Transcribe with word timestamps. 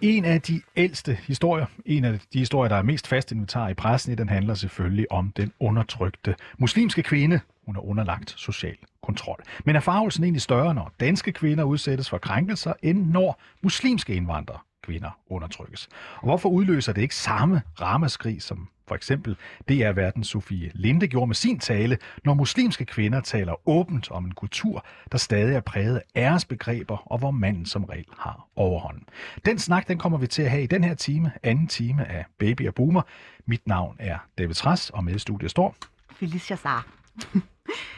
en 0.00 0.24
af 0.24 0.42
de 0.42 0.60
ældste 0.76 1.18
historier, 1.26 1.66
en 1.86 2.04
af 2.04 2.20
de 2.32 2.38
historier, 2.38 2.68
der 2.68 2.76
er 2.76 2.82
mest 2.82 3.06
fast 3.06 3.32
inventar 3.32 3.68
i 3.68 3.74
pressen, 3.74 4.18
den 4.18 4.28
handler 4.28 4.54
selvfølgelig 4.54 5.12
om 5.12 5.32
den 5.36 5.52
undertrykte 5.60 6.34
muslimske 6.58 7.02
kvinde. 7.02 7.40
Hun 7.66 7.76
er 7.76 7.80
underlagt 7.80 8.34
social 8.36 8.76
kontrol. 9.02 9.42
Men 9.64 9.76
er 9.76 9.80
farvelsen 9.80 10.24
egentlig 10.24 10.42
større, 10.42 10.74
når 10.74 10.92
danske 11.00 11.32
kvinder 11.32 11.64
udsættes 11.64 12.10
for 12.10 12.18
krænkelser, 12.18 12.72
end 12.82 13.06
når 13.06 13.40
muslimske 13.62 14.14
indvandrere 14.14 14.58
kvinder 14.88 15.10
undertrykkes? 15.30 15.88
Og 16.16 16.24
hvorfor 16.24 16.48
udløser 16.48 16.92
det 16.92 17.02
ikke 17.02 17.14
samme 17.14 17.62
ramaskrig, 17.80 18.42
som 18.42 18.68
for 18.88 18.94
eksempel 18.94 19.36
DR 19.68 19.92
Verden 19.92 20.24
Sofie 20.24 20.70
Linde 20.74 21.08
gjorde 21.08 21.26
med 21.26 21.34
sin 21.34 21.58
tale, 21.58 21.98
når 22.24 22.34
muslimske 22.34 22.84
kvinder 22.84 23.20
taler 23.20 23.68
åbent 23.68 24.10
om 24.10 24.24
en 24.24 24.32
kultur, 24.32 24.84
der 25.12 25.18
stadig 25.18 25.54
er 25.54 25.60
præget 25.60 25.96
af 25.96 26.02
æresbegreber, 26.22 26.96
og 27.12 27.18
hvor 27.18 27.30
manden 27.30 27.66
som 27.66 27.84
regel 27.84 28.06
har 28.18 28.48
overhånden. 28.56 29.02
Den 29.44 29.58
snak, 29.58 29.88
den 29.88 29.98
kommer 29.98 30.18
vi 30.18 30.26
til 30.26 30.42
at 30.42 30.50
have 30.50 30.62
i 30.62 30.66
den 30.66 30.84
her 30.84 30.94
time, 30.94 31.32
anden 31.42 31.66
time 31.66 32.08
af 32.08 32.24
Baby 32.38 32.68
og 32.68 32.74
Boomer. 32.74 33.02
Mit 33.46 33.66
navn 33.66 33.96
er 33.98 34.18
David 34.38 34.54
Træs, 34.54 34.90
og 34.90 35.04
med 35.04 35.14
i 35.14 35.18
studiet 35.18 35.50
står... 35.50 35.76
Felicia 36.12 36.56
Saar. 36.56 36.86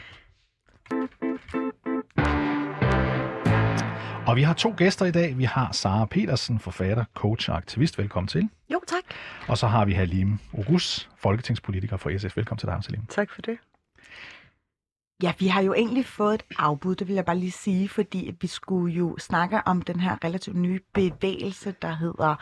Og 4.31 4.37
vi 4.37 4.43
har 4.43 4.53
to 4.53 4.73
gæster 4.77 5.05
i 5.05 5.11
dag. 5.11 5.37
Vi 5.37 5.43
har 5.43 5.71
Sara 5.71 6.05
Petersen, 6.05 6.59
forfatter, 6.59 7.05
coach 7.13 7.49
og 7.49 7.57
aktivist. 7.57 7.97
Velkommen 7.97 8.27
til. 8.27 8.49
Jo, 8.73 8.81
tak. 8.87 9.03
Og 9.47 9.57
så 9.57 9.67
har 9.67 9.85
vi 9.85 9.93
Halim 9.93 10.39
Orus, 10.53 11.09
folketingspolitiker 11.17 11.97
for 11.97 12.17
SF. 12.17 12.37
Velkommen 12.37 12.59
til 12.59 12.67
dig, 12.67 12.79
Halim. 12.87 13.05
Tak 13.09 13.29
for 13.29 13.41
det. 13.41 13.57
Ja, 15.23 15.33
vi 15.39 15.47
har 15.47 15.61
jo 15.61 15.73
egentlig 15.73 16.05
fået 16.05 16.33
et 16.33 16.43
afbud, 16.59 16.95
det 16.95 17.07
vil 17.07 17.13
jeg 17.13 17.25
bare 17.25 17.37
lige 17.37 17.51
sige, 17.51 17.89
fordi 17.89 18.35
vi 18.41 18.47
skulle 18.47 18.93
jo 18.93 19.17
snakke 19.17 19.61
om 19.65 19.81
den 19.81 19.99
her 19.99 20.17
relativt 20.23 20.57
nye 20.57 20.79
bevægelse, 20.93 21.75
der 21.81 21.95
hedder 21.95 22.35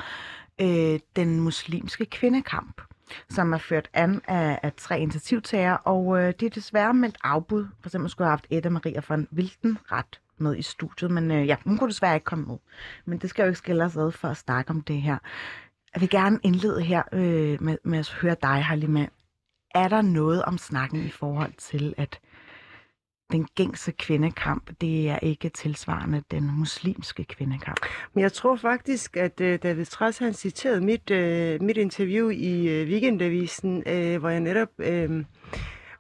øh, 0.62 1.00
den 1.16 1.40
muslimske 1.40 2.06
kvindekamp, 2.06 2.82
som 3.30 3.54
er 3.54 3.58
ført 3.58 3.90
an 3.94 4.22
af, 4.28 4.60
af 4.64 4.74
tre 4.74 5.00
initiativtager, 5.00 5.74
og 5.74 6.20
øh, 6.22 6.34
det 6.40 6.46
er 6.46 6.50
desværre 6.50 6.94
meldt 6.94 7.18
afbud. 7.24 7.68
For 7.80 7.88
eksempel 7.88 8.10
skulle 8.10 8.26
jeg 8.26 8.30
have 8.30 8.38
haft 8.38 8.48
Edda 8.50 8.70
Maria 8.70 9.02
von 9.08 9.28
Wildenrat 9.34 10.20
med 10.42 10.58
i 10.58 10.62
studiet, 10.62 11.12
men 11.12 11.32
øh, 11.32 11.48
ja, 11.48 11.56
hun 11.64 11.78
kunne 11.78 11.90
desværre 11.90 12.16
ikke 12.16 12.26
komme 12.26 12.46
med. 12.46 12.58
Men 13.06 13.18
det 13.18 13.30
skal 13.30 13.44
jo 13.44 13.48
ikke 13.48 13.58
skille 13.58 13.84
os 13.84 13.98
ad 13.98 14.12
for 14.12 14.28
at 14.28 14.38
snakke 14.38 14.72
om 14.72 14.82
det 14.82 15.02
her. 15.02 15.18
Jeg 15.94 16.02
vil 16.02 16.10
gerne 16.10 16.40
indlede 16.44 16.82
her 16.82 17.04
øh, 17.14 17.64
med, 17.64 17.78
med 17.84 18.00
at 18.00 18.10
høre 18.10 18.36
dig, 18.42 18.64
Halima. 18.66 19.08
Er 19.76 19.88
der 19.88 20.02
noget 20.02 20.44
om 20.44 20.58
snakken 20.58 21.06
i 21.06 21.10
forhold 21.10 21.54
til, 21.58 21.94
at 21.98 22.20
den 23.32 23.48
gængse 23.56 23.92
kvindekamp, 23.92 24.70
det 24.82 25.10
er 25.10 25.20
ikke 25.20 25.50
tilsvarende 25.50 26.24
den 26.32 26.58
muslimske 26.58 27.24
kvindekamp? 27.24 27.80
Men 28.14 28.22
jeg 28.22 28.34
tror 28.34 28.56
faktisk, 28.56 29.18
at 29.18 29.42
uh, 29.42 29.56
David 29.64 29.86
Træs 29.86 30.18
han 30.18 30.34
citerede 30.34 30.82
mit, 30.82 31.12
uh, 31.12 31.66
mit 31.66 31.78
interview 31.78 32.30
i 32.30 32.82
uh, 32.82 32.90
Weekendavisen, 32.90 33.78
uh, 33.78 34.16
hvor 34.16 34.30
jeg 34.30 34.40
netop 34.40 34.70
uh, 34.78 35.24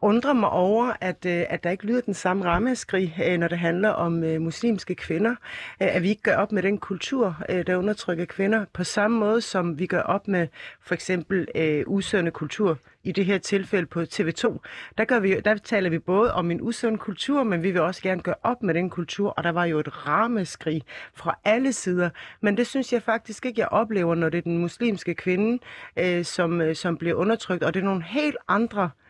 undrer 0.02 0.34
mig 0.34 0.50
over, 0.50 0.94
at, 1.02 1.26
øh, 1.26 1.44
at 1.50 1.64
der 1.64 1.70
ikke 1.70 1.86
lyder 1.86 2.02
den 2.02 2.14
samme 2.14 2.46
rammeskrig, 2.46 3.18
øh, 3.26 3.38
når 3.38 3.48
det 3.48 3.60
handler 3.60 3.90
om 3.90 4.24
øh, 4.24 4.42
muslimske 4.42 4.96
kvinder. 4.96 5.36
At 5.80 6.04
vi 6.04 6.10
ikke 6.10 6.22
gør 6.22 6.36
op 6.36 6.52
med 6.52 6.64
den 6.64 6.78
kultur, 6.78 7.36
der 7.68 7.76
undertrykker 7.76 8.26
kvinder, 8.26 8.66
på 8.74 8.84
samme 8.84 9.20
måde 9.20 9.42
som 9.42 9.80
vi 9.80 9.86
gør 9.86 10.02
op 10.02 10.28
med 10.28 10.48
for 10.82 10.94
eksempel 10.94 11.48
uh, 11.56 11.94
usøgende 11.94 12.32
kultur 12.32 12.78
i 13.04 13.12
det 13.12 13.26
her 13.26 13.38
tilfælde 13.38 13.86
på 13.86 14.02
TV2, 14.02 14.58
der, 14.98 15.06
gør 15.06 15.20
vi, 15.20 15.40
der 15.40 15.58
taler 15.58 15.90
vi 15.90 16.00
både 16.00 16.34
om 16.34 16.52
en 16.52 16.62
usund 16.62 16.98
kultur, 16.98 17.44
men 17.44 17.64
vi 17.64 17.72
vil 17.72 17.82
også 17.82 18.02
gerne 18.02 18.22
gøre 18.22 18.36
op 18.44 18.64
med 18.64 18.74
den 18.74 18.90
kultur, 18.90 19.30
og 19.30 19.44
der 19.44 19.52
var 19.52 19.66
jo 19.66 19.80
et 19.80 20.08
rammeskrig 20.08 20.84
fra 21.14 21.38
alle 21.44 21.74
sider. 21.74 22.10
Men 22.42 22.58
det 22.58 22.68
synes 22.68 22.94
jeg 22.94 23.02
faktisk 23.04 23.46
ikke, 23.46 23.62
jeg 23.62 23.68
oplever, 23.68 24.16
når 24.16 24.30
det 24.30 24.38
er 24.38 24.42
den 24.42 24.58
muslimske 24.58 25.16
kvinde, 25.16 25.64
øh, 25.98 26.26
som, 26.26 26.76
som 26.76 26.98
bliver 26.98 27.16
undertrykt, 27.16 27.64
og 27.64 27.74
det 27.74 27.80
er 27.80 27.86
nogle 27.86 28.04
helt 28.04 28.38
andre 28.48 28.84
øh, 28.84 29.09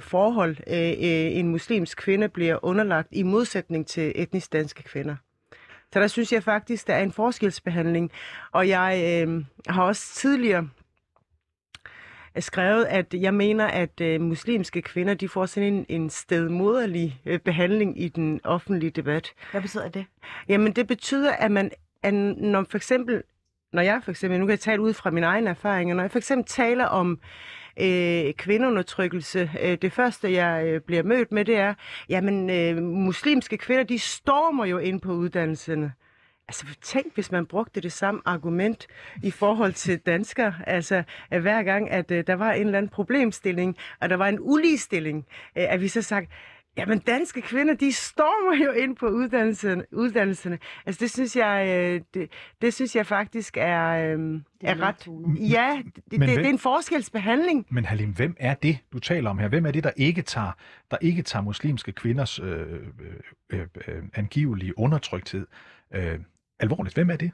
forhold, 0.00 0.56
øh, 0.66 0.88
øh, 0.88 1.38
en 1.38 1.48
muslimsk 1.48 1.98
kvinde 1.98 2.28
bliver 2.28 2.64
underlagt 2.64 3.08
i 3.12 3.22
modsætning 3.22 3.86
til 3.86 4.12
etnisk 4.14 4.52
danske 4.52 4.82
kvinder. 4.82 5.16
Så 5.92 6.00
der 6.00 6.06
synes 6.06 6.32
jeg 6.32 6.42
faktisk, 6.42 6.86
der 6.86 6.94
er 6.94 7.02
en 7.02 7.12
forskelsbehandling, 7.12 8.12
og 8.52 8.68
jeg 8.68 9.22
øh, 9.26 9.44
har 9.68 9.82
også 9.82 10.14
tidligere 10.14 10.68
skrevet, 12.38 12.84
at 12.84 13.14
jeg 13.14 13.34
mener, 13.34 13.66
at 13.66 14.00
øh, 14.00 14.20
muslimske 14.20 14.82
kvinder 14.82 15.14
de 15.14 15.28
får 15.28 15.46
sådan 15.46 15.72
en, 15.72 15.86
en 15.88 16.10
stedmoderlig 16.10 17.20
øh, 17.26 17.38
behandling 17.38 18.02
i 18.02 18.08
den 18.08 18.40
offentlige 18.44 18.90
debat. 18.90 19.32
Hvad 19.50 19.60
betyder 19.60 19.88
det? 19.88 20.06
Jamen, 20.48 20.72
det 20.72 20.86
betyder, 20.86 21.32
at 21.32 21.50
man, 21.50 21.70
at 22.02 22.14
når 22.14 22.66
for 22.70 22.76
eksempel, 22.76 23.22
når 23.72 23.82
jeg 23.82 24.00
for 24.04 24.10
eksempel, 24.10 24.40
nu 24.40 24.46
kan 24.46 24.50
jeg 24.50 24.60
tale 24.60 24.82
ud 24.82 24.92
fra 24.92 25.10
mine 25.10 25.26
egne 25.26 25.50
erfaringer, 25.50 25.94
når 25.94 26.02
jeg 26.02 26.10
for 26.10 26.18
eksempel 26.18 26.44
taler 26.46 26.84
om 26.84 27.20
øh, 27.80 28.34
kvindeundertrykkelse, 28.34 29.50
øh, 29.62 29.78
det 29.82 29.92
første, 29.92 30.32
jeg 30.32 30.66
øh, 30.66 30.80
bliver 30.80 31.02
mødt 31.02 31.32
med, 31.32 31.44
det 31.44 31.56
er, 31.56 31.74
jamen, 32.08 32.50
øh, 32.50 32.82
muslimske 32.82 33.56
kvinder, 33.56 33.84
de 33.84 33.98
stormer 33.98 34.64
jo 34.64 34.78
ind 34.78 35.00
på 35.00 35.12
uddannelserne. 35.12 35.92
Altså 36.48 36.66
tænk, 36.82 37.14
hvis 37.14 37.32
man 37.32 37.46
brugte 37.46 37.80
det 37.80 37.92
samme 37.92 38.20
argument 38.24 38.86
i 39.22 39.30
forhold 39.30 39.72
til 39.72 39.98
danskere. 39.98 40.54
Altså 40.66 41.02
at 41.30 41.40
hver 41.40 41.62
gang, 41.62 41.90
at 41.90 42.10
øh, 42.10 42.26
der 42.26 42.34
var 42.34 42.52
en 42.52 42.66
eller 42.66 42.78
anden 42.78 42.88
problemstilling, 42.88 43.76
og 44.00 44.08
der 44.08 44.16
var 44.16 44.28
en 44.28 44.38
uligestilling, 44.40 45.26
øh, 45.58 45.64
at 45.72 45.80
vi 45.80 45.88
så 45.88 46.02
sagt, 46.02 46.30
Jamen, 46.78 46.98
danske 46.98 47.42
kvinder, 47.42 47.74
de 47.74 47.92
stormer 47.92 48.64
jo 48.64 48.70
ind 48.72 48.96
på 48.96 49.06
uddannelserne. 49.08 49.84
uddannelserne. 49.92 50.58
Altså, 50.86 51.00
det 51.00 51.10
synes 51.10 51.36
jeg, 51.36 51.66
øh, 51.68 52.00
det, 52.14 52.30
det 52.62 52.74
synes 52.74 52.96
jeg 52.96 53.06
faktisk 53.06 53.56
er, 53.60 53.86
øh, 53.88 54.18
Det 54.18 54.42
er 54.62 54.68
er 54.74 54.80
ret... 54.80 55.06
Ja, 55.50 55.82
det, 55.86 55.94
det, 56.10 56.18
Men 56.18 56.28
det, 56.28 56.36
hvem- 56.36 56.44
er 56.44 56.50
en 56.50 56.58
forskelsbehandling. 56.58 57.66
Men 57.70 57.84
Halim, 57.84 58.10
hvem 58.14 58.36
er 58.40 58.54
det, 58.54 58.78
du 58.92 58.98
taler 58.98 59.30
om 59.30 59.38
her? 59.38 59.48
Hvem 59.48 59.66
er 59.66 59.70
det, 59.70 59.84
der 59.84 59.90
ikke 59.96 60.22
tager, 60.22 60.52
der 60.90 60.96
ikke 61.00 61.22
tager 61.22 61.42
muslimske 61.42 61.92
kvinders 61.92 62.38
øh, 62.38 62.46
øh, 62.46 62.80
øh, 63.52 63.60
øh, 63.88 64.02
angivelige 64.14 64.78
undertrykthed 64.78 65.46
øh, 65.94 66.18
alvorligt? 66.60 66.94
Hvem 66.94 67.10
er 67.10 67.16
det? 67.16 67.30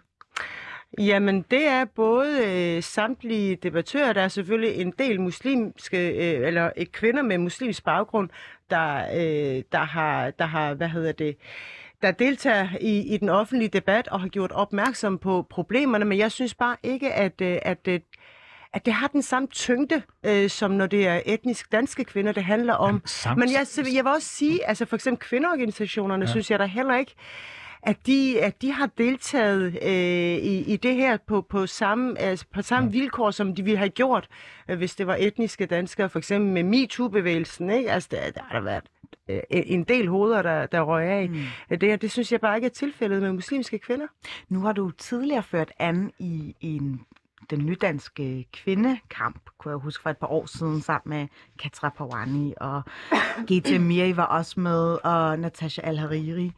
Jamen, 0.98 1.44
det 1.50 1.66
er 1.66 1.84
både 1.84 2.38
øh, 2.46 2.82
samtlige 2.82 3.56
debattører, 3.56 4.12
der 4.12 4.20
er 4.22 4.28
selvfølgelig 4.28 4.74
en 4.80 4.92
del 4.98 5.20
muslimske, 5.20 6.08
øh, 6.10 6.46
eller 6.46 6.70
øh, 6.76 6.86
kvinder 6.86 7.22
med 7.22 7.38
muslimsk 7.38 7.84
baggrund, 7.84 8.28
der, 8.70 8.96
øh, 9.14 9.62
der, 9.72 9.84
har, 9.84 10.30
der 10.30 10.44
har, 10.46 10.74
hvad 10.74 10.88
hedder 10.88 11.12
det, 11.12 11.36
der 12.02 12.10
deltager 12.10 12.68
i, 12.80 13.14
i 13.14 13.16
den 13.16 13.28
offentlige 13.28 13.68
debat 13.68 14.08
og 14.08 14.20
har 14.20 14.28
gjort 14.28 14.52
opmærksom 14.52 15.18
på 15.18 15.46
problemerne, 15.50 16.04
men 16.04 16.18
jeg 16.18 16.32
synes 16.32 16.54
bare 16.54 16.76
ikke, 16.82 17.12
at, 17.12 17.40
øh, 17.40 17.58
at, 17.62 17.88
øh, 17.88 18.00
at 18.72 18.86
det 18.86 18.92
har 18.92 19.08
den 19.08 19.22
samme 19.22 19.48
tyngde, 19.48 20.02
øh, 20.26 20.50
som 20.50 20.70
når 20.70 20.86
det 20.86 21.06
er 21.06 21.20
etnisk 21.26 21.72
danske 21.72 22.04
kvinder, 22.04 22.32
det 22.32 22.44
handler 22.44 22.74
om. 22.74 23.02
Samt, 23.04 23.38
Men 23.38 23.48
jeg, 23.52 23.66
jeg 23.94 24.04
vil 24.04 24.12
også 24.12 24.28
sige, 24.28 24.68
altså 24.68 24.84
for 24.86 24.96
eksempel 24.96 25.28
kvindeorganisationerne, 25.28 26.24
Ja. 26.24 26.30
synes 26.30 26.50
jeg 26.50 26.58
da 26.58 26.64
heller 26.64 26.96
ikke, 26.98 27.14
at 27.82 28.06
de, 28.06 28.40
at 28.42 28.62
de 28.62 28.72
har 28.72 28.86
deltaget 28.98 29.78
øh, 29.82 30.44
i, 30.44 30.72
i 30.72 30.76
det 30.76 30.94
her 30.94 31.16
på, 31.26 31.40
på 31.40 31.66
samme, 31.66 32.18
altså 32.18 32.44
på 32.54 32.62
samme 32.62 32.88
Ja. 32.88 32.92
vilkår, 32.98 33.30
som 33.30 33.54
de 33.54 33.62
ville 33.64 33.78
have 33.78 33.88
gjort, 33.88 34.28
øh, 34.68 34.78
hvis 34.78 34.94
det 34.94 35.06
var 35.06 35.16
etniske 35.20 35.66
danskere, 35.66 36.08
for 36.08 36.18
eksempel 36.18 36.52
med 36.52 36.62
MeToo-bevægelsen. 36.62 37.70
Ikke? 37.70 37.90
Altså, 37.90 38.08
der, 38.12 38.30
der 38.30 38.40
har 38.42 38.58
der 38.58 38.64
været 38.64 38.84
øh, 39.28 39.40
en 39.50 39.84
del 39.84 40.08
hoveder, 40.08 40.42
der, 40.42 40.66
der 40.66 40.80
røg 40.80 41.04
af. 41.08 41.28
Mm. 41.30 41.34
Mm. 41.70 41.78
Det, 41.78 41.88
her, 41.88 41.96
det 41.96 42.10
synes 42.10 42.32
jeg 42.32 42.40
bare 42.40 42.56
ikke 42.56 42.66
er 42.66 42.70
tilfældet 42.70 43.22
med 43.22 43.32
muslimske 43.32 43.78
kvinder. 43.78 44.06
Nu 44.48 44.60
har 44.60 44.72
du 44.72 44.90
tidligere 44.90 45.42
ført 45.42 45.72
an 45.78 46.12
i 46.18 46.54
en 46.60 47.00
den 47.50 47.66
nydanske 47.66 48.46
kvindekamp, 48.52 49.40
kunne 49.58 49.72
jeg 49.72 49.78
huske 49.78 50.02
for 50.02 50.10
et 50.10 50.16
par 50.16 50.26
år 50.26 50.46
siden, 50.46 50.80
sammen 50.80 51.18
med 51.18 51.28
Katra 51.58 51.88
Pawani, 51.88 52.54
og 52.60 52.82
Gita 53.46 53.78
Miri 53.78 54.16
var 54.16 54.24
også 54.24 54.60
med, 54.60 54.98
og 55.04 55.38
Natasha 55.38 55.82
Al-Hariri. 55.82 56.50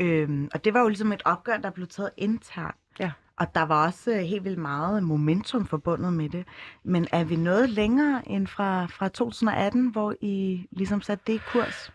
Øhm, 0.00 0.48
og 0.54 0.64
det 0.64 0.74
var 0.74 0.80
jo 0.80 0.88
ligesom 0.88 1.12
et 1.12 1.22
opgør, 1.24 1.56
der 1.56 1.70
blev 1.70 1.86
taget 1.86 2.10
internt. 2.16 2.76
Ja. 3.00 3.10
Og 3.36 3.54
der 3.54 3.62
var 3.62 3.86
også 3.86 4.10
øh, 4.10 4.18
helt 4.18 4.44
vildt 4.44 4.58
meget 4.58 5.02
momentum 5.02 5.66
forbundet 5.66 6.12
med 6.12 6.28
det. 6.28 6.44
Men 6.84 7.06
er 7.12 7.24
vi 7.24 7.36
noget 7.36 7.70
længere 7.70 8.28
end 8.28 8.46
fra, 8.46 8.86
fra 8.86 9.08
2018, 9.08 9.86
hvor 9.86 10.14
I 10.20 10.66
ligesom 10.70 11.02
satte 11.02 11.24
det 11.26 11.32
i 11.32 11.40
kurs? 11.52 11.92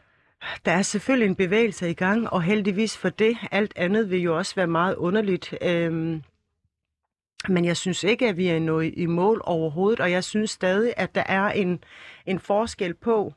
Der 0.66 0.72
er 0.72 0.82
selvfølgelig 0.82 1.28
en 1.30 1.36
bevægelse 1.36 1.90
i 1.90 1.94
gang, 1.94 2.30
og 2.30 2.42
heldigvis 2.44 2.98
for 2.98 3.10
det. 3.10 3.38
Alt 3.52 3.74
andet 3.76 4.10
vil 4.10 4.20
jo 4.20 4.38
også 4.38 4.56
være 4.56 4.68
meget 4.68 4.96
underligt. 4.96 5.54
Øhm, 5.62 6.22
Men 7.50 7.66
jeg 7.66 7.78
synes 7.78 8.04
ikke, 8.04 8.30
at 8.30 8.38
vi 8.38 8.48
er 8.48 8.60
nået 8.60 8.94
i 8.98 9.06
mål 9.06 9.42
overhovedet, 9.44 10.00
og 10.00 10.12
jeg 10.12 10.24
synes 10.24 10.52
stadig, 10.52 10.94
at 10.98 11.16
der 11.16 11.24
er 11.26 11.50
en, 11.52 11.84
en 12.26 12.40
forskel 12.40 12.94
på, 12.94 13.34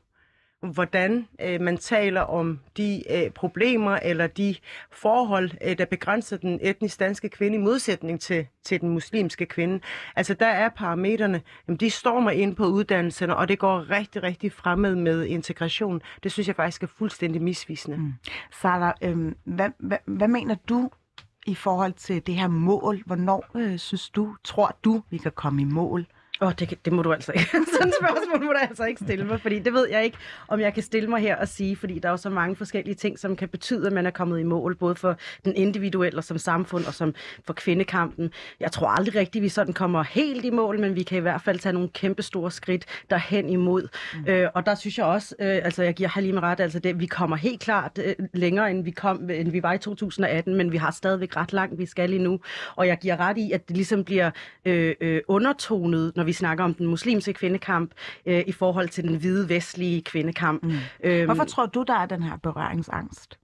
hvordan 0.63 1.29
øh, 1.41 1.61
man 1.61 1.77
taler 1.77 2.21
om 2.21 2.61
de 2.77 3.03
øh, 3.11 3.31
problemer 3.31 3.97
eller 3.97 4.27
de 4.27 4.55
forhold, 4.93 5.51
øh, 5.65 5.79
der 5.79 5.85
begrænser 5.85 6.37
den 6.37 6.59
etnisk 6.63 7.01
danske 7.01 7.29
kvinde 7.29 7.57
i 7.57 7.61
modsætning 7.61 8.21
til, 8.21 8.47
til 8.65 8.81
den 8.81 8.89
muslimske 8.89 9.47
kvinde. 9.47 9.81
Altså 10.17 10.35
der 10.35 10.47
er 10.47 10.69
parametrene, 10.69 11.41
jamen, 11.69 11.77
de 11.77 11.91
stormer 11.91 12.31
ind 12.31 12.57
på 12.57 12.67
uddannelserne, 12.67 13.37
og 13.37 13.49
det 13.49 13.59
går 13.59 13.91
rigtig, 13.91 14.23
rigtig 14.23 14.53
fremmed 14.53 14.95
med 14.95 15.25
integration. 15.25 16.03
Det 16.23 16.33
synes 16.33 16.49
jeg 16.49 16.57
faktisk 16.57 16.83
er 16.83 16.87
fuldstændig 16.87 17.43
misvisende. 17.43 17.97
Mm. 17.97 18.13
Sara, 18.61 18.95
øh, 19.03 19.33
hvad, 19.45 19.71
hvad, 19.79 19.99
hvad 20.07 20.29
mener 20.29 20.55
du 20.69 20.91
i 21.47 21.55
forhold 21.55 21.93
til 21.93 22.27
det 22.27 22.35
her 22.35 22.49
mål? 22.49 23.03
Hvornår 23.07 23.47
øh, 23.55 23.79
synes 23.79 24.11
du, 24.11 24.37
tror 24.45 24.77
du, 24.85 25.03
vi 25.11 25.19
kan 25.19 25.33
komme 25.33 25.63
i 25.63 25.65
mål? 25.65 26.07
Åh, 26.41 26.49
oh, 26.49 26.53
det, 26.59 26.85
det 26.85 26.93
må 26.93 27.03
du 27.03 27.13
altså 27.13 27.33
ikke. 27.33 27.51
Sådan 27.79 27.93
spørgsmål 28.01 28.45
må 28.45 28.53
du 28.53 28.59
altså 28.59 28.85
ikke 28.85 29.01
stille 29.05 29.25
mig, 29.25 29.41
fordi 29.41 29.59
det 29.59 29.73
ved 29.73 29.89
jeg 29.91 30.05
ikke, 30.05 30.19
om 30.49 30.61
jeg 30.61 30.75
kan 30.75 30.83
stille 30.83 31.09
mig 31.09 31.21
her 31.21 31.37
og 31.37 31.49
sige, 31.49 31.77
fordi 31.77 31.99
der 31.99 32.09
er 32.09 32.11
jo 32.11 32.17
så 32.17 32.31
mange 32.31 32.57
forskellige 32.57 32.95
ting, 32.95 33.19
som 33.19 33.37
kan 33.37 33.49
betyde, 33.49 33.87
at 33.87 33.93
man 33.93 34.07
er 34.07 34.11
kommet 34.11 34.41
i 34.41 34.43
mål, 34.43 34.77
både 34.77 34.95
for 34.95 35.17
den 35.45 35.57
individuelle 35.57 36.19
og 36.19 36.25
som 36.25 36.39
samfund 36.39 36.85
og 36.85 36.95
som 36.95 37.15
for 37.47 37.53
kvindekampen. 37.53 38.31
Jeg 38.61 38.73
tror 38.73 38.89
aldrig 38.89 39.15
rigtigt, 39.15 39.43
vi 39.43 39.49
sådan 39.49 39.75
kommer 39.75 40.03
helt 40.03 40.45
i 40.45 40.51
mål, 40.51 40.81
men 40.81 40.95
vi 40.95 41.03
kan 41.03 41.19
i 41.19 41.21
hvert 41.21 41.43
fald 41.43 41.59
tage 41.59 41.73
nogle 41.73 41.89
kæmpe 41.89 42.23
store 42.23 42.51
skridt 42.51 42.85
derhen 43.11 43.49
imod. 43.49 43.89
Mm. 44.15 44.29
Øh, 44.29 44.49
og 44.55 44.67
der 44.67 44.75
synes 44.75 44.99
jeg 44.99 45.07
også, 45.07 45.35
øh, 45.39 45.61
altså 45.65 45.83
jeg 45.83 45.95
giver 45.95 46.09
Halime 46.09 46.41
ret, 46.41 46.61
altså 46.61 46.79
det, 46.79 47.01
vi 47.01 47.07
kommer 47.07 47.37
helt 47.37 47.61
klart 47.61 47.99
øh, 48.05 48.15
længere, 48.35 48.71
end 48.71 48.85
vi, 48.85 48.91
kom, 48.91 49.31
end 49.31 49.51
vi 49.51 49.63
var 49.63 49.73
i 49.73 49.79
2018, 49.79 50.55
men 50.55 50.73
vi 50.73 50.77
har 50.77 50.91
stadigvæk 50.91 51.37
ret 51.37 51.53
langt, 51.53 51.79
vi 51.79 51.87
skal 51.87 52.13
endnu. 52.13 52.41
Og 52.77 52.87
jeg 52.87 52.99
giver 52.99 53.17
ret 53.17 53.39
i, 53.39 53.53
at 53.53 53.69
det 53.69 53.77
ligesom 53.77 54.05
bliver 54.05 54.31
øh, 54.65 54.95
øh, 55.01 55.21
undertonet, 55.29 56.13
når 56.17 56.25
vi 56.29 56.33
snakker 56.33 56.65
om 56.65 56.75
den 56.75 56.87
muslimske 56.87 57.33
kvindekamp 57.33 57.91
øh, 58.27 58.45
i 58.47 58.53
forhold 58.53 58.89
til 58.89 59.05
den 59.05 59.17
hvide 59.17 59.49
vestlige 59.49 60.03
kvindekamp. 60.03 60.63
Mm. 60.63 60.73
Øhm, 61.05 61.25
Hvorfor 61.25 61.45
tror 61.45 61.67
du, 61.67 61.85
der 61.87 61.95
er 61.95 62.07
den 62.07 62.23
her 62.23 62.37
berøringsangst? 62.37 63.39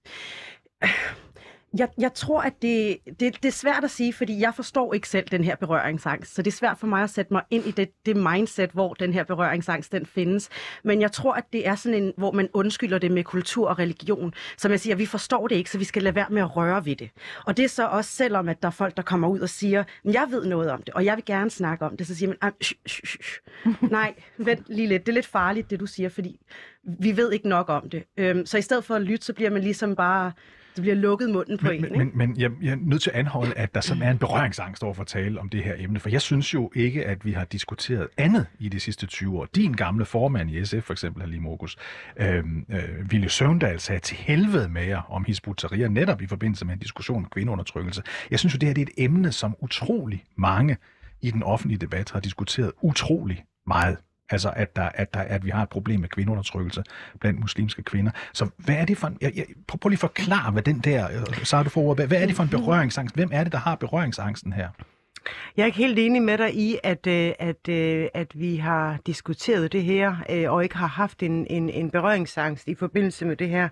Jeg, 1.78 1.88
jeg 1.98 2.14
tror, 2.14 2.40
at 2.40 2.52
det, 2.62 2.98
det, 3.06 3.20
det 3.20 3.44
er 3.44 3.50
svært 3.50 3.84
at 3.84 3.90
sige, 3.90 4.12
fordi 4.12 4.40
jeg 4.40 4.54
forstår 4.54 4.94
ikke 4.94 5.08
selv 5.08 5.28
den 5.28 5.44
her 5.44 5.56
berøringsangst. 5.56 6.34
Så 6.34 6.42
det 6.42 6.50
er 6.50 6.56
svært 6.56 6.78
for 6.78 6.86
mig 6.86 7.02
at 7.02 7.10
sætte 7.10 7.32
mig 7.32 7.42
ind 7.50 7.66
i 7.66 7.70
det, 7.70 7.90
det 8.06 8.16
mindset, 8.16 8.70
hvor 8.70 8.94
den 8.94 9.12
her 9.12 9.24
berøringsangst 9.24 9.92
den 9.92 10.06
findes. 10.06 10.48
Men 10.84 11.00
jeg 11.00 11.12
tror, 11.12 11.32
at 11.32 11.44
det 11.52 11.66
er 11.66 11.74
sådan 11.74 12.02
en, 12.02 12.12
hvor 12.16 12.32
man 12.32 12.48
undskylder 12.52 12.98
det 12.98 13.10
med 13.10 13.24
kultur 13.24 13.68
og 13.68 13.78
religion. 13.78 14.34
Som 14.56 14.70
jeg 14.70 14.80
siger, 14.80 14.96
vi 14.96 15.06
forstår 15.06 15.48
det 15.48 15.56
ikke, 15.56 15.70
så 15.70 15.78
vi 15.78 15.84
skal 15.84 16.02
lade 16.02 16.14
være 16.14 16.26
med 16.30 16.42
at 16.42 16.56
røre 16.56 16.84
ved 16.84 16.96
det. 16.96 17.10
Og 17.46 17.56
det 17.56 17.64
er 17.64 17.68
så 17.68 17.86
også 17.86 18.10
selvom, 18.10 18.48
at 18.48 18.62
der 18.62 18.68
er 18.68 18.72
folk, 18.72 18.96
der 18.96 19.02
kommer 19.02 19.28
ud 19.28 19.40
og 19.40 19.48
siger, 19.48 19.84
jeg 20.04 20.26
ved 20.30 20.46
noget 20.46 20.70
om 20.70 20.82
det, 20.82 20.94
og 20.94 21.04
jeg 21.04 21.16
vil 21.16 21.24
gerne 21.24 21.50
snakke 21.50 21.84
om 21.84 21.96
det, 21.96 22.06
så 22.06 22.14
siger 22.14 22.28
man, 22.28 22.52
sh, 22.62 22.74
sh, 22.86 23.04
sh. 23.06 23.40
nej, 23.90 24.14
vent 24.38 24.64
lige 24.68 24.88
lidt, 24.88 25.06
det 25.06 25.12
er 25.12 25.14
lidt 25.14 25.26
farligt, 25.26 25.70
det 25.70 25.80
du 25.80 25.86
siger, 25.86 26.08
fordi 26.08 26.40
vi 26.84 27.16
ved 27.16 27.32
ikke 27.32 27.48
nok 27.48 27.68
om 27.68 27.90
det. 27.90 28.04
Øhm, 28.16 28.46
så 28.46 28.58
i 28.58 28.62
stedet 28.62 28.84
for 28.84 28.94
at 28.94 29.02
lytte, 29.02 29.26
så 29.26 29.32
bliver 29.32 29.50
man 29.50 29.62
ligesom 29.62 29.96
bare 29.96 30.32
det 30.76 30.82
bliver 30.82 30.94
lukket 30.94 31.30
munden 31.30 31.58
på 31.58 31.66
men, 31.66 31.74
en. 31.74 31.82
Men, 31.82 31.98
men, 31.98 32.10
men 32.14 32.40
jeg, 32.40 32.50
jeg 32.62 32.72
er 32.72 32.76
nødt 32.80 33.02
til 33.02 33.10
at 33.10 33.16
anholde, 33.16 33.54
at 33.54 33.74
der 33.74 33.80
sådan 33.80 34.02
er 34.02 34.10
en 34.10 34.18
berøringsangst 34.18 34.82
over 34.82 34.94
for 34.94 35.02
at 35.02 35.06
tale 35.06 35.40
om 35.40 35.48
det 35.48 35.64
her 35.64 35.74
emne, 35.78 36.00
for 36.00 36.08
jeg 36.08 36.22
synes 36.22 36.54
jo 36.54 36.70
ikke, 36.74 37.06
at 37.06 37.24
vi 37.24 37.32
har 37.32 37.44
diskuteret 37.44 38.08
andet 38.16 38.46
i 38.58 38.68
de 38.68 38.80
sidste 38.80 39.06
20 39.06 39.38
år. 39.38 39.48
Din 39.54 39.72
gamle 39.72 40.04
formand 40.04 40.50
i 40.50 40.64
SF, 40.64 40.82
for 40.82 40.92
eksempel, 40.92 41.22
Halim 41.22 41.42
Mogus, 41.42 41.76
øh, 42.16 42.44
øh, 42.70 43.10
Ville 43.10 43.28
Søvndal 43.28 43.80
sagde 43.80 44.00
til 44.00 44.16
helvede 44.16 44.68
med 44.68 44.84
jer 44.84 45.12
om 45.12 45.24
Hizbut 45.24 45.64
netop 45.90 46.22
i 46.22 46.26
forbindelse 46.26 46.64
med 46.64 46.74
en 46.74 46.80
diskussion 46.80 47.24
om 47.24 47.30
kvindeundertrykkelse. 47.30 48.02
Jeg 48.30 48.38
synes 48.38 48.54
jo, 48.54 48.58
det 48.58 48.68
her 48.68 48.74
det 48.74 48.82
er 48.82 48.86
et 48.86 49.04
emne, 49.04 49.32
som 49.32 49.56
utrolig 49.60 50.24
mange 50.36 50.76
i 51.22 51.30
den 51.30 51.42
offentlige 51.42 51.78
debat 51.78 52.10
har 52.10 52.20
diskuteret 52.20 52.72
utrolig 52.82 53.44
meget. 53.66 53.96
Altså, 54.30 54.52
at, 54.56 54.76
der, 54.76 54.88
at, 54.94 55.14
der, 55.14 55.20
at 55.20 55.44
vi 55.44 55.50
har 55.50 55.62
et 55.62 55.68
problem 55.68 56.00
med 56.00 56.08
kvindeundertrykkelse 56.08 56.84
blandt 57.20 57.40
muslimske 57.40 57.82
kvinder. 57.82 58.12
Så 58.32 58.48
hvad 58.56 58.74
er 58.74 58.84
det 58.84 58.98
for 58.98 59.06
en... 59.06 59.18
Jeg, 59.20 59.32
jeg, 59.36 59.46
prøv, 59.66 59.78
prøv 59.78 59.88
lige 59.88 59.96
at 59.96 60.00
forklare, 60.00 60.52
hvad 60.52 60.62
den 60.62 60.78
der... 60.78 61.24
Så 61.44 61.56
har 61.56 61.62
du 61.62 61.70
for 61.70 61.94
hvad, 61.94 62.06
hvad 62.06 62.22
er 62.22 62.26
det 62.26 62.36
for 62.36 62.42
en 62.42 62.48
berøringsangst? 62.48 63.14
Hvem 63.14 63.30
er 63.32 63.44
det, 63.44 63.52
der 63.52 63.58
har 63.58 63.74
berøringsangsten 63.74 64.52
her? 64.52 64.68
Jeg 65.56 65.62
er 65.62 65.66
ikke 65.66 65.78
helt 65.78 65.98
enig 65.98 66.22
med 66.22 66.38
dig 66.38 66.54
i, 66.54 66.78
at, 66.82 67.06
øh, 67.06 67.32
at, 67.38 67.68
øh, 67.68 68.08
at 68.14 68.40
vi 68.40 68.56
har 68.56 68.98
diskuteret 69.06 69.72
det 69.72 69.82
her, 69.82 70.16
øh, 70.30 70.52
og 70.52 70.62
ikke 70.62 70.76
har 70.76 70.86
haft 70.86 71.22
en, 71.22 71.46
en, 71.46 71.70
en 71.70 71.90
berøringsangst 71.90 72.68
i 72.68 72.74
forbindelse 72.74 73.24
med 73.24 73.36
det 73.36 73.48
her. 73.48 73.68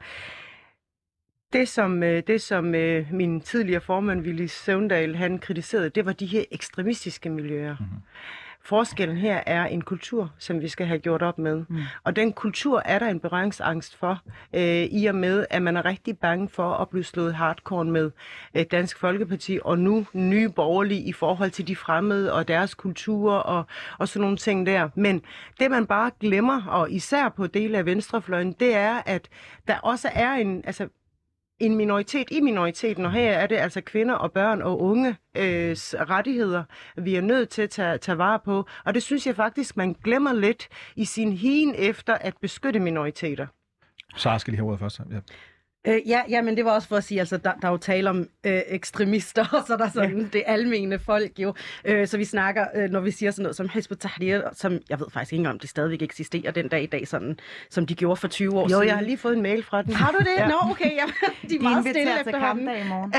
Det 1.53 1.69
som, 1.69 2.01
det, 2.01 2.43
som 2.43 2.65
min 3.11 3.41
tidligere 3.41 3.81
formand, 3.81 4.21
Willy 4.21 4.47
Søvndal, 4.47 5.17
han 5.17 5.39
kritiserede, 5.39 5.89
det 5.91 6.07
var 6.07 6.13
de 6.13 6.27
her 6.27 6.45
ekstremistiske 6.51 7.31
miljøer. 7.31 7.77
Mm-hmm. 7.81 7.99
Forskellen 8.65 9.17
her 9.17 9.41
er 9.47 9.65
en 9.67 9.83
kultur, 9.83 10.33
som 10.39 10.61
vi 10.61 10.69
skal 10.69 10.87
have 10.87 10.99
gjort 10.99 11.23
op 11.23 11.39
med. 11.39 11.65
Mm. 11.69 11.79
Og 12.05 12.17
den 12.17 12.33
kultur 12.33 12.83
er 12.85 12.99
der 12.99 13.09
en 13.09 13.21
berøringsangst 13.21 13.97
for, 13.97 14.21
øh, 14.55 14.85
i 14.85 15.07
og 15.07 15.15
med, 15.15 15.47
at 15.51 15.63
man 15.63 15.77
er 15.77 15.85
rigtig 15.85 16.19
bange 16.19 16.49
for 16.49 16.75
at 16.75 16.89
blive 16.89 17.05
slået 17.05 17.35
hardcore 17.35 17.85
med 17.85 18.11
øh, 18.55 18.65
Dansk 18.71 18.99
Folkeparti, 18.99 19.59
og 19.65 19.79
nu 19.79 20.07
nye 20.13 20.49
borgerlige 20.49 21.03
i 21.03 21.13
forhold 21.13 21.51
til 21.51 21.69
de 21.69 21.77
fremmede 21.77 22.33
og 22.33 22.49
deres 22.49 22.75
kultur 22.75 23.33
og, 23.33 23.67
og 23.99 24.09
sådan 24.09 24.21
nogle 24.21 24.37
ting 24.37 24.67
der. 24.67 24.89
Men 24.95 25.23
det 25.61 25.71
man 25.71 25.87
bare 25.87 26.11
glemmer, 26.21 26.67
og 26.67 26.91
især 26.91 27.29
på 27.29 27.47
dele 27.47 27.79
af 27.79 27.87
venstrefløjen, 27.87 28.53
det 28.53 28.77
er, 28.77 29.03
at 29.07 29.29
der 29.69 29.79
også 29.79 30.09
er 30.15 30.33
en, 30.33 30.63
altså 30.67 30.89
en 31.61 31.77
minoritet 31.77 32.31
i 32.31 32.41
minoriteten, 32.41 33.05
og 33.05 33.13
her 33.13 33.33
er 33.33 33.47
det 33.47 33.57
altså 33.57 33.81
kvinder 33.81 34.15
og 34.15 34.33
børn 34.33 34.63
og 34.63 34.81
unge 34.81 35.09
øh, 35.37 35.77
rettigheder, 35.95 36.65
vi 36.97 37.15
er 37.15 37.21
nødt 37.21 37.49
til 37.49 37.63
at 37.63 37.71
tage, 37.71 37.99
tage 37.99 38.19
vare 38.19 38.39
på. 38.45 38.67
Og 38.85 38.95
det 38.95 39.03
synes 39.03 39.27
jeg 39.27 39.37
faktisk, 39.37 39.77
man 39.77 39.93
glemmer 40.05 40.33
lidt 40.33 40.69
i 40.97 41.05
sin 41.05 41.33
hien 41.33 41.75
efter 41.79 42.15
at 42.15 42.35
beskytte 42.41 42.81
minoriteter. 42.81 43.47
Så 44.17 44.39
skal 44.39 44.53
lige 44.53 44.59
have 44.59 44.67
ordet 44.67 44.81
først. 44.81 45.01
Ja. 45.11 45.19
Øh, 45.87 46.01
ja, 46.07 46.23
ja, 46.29 46.43
men 46.43 46.57
det 46.57 46.65
var 46.65 46.71
også 46.71 46.89
for 46.89 46.97
at 46.97 47.05
sige, 47.05 47.21
altså 47.21 47.37
der, 47.37 47.53
der 47.63 47.69
er 47.69 47.73
jo 47.73 47.77
tale 47.77 48.11
om 48.11 48.29
øh, 48.47 48.61
ekstremister, 48.67 49.45
og 49.57 49.63
så 49.67 49.73
er 49.73 49.77
der 49.77 49.91
sådan 49.91 50.19
ja. 50.19 50.27
det 50.33 50.43
almene 50.47 50.99
folk 50.99 51.39
jo. 51.39 51.55
Øh, 51.85 52.07
så 52.07 52.17
vi 52.19 52.25
snakker, 52.25 52.67
øh, 52.75 52.91
når 52.91 53.01
vi 53.01 53.11
siger 53.11 53.31
sådan 53.31 53.43
noget 53.43 53.57
som 53.57 53.69
Hezbollah 53.69 54.01
Tahrir, 54.01 54.41
som 54.53 54.79
jeg 54.91 55.01
ved 55.01 55.07
faktisk 55.13 55.33
ikke 55.33 55.49
om 55.49 55.59
det 55.59 55.71
stadigvæk 55.71 56.03
eksisterer 56.03 56.53
den 56.53 56.69
dag 56.69 56.83
i 56.83 56.87
dag, 56.87 57.09
sådan, 57.09 57.39
som 57.71 57.87
de 57.87 57.95
gjorde 57.95 58.17
for 58.17 58.29
20 58.29 58.59
år 58.59 58.63
jo, 58.63 58.69
siden. 58.69 58.83
Jo, 58.83 58.87
jeg 58.87 58.97
har 58.97 59.03
lige 59.03 59.19
fået 59.19 59.37
en 59.37 59.43
mail 59.43 59.63
fra 59.63 59.83
den. 59.83 59.93
Har 59.93 60.11
du 60.11 60.19
det? 60.19 60.29
ja. 60.39 60.49
Nå, 60.49 60.55
okay, 60.71 60.91
ja. 60.91 61.05
de 61.49 61.55
er 61.55 61.59
de 61.59 61.59
meget 61.59 61.85
stille 61.85 62.21
efter 62.21 62.39
kampdag 62.39 62.85
i 62.85 62.89
morgen. 62.89 63.15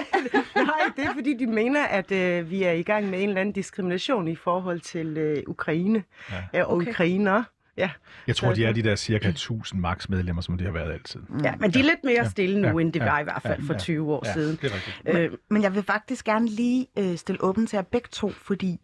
Nej, 0.55 0.91
det 0.95 1.05
er 1.05 1.13
fordi, 1.13 1.33
de 1.33 1.47
mener, 1.47 1.83
at 1.83 2.11
øh, 2.11 2.51
vi 2.51 2.63
er 2.63 2.71
i 2.71 2.83
gang 2.83 3.09
med 3.09 3.21
en 3.21 3.29
eller 3.29 3.41
anden 3.41 3.53
diskrimination 3.53 4.27
i 4.27 4.35
forhold 4.35 4.79
til 4.79 5.17
øh, 5.17 5.43
Ukraine 5.47 6.03
ja. 6.31 6.59
øh, 6.59 6.67
og 6.67 6.73
okay. 6.73 6.91
ukrainer. 6.91 7.43
Ja. 7.77 7.89
Jeg 8.27 8.35
tror, 8.35 8.53
de 8.53 8.65
er 8.65 8.73
de 8.73 8.83
der 8.83 8.95
cirka 8.95 9.29
1000 9.29 9.81
max 9.81 10.09
medlemmer, 10.09 10.41
som 10.41 10.57
det 10.57 10.65
har 10.65 10.73
været 10.73 10.91
altid. 10.91 11.21
Ja, 11.43 11.55
men 11.59 11.71
de 11.71 11.79
er 11.79 11.83
lidt 11.83 12.03
mere 12.03 12.29
stille 12.29 12.61
nu, 12.61 12.79
ja, 12.79 12.85
end 12.85 12.93
det 12.93 13.01
var 13.01 13.19
i 13.19 13.23
hvert 13.23 13.41
fald 13.41 13.61
ja, 13.61 13.73
for 13.73 13.79
20 13.79 14.13
år 14.13 14.23
ja, 14.25 14.33
siden. 14.33 14.57
Det 14.61 14.71
er 14.71 14.75
rigtigt. 14.75 15.01
Men, 15.05 15.15
øh, 15.15 15.31
men 15.49 15.61
jeg 15.61 15.75
vil 15.75 15.83
faktisk 15.83 16.25
gerne 16.25 16.47
lige 16.47 16.87
øh, 16.99 17.17
stille 17.17 17.43
åben 17.43 17.67
til 17.67 17.77
jer 17.77 17.83
begge 17.83 18.07
to, 18.11 18.29
fordi 18.29 18.79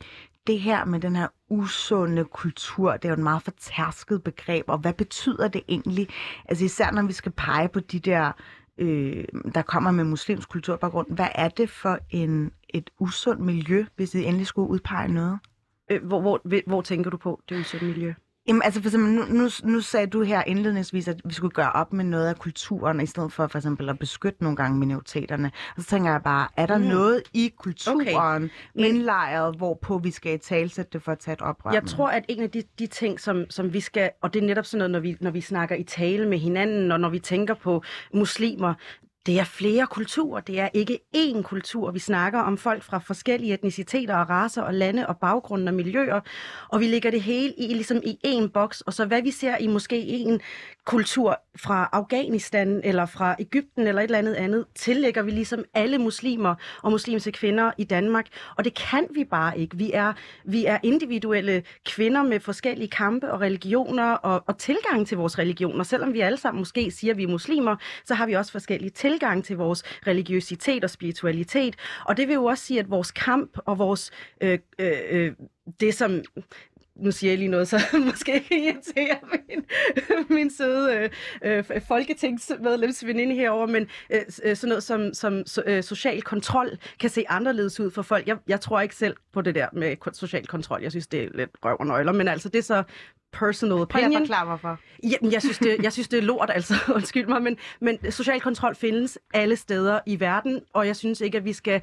det 0.48 0.60
her 0.60 0.86
med 0.86 1.00
den 1.00 1.16
her 1.16 1.28
usunde 1.50 2.26
kultur, 2.26 2.92
det 2.92 3.06
er 3.06 3.10
jo 3.10 3.14
et 3.14 3.20
meget 3.20 3.42
fortærsket 3.42 4.24
begreb, 4.24 4.66
og 4.68 4.78
hvad 4.78 4.94
betyder 4.94 5.48
det 5.48 5.62
egentlig? 5.68 6.08
Altså 6.46 6.66
især 6.66 6.92
når 6.92 7.04
vi 7.04 7.14
skal 7.14 7.32
pege 7.32 7.68
på 7.68 7.80
de 7.80 8.00
der, 8.00 8.32
øh, 8.78 9.24
der 9.54 9.62
kommer 9.62 9.92
med 9.92 10.04
muslimsk 10.04 10.50
kulturbaggrund, 10.50 11.08
hvad 11.10 11.28
er 11.36 11.50
det 11.50 11.70
for 11.70 12.00
en, 12.10 12.52
et 12.70 12.90
usundt 13.00 13.42
miljø, 13.42 13.86
hvis 13.96 14.16
I 14.16 14.24
endelig 14.24 14.48
skulle 14.48 14.70
udpege 14.70 15.14
noget? 15.14 15.40
Øh, 15.92 16.06
hvor, 16.06 16.22
hvor, 16.22 16.42
hvor 16.68 16.82
tænker 16.82 17.10
du 17.10 17.18
på 17.18 17.42
det 17.50 17.60
usunde 17.60 17.86
miljø? 17.86 18.14
Jamen, 18.50 18.62
altså 18.62 18.82
for 18.82 18.88
eksempel, 18.88 19.12
nu, 19.12 19.26
nu, 19.26 19.50
nu 19.64 19.82
sagde 19.82 20.08
du 20.08 20.22
her 20.22 20.44
indledningsvis, 20.44 21.08
at 21.08 21.22
vi 21.26 21.34
skulle 21.34 21.52
gøre 21.52 21.72
op 21.72 21.94
med 21.94 22.06
noget 22.06 22.28
af 22.28 22.36
kulturen, 22.36 23.02
i 23.02 23.06
stedet 23.06 23.32
for 23.32 23.48
for 23.48 23.58
eksempel 23.58 23.90
at 23.90 24.00
beskytte 24.00 24.44
nogle 24.44 24.56
gange 24.56 24.80
minoriteterne. 24.80 25.52
Og 25.78 25.84
så 25.84 25.90
tænker 25.90 26.12
jeg 26.12 26.24
bare, 26.24 26.48
er 26.58 26.66
der 26.66 26.78
mm. 26.78 26.84
noget 26.84 27.24
i 27.34 27.54
kulturen 27.58 28.44
okay. 28.44 28.86
indlejret, 28.86 29.56
hvorpå 29.58 29.98
vi 29.98 30.12
skal 30.12 30.34
i 30.34 30.38
talsætte 30.38 30.90
det 30.94 31.04
for 31.04 31.12
at 31.12 31.20
tage 31.20 31.34
et 31.34 31.42
oprør? 31.42 31.72
Jeg 31.72 31.84
tror, 31.84 32.08
at 32.08 32.26
en 32.28 32.44
af 32.44 32.50
de, 32.50 32.64
de 32.80 32.88
ting, 32.88 33.20
som, 33.20 33.46
som 33.50 33.74
vi 33.74 33.80
skal, 33.80 34.10
og 34.22 34.34
det 34.34 34.44
er 34.44 34.48
netop 34.48 34.66
sådan 34.66 34.78
noget, 34.78 34.92
når 34.92 35.00
vi, 35.00 35.18
når 35.22 35.32
vi 35.32 35.42
snakker 35.42 35.76
i 35.76 35.84
tale 35.84 36.30
med 36.30 36.38
hinanden, 36.38 36.92
og 36.92 37.00
når 37.00 37.10
vi 37.10 37.20
tænker 37.20 37.54
på 37.54 37.84
muslimer, 38.14 38.74
det 39.26 39.40
er 39.40 39.44
flere 39.44 39.88
kulturer, 39.88 40.42
det 40.42 40.60
er 40.60 40.70
ikke 40.74 41.00
én 41.16 41.42
kultur. 41.42 41.92
Vi 41.92 42.00
snakker 42.00 42.40
om 42.40 42.58
folk 42.58 42.84
fra 42.84 42.98
forskellige 42.98 43.54
etniciteter 43.54 44.16
og 44.16 44.30
raser 44.30 44.62
og 44.62 44.74
lande 44.74 45.08
og 45.08 45.18
baggrunde 45.18 45.70
og 45.70 45.74
miljøer, 45.74 46.20
og 46.70 46.80
vi 46.80 46.88
lægger 46.88 47.12
det 47.12 47.22
hele 47.22 47.54
i, 47.58 47.74
ligesom 47.74 48.02
i 48.06 48.18
én 48.26 48.48
boks, 48.48 48.82
og 48.82 48.94
så 48.94 49.06
hvad 49.06 49.22
vi 49.22 49.32
ser 49.32 49.58
i 49.58 49.68
måske 49.68 49.98
en 49.98 50.42
kultur 50.86 51.40
fra 51.60 51.90
Afghanistan 51.92 52.82
eller 52.84 53.06
fra 53.06 53.36
Ægypten 53.40 53.88
eller 53.88 54.02
et 54.02 54.04
eller 54.04 54.18
andet 54.18 54.34
andet, 54.34 54.66
tillægger 54.76 55.22
vi 55.22 55.32
ligesom 55.32 55.64
alle 55.74 55.98
muslimer 55.98 56.56
og 56.84 56.92
muslimske 56.92 57.32
kvinder 57.32 57.72
i 57.78 57.84
Danmark, 57.84 58.28
og 58.58 58.66
det 58.66 58.74
kan 58.74 59.08
vi 59.14 59.24
bare 59.24 59.60
ikke. 59.60 59.78
Vi 59.78 59.92
er, 59.94 60.14
vi 60.46 60.66
er 60.66 60.78
individuelle 60.84 61.64
kvinder 61.86 62.24
med 62.24 62.40
forskellige 62.40 62.90
kampe 62.90 63.32
og 63.32 63.42
religioner 63.42 64.12
og, 64.12 64.44
og 64.48 64.58
tilgang 64.58 65.08
til 65.08 65.18
vores 65.18 65.40
religioner. 65.40 65.84
Selvom 65.84 66.14
vi 66.14 66.20
alle 66.20 66.38
sammen 66.38 66.60
måske 66.60 66.92
siger, 66.92 67.14
at 67.14 67.18
vi 67.18 67.24
er 67.24 67.28
muslimer, 67.28 67.76
så 68.06 68.14
har 68.14 68.26
vi 68.26 68.34
også 68.34 68.52
forskellige 68.52 68.90
tilgange 68.90 69.09
tilgang 69.10 69.46
til 69.46 69.58
vores 69.58 69.84
religiøsitet 70.08 70.84
og 70.84 70.90
spiritualitet. 70.90 71.76
Og 72.06 72.18
det 72.18 72.28
vil 72.28 72.34
jo 72.34 72.46
også 72.46 72.66
sige, 72.66 72.80
at 72.80 72.90
vores 72.90 73.12
kamp 73.12 73.58
og 73.66 73.80
vores 73.80 74.12
øh, 74.42 74.60
øh, 74.80 74.92
øh 75.10 75.32
det, 75.80 75.94
som 75.94 76.22
nu 76.96 77.12
siger 77.12 77.32
jeg 77.32 77.38
lige 77.38 77.50
noget, 77.50 77.68
så 77.68 77.80
måske 78.12 78.46
irriterer 78.52 79.18
min, 79.32 79.66
min 80.38 80.52
søde 80.52 81.10
øh, 81.44 81.64
øh, 81.70 81.82
folketingsmedlemsveninde 81.88 83.36
herover, 83.36 83.68
men 83.68 83.88
øh, 84.10 84.22
øh 84.44 84.56
sådan 84.56 84.70
noget 84.70 84.84
som, 84.84 85.14
som 85.14 85.44
øh, 85.66 85.84
social 85.84 86.22
kontrol 86.22 86.78
kan 87.00 87.10
se 87.10 87.26
anderledes 87.30 87.80
ud 87.80 87.92
for 87.92 88.02
folk. 88.02 88.28
Jeg, 88.28 88.38
jeg 88.48 88.62
tror 88.62 88.82
ikke 88.82 88.96
selv 88.96 89.16
på 89.34 89.42
det 89.42 89.56
der 89.56 89.68
med 89.74 90.14
social 90.14 90.48
kontrol. 90.48 90.82
Jeg 90.82 90.92
synes, 90.92 91.08
det 91.08 91.24
er 91.24 91.30
lidt 91.34 91.50
røv 91.66 91.78
og 91.80 91.88
nøgler, 91.88 92.12
men 92.12 92.28
altså 92.28 92.50
det 92.50 92.60
er 92.60 92.64
så 92.64 92.84
personal 93.32 93.74
opinion. 93.74 94.12
Prøv 94.12 94.22
at 94.22 94.22
forklare, 94.22 94.46
hvorfor. 94.46 94.80
Jamen, 95.04 95.34
jeg 95.34 95.42
synes, 95.42 95.58
det, 95.58 95.78
jeg 95.84 95.94
synes, 95.94 96.08
det 96.08 96.18
er 96.18 96.24
lort, 96.24 96.50
altså. 96.54 96.74
Undskyld 96.96 97.28
mig, 97.28 97.42
men, 97.42 97.58
men 97.82 98.12
social 98.12 98.42
kontrol 98.42 98.76
findes 98.76 99.18
alle 99.34 99.56
steder 99.56 100.00
i 100.06 100.20
verden, 100.20 100.62
og 100.74 100.88
jeg 100.88 100.96
synes 100.96 101.22
ikke, 101.22 101.38
at 101.38 101.46
vi 101.46 101.54
skal 101.54 101.82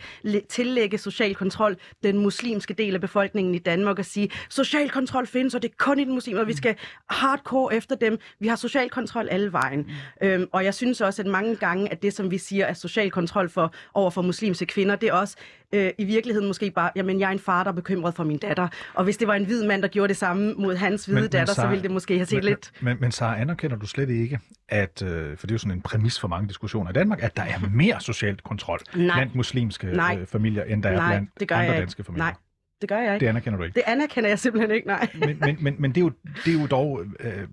tillægge 0.49 0.99
social 0.99 1.35
kontrol 1.35 1.76
den 2.03 2.19
muslimske 2.19 2.75
del 2.75 2.95
af 2.95 3.00
befolkningen 3.00 3.55
i 3.55 3.59
Danmark 3.59 3.99
og 3.99 4.05
sige, 4.05 4.31
social 4.49 4.91
kontrol 4.91 5.26
findes, 5.26 5.55
og 5.55 5.62
det 5.62 5.71
er 5.71 5.75
kun 5.79 5.99
i 5.99 6.05
den 6.05 6.15
muslimer, 6.15 6.41
og 6.41 6.47
vi 6.47 6.57
skal 6.57 6.76
hardcore 7.11 7.75
efter 7.75 7.97
dem. 7.97 8.19
Vi 8.41 8.49
har 8.49 8.57
social 8.57 8.91
kontrol 8.91 9.29
alle 9.31 9.53
vejen. 9.53 9.91
Mm. 10.21 10.26
Øhm, 10.26 10.49
og 10.53 10.65
jeg 10.65 10.75
synes 10.75 11.00
også, 11.00 11.23
at 11.23 11.29
mange 11.29 11.57
gange, 11.57 11.93
at 11.93 12.03
det, 12.03 12.12
som 12.12 12.31
vi 12.31 12.38
siger 12.38 12.65
er 12.65 12.75
social 12.75 13.11
kontrol 13.11 13.49
for, 13.49 13.75
over 13.95 14.11
for 14.11 14.23
muslimske 14.23 14.67
kvinder, 14.67 14.97
det 14.97 15.09
er 15.09 15.12
også 15.12 15.37
øh, 15.73 15.90
i 15.99 16.04
virkeligheden 16.04 16.46
måske 16.49 16.70
bare, 16.70 16.90
jamen 16.96 17.20
jeg 17.20 17.26
er 17.26 17.32
en 17.32 17.38
far, 17.38 17.64
der 17.64 17.70
er 17.70 17.75
bekymret 17.75 18.14
for 18.14 18.25
min 18.25 18.38
datter. 18.38 18.68
Og 18.94 19.04
hvis 19.04 19.16
det 19.16 19.28
var 19.28 19.35
en 19.35 19.44
hvid 19.44 19.64
mand, 19.64 19.82
der 19.82 19.88
gjorde 19.88 20.08
det 20.08 20.16
samme 20.16 20.54
mod 20.54 20.76
hans 20.76 21.04
hvide 21.04 21.20
men, 21.20 21.30
datter, 21.30 21.54
men, 21.56 21.62
så 21.62 21.66
ville 21.66 21.82
det 21.82 21.90
måske 21.90 22.16
have 22.16 22.26
set 22.26 22.37
men, 22.37 22.44
lidt... 22.44 22.73
Men, 22.80 22.96
men 23.00 23.12
så 23.12 23.25
anerkender 23.25 23.76
du 23.76 23.87
slet 23.87 24.11
ikke, 24.11 24.40
at, 24.68 25.02
øh, 25.02 25.37
for 25.37 25.46
det 25.46 25.52
er 25.52 25.54
jo 25.54 25.58
sådan 25.58 25.73
en 25.73 25.82
præmis 25.82 26.20
for 26.20 26.28
mange 26.28 26.49
diskussioner 26.49 26.90
i 26.90 26.92
Danmark, 26.92 27.23
at 27.23 27.37
der 27.37 27.42
er 27.42 27.58
mere 27.73 28.00
socialt 28.00 28.44
kontrol 28.44 28.80
Nej. 28.96 29.16
blandt 29.16 29.35
muslimske 29.35 29.87
Nej. 29.87 30.18
Øh, 30.20 30.26
familier, 30.26 30.64
end 30.64 30.82
der 30.82 30.90
Nej, 30.90 31.14
er 31.14 31.20
blandt 31.38 31.52
andre 31.52 31.76
danske 31.76 32.04
familier? 32.04 32.25
Nej, 32.25 32.35
det 32.80 32.88
gør 32.88 32.99
jeg 32.99 33.14
ikke. 33.14 33.25
Det 33.25 33.30
anerkender 33.30 33.59
du 33.59 33.64
ikke? 33.64 33.75
Det 33.75 33.83
anerkender 33.87 34.28
jeg 34.28 34.38
simpelthen 34.38 34.71
ikke, 34.71 34.87
nej. 34.87 35.09
men, 35.14 35.38
men, 35.40 35.56
men, 35.61 35.76
men 35.78 35.90
det, 35.90 35.97
er 35.97 36.04
jo, 36.04 36.12
det 36.45 36.54
er 36.54 36.61
jo 36.61 36.66
dog 36.66 37.00
øh, 37.21 37.47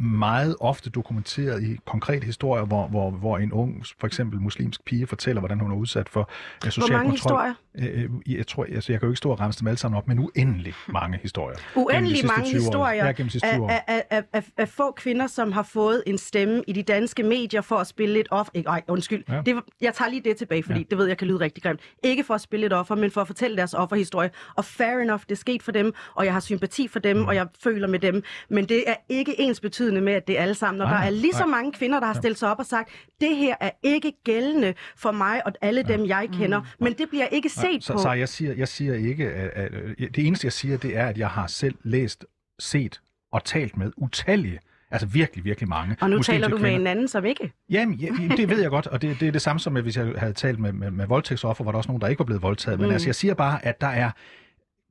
meget 0.00 0.56
ofte 0.60 0.90
dokumenteret 0.90 1.62
i 1.62 1.76
konkrete 1.84 2.24
historier, 2.26 2.64
hvor, 2.64 2.86
hvor, 2.86 3.10
hvor 3.10 3.38
en 3.38 3.52
ung, 3.52 3.86
for 4.00 4.06
eksempel 4.06 4.40
muslimsk 4.40 4.84
pige, 4.84 5.06
fortæller, 5.06 5.40
hvordan 5.40 5.60
hun 5.60 5.70
er 5.70 5.76
udsat 5.76 6.08
for 6.08 6.30
øh, 6.64 6.70
social 6.70 6.90
Hvor 6.90 6.98
mange 6.98 7.18
kontrol. 7.18 7.54
historier? 7.76 8.10
Øh, 8.26 8.36
jeg, 8.36 8.46
tror, 8.46 8.64
altså, 8.64 8.92
jeg 8.92 9.00
kan 9.00 9.06
jo 9.06 9.10
ikke 9.10 9.18
stå 9.18 9.30
og 9.30 9.40
ramse 9.40 9.60
dem 9.60 9.68
alle 9.68 9.78
sammen 9.78 9.98
op, 9.98 10.08
men 10.08 10.18
uendelig 10.18 10.74
mange 10.88 11.18
historier. 11.22 11.56
Uendelig 11.76 12.26
mange 12.26 12.50
historier 12.50 13.06
ja, 13.06 13.12
gennem 13.12 13.30
af, 13.42 13.60
af, 13.68 13.82
af, 13.86 14.02
af, 14.10 14.22
af, 14.32 14.44
af 14.56 14.68
få 14.68 14.92
kvinder, 14.92 15.26
som 15.26 15.52
har 15.52 15.62
fået 15.62 16.02
en 16.06 16.18
stemme 16.18 16.62
i 16.66 16.72
de 16.72 16.82
danske 16.82 17.22
medier 17.22 17.60
for 17.60 17.76
at 17.76 17.86
spille 17.86 18.14
lidt 18.14 18.28
off. 18.30 18.48
Ikke, 18.54 18.68
ej, 18.68 18.82
undskyld. 18.88 19.24
Ja. 19.28 19.42
Det, 19.46 19.62
jeg 19.80 19.94
tager 19.94 20.10
lige 20.10 20.22
det 20.24 20.36
tilbage, 20.36 20.62
fordi 20.62 20.78
ja. 20.78 20.84
det 20.90 20.98
ved 20.98 21.06
jeg 21.06 21.18
kan 21.18 21.28
lyde 21.28 21.40
rigtig 21.40 21.62
grimt. 21.62 21.80
Ikke 22.02 22.24
for 22.24 22.34
at 22.34 22.40
spille 22.40 22.64
lidt 22.64 22.72
offer, 22.72 22.94
men 22.94 23.10
for 23.10 23.20
at 23.20 23.26
fortælle 23.26 23.56
deres 23.56 23.74
offerhistorie. 23.74 24.30
Og 24.56 24.64
fair 24.64 24.98
enough, 24.98 25.22
det 25.22 25.32
er 25.32 25.36
sket 25.36 25.62
for 25.62 25.72
dem, 25.72 25.94
og 26.14 26.24
jeg 26.24 26.32
har 26.32 26.40
sympati 26.40 26.88
for 26.88 26.98
dem, 26.98 27.16
mm. 27.16 27.24
og 27.24 27.34
jeg 27.34 27.46
føler 27.62 27.88
med 27.88 27.98
dem. 27.98 28.22
Men 28.48 28.68
det 28.68 28.84
er 28.86 28.94
ikke 29.08 29.40
ens 29.40 29.60
betydende 29.60 30.00
med, 30.00 30.12
at 30.12 30.26
det 30.26 30.38
er 30.38 30.42
alle 30.42 30.54
sammen. 30.54 30.78
Når 30.78 30.84
nej, 30.84 30.98
der 30.98 31.06
er 31.06 31.10
lige 31.10 31.32
nej. 31.32 31.40
så 31.40 31.46
mange 31.46 31.72
kvinder, 31.72 32.00
der 32.00 32.06
har 32.06 32.14
stillet 32.14 32.38
sig 32.38 32.50
op 32.50 32.58
og 32.58 32.66
sagt, 32.66 32.90
det 33.20 33.36
her 33.36 33.54
er 33.60 33.70
ikke 33.82 34.12
gældende 34.24 34.74
for 34.96 35.12
mig 35.12 35.46
og 35.46 35.52
alle 35.60 35.84
ja. 35.88 35.96
dem, 35.96 36.06
jeg 36.06 36.28
kender. 36.32 36.60
Mm. 36.60 36.66
Men 36.80 36.92
det 36.92 37.08
bliver 37.08 37.26
ikke 37.26 37.48
set 37.48 37.62
nej, 37.62 37.80
så, 37.80 37.92
på. 37.92 37.98
Så 37.98 38.12
jeg 38.12 38.28
siger, 38.28 38.54
jeg 38.54 38.68
siger 38.68 38.94
ikke, 38.94 39.30
at, 39.30 39.50
at, 39.54 39.74
at, 39.74 39.98
det 39.98 40.26
eneste 40.26 40.44
jeg 40.44 40.52
siger, 40.52 40.76
det 40.76 40.96
er, 40.96 41.06
at 41.06 41.18
jeg 41.18 41.28
har 41.28 41.46
selv 41.46 41.74
læst, 41.82 42.26
set 42.58 43.00
og 43.32 43.44
talt 43.44 43.76
med 43.76 43.92
utallige 43.96 44.60
Altså 44.90 45.06
virkelig, 45.06 45.44
virkelig 45.44 45.68
mange. 45.68 45.96
Og 46.00 46.10
nu 46.10 46.22
taler 46.22 46.48
du 46.48 46.56
kvinder. 46.56 46.70
med 46.70 46.80
en 46.80 46.86
anden, 46.86 47.08
som 47.08 47.24
ikke? 47.24 47.52
Jamen, 47.70 47.94
ja, 47.94 48.08
det 48.36 48.48
ved 48.48 48.60
jeg 48.60 48.70
godt, 48.70 48.86
og 48.86 49.02
det, 49.02 49.20
det 49.20 49.28
er 49.28 49.32
det 49.32 49.42
samme 49.42 49.60
som, 49.60 49.76
at 49.76 49.82
hvis 49.82 49.96
jeg 49.96 50.12
havde 50.16 50.32
talt 50.32 50.58
med, 50.58 50.72
med, 50.72 50.90
med 50.90 51.06
voldtægtsoffer, 51.06 51.64
var 51.64 51.70
der 51.72 51.76
også 51.76 51.88
nogen, 51.88 52.00
der 52.00 52.08
ikke 52.08 52.18
var 52.18 52.24
blevet 52.24 52.42
voldtaget. 52.42 52.80
Men 52.80 52.88
mm. 52.88 52.92
altså, 52.92 53.08
jeg 53.08 53.14
siger 53.14 53.34
bare, 53.34 53.64
at 53.66 53.80
der 53.80 53.86
er 53.86 54.10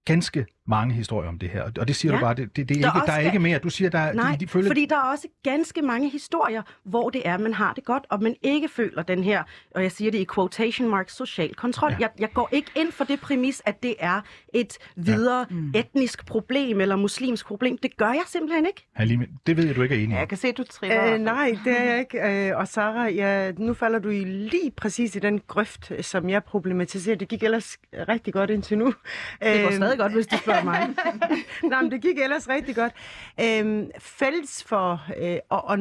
ganske 0.06 0.46
mange 0.68 0.94
historier 0.94 1.30
om 1.30 1.40
det 1.40 1.50
her, 1.50 1.64
og 1.80 1.88
det 1.88 1.96
siger 1.96 2.12
ja. 2.12 2.18
du 2.18 2.26
bare, 2.26 2.34
det, 2.34 2.56
det, 2.56 2.70
det 2.70 2.78
er 2.78 2.82
der, 2.82 2.96
ikke, 2.96 3.06
der 3.08 3.14
er 3.14 3.20
ikke 3.20 3.40
mere. 3.40 3.60
Du 3.60 3.70
siger, 3.70 3.90
der, 3.90 4.14
Nej, 4.14 4.32
de, 4.32 4.38
de 4.38 4.48
føler... 4.48 4.70
fordi 4.70 4.86
der 4.86 4.96
er 4.96 5.12
også 5.12 5.28
ganske 5.44 5.82
mange 5.82 6.10
historier, 6.10 6.62
hvor 6.84 7.10
det 7.10 7.22
er, 7.26 7.38
man 7.38 7.54
har 7.54 7.74
det 7.74 7.86
godt, 7.86 8.04
og 8.10 8.24
man 8.24 8.36
ikke 8.42 8.68
føler 8.68 9.04
den 9.04 9.24
her, 9.24 9.44
og 9.76 9.84
jeg 9.84 9.92
siger 9.92 10.12
det 10.12 10.18
i 10.18 10.26
quotation 10.36 10.90
marks, 10.90 11.16
social 11.16 11.56
kontrol. 11.56 11.92
Ja. 11.92 11.98
Jeg, 12.00 12.10
jeg 12.20 12.30
går 12.34 12.50
ikke 12.52 12.72
ind 12.76 12.92
for 12.92 13.04
det 13.04 13.20
præmis, 13.20 13.62
at 13.66 13.84
det 13.84 13.96
er 14.00 14.22
et 14.54 14.78
videre 14.96 15.46
ja. 15.50 15.56
mm. 15.56 15.74
etnisk 15.76 16.26
problem 16.26 16.82
eller 16.82 16.96
muslimsk 16.96 17.46
problem. 17.46 17.78
Det 17.78 17.98
gør 17.98 18.12
jeg 18.12 18.24
simpelthen 18.28 18.66
ikke. 18.66 18.88
Halime, 18.94 19.28
det 19.48 19.58
ved 19.58 19.66
jeg, 19.66 19.76
du 19.76 19.82
ikke 19.82 19.96
er 19.96 20.04
enig 20.04 20.16
i. 20.16 20.20
Jeg 20.20 20.28
kan 20.28 20.38
se, 20.38 20.52
du 20.52 20.64
triller. 20.64 21.14
Øh, 21.14 21.20
nej, 21.20 21.58
det 21.66 21.80
er 21.80 21.84
jeg 21.84 22.00
ikke. 22.00 22.50
Øh, 22.50 22.58
og 22.58 22.68
Sara, 22.68 23.08
ja, 23.08 23.52
nu 23.52 23.74
falder 23.74 24.00
du 24.00 24.10
i 24.10 24.24
lige 24.24 24.72
præcis 24.72 25.16
i 25.16 25.20
den 25.20 25.42
grøft, 25.48 25.92
som 26.02 26.30
jeg 26.30 26.44
problematiserer. 26.44 27.16
Det 27.16 27.28
gik 27.28 27.44
ellers 27.44 27.78
rigtig 27.94 28.34
godt 28.34 28.50
indtil 28.50 28.78
nu. 28.78 28.86
Det 28.86 29.62
går 29.62 29.68
øh, 29.68 29.74
stadig 29.74 29.98
godt, 29.98 30.14
hvis 30.14 30.28
du 30.28 30.38
spørger 30.38 30.55
mig. 30.64 30.96
Nej, 31.70 31.82
men 31.82 31.92
det 31.92 32.02
gik 32.02 32.20
ellers 32.20 32.50
rigtig 32.50 32.76
godt. 32.76 32.94
Øhm, 33.42 33.92
fælles 34.00 34.64
for... 34.64 35.06
Øh, 35.18 35.38
og, 35.50 35.66
og 35.66 35.78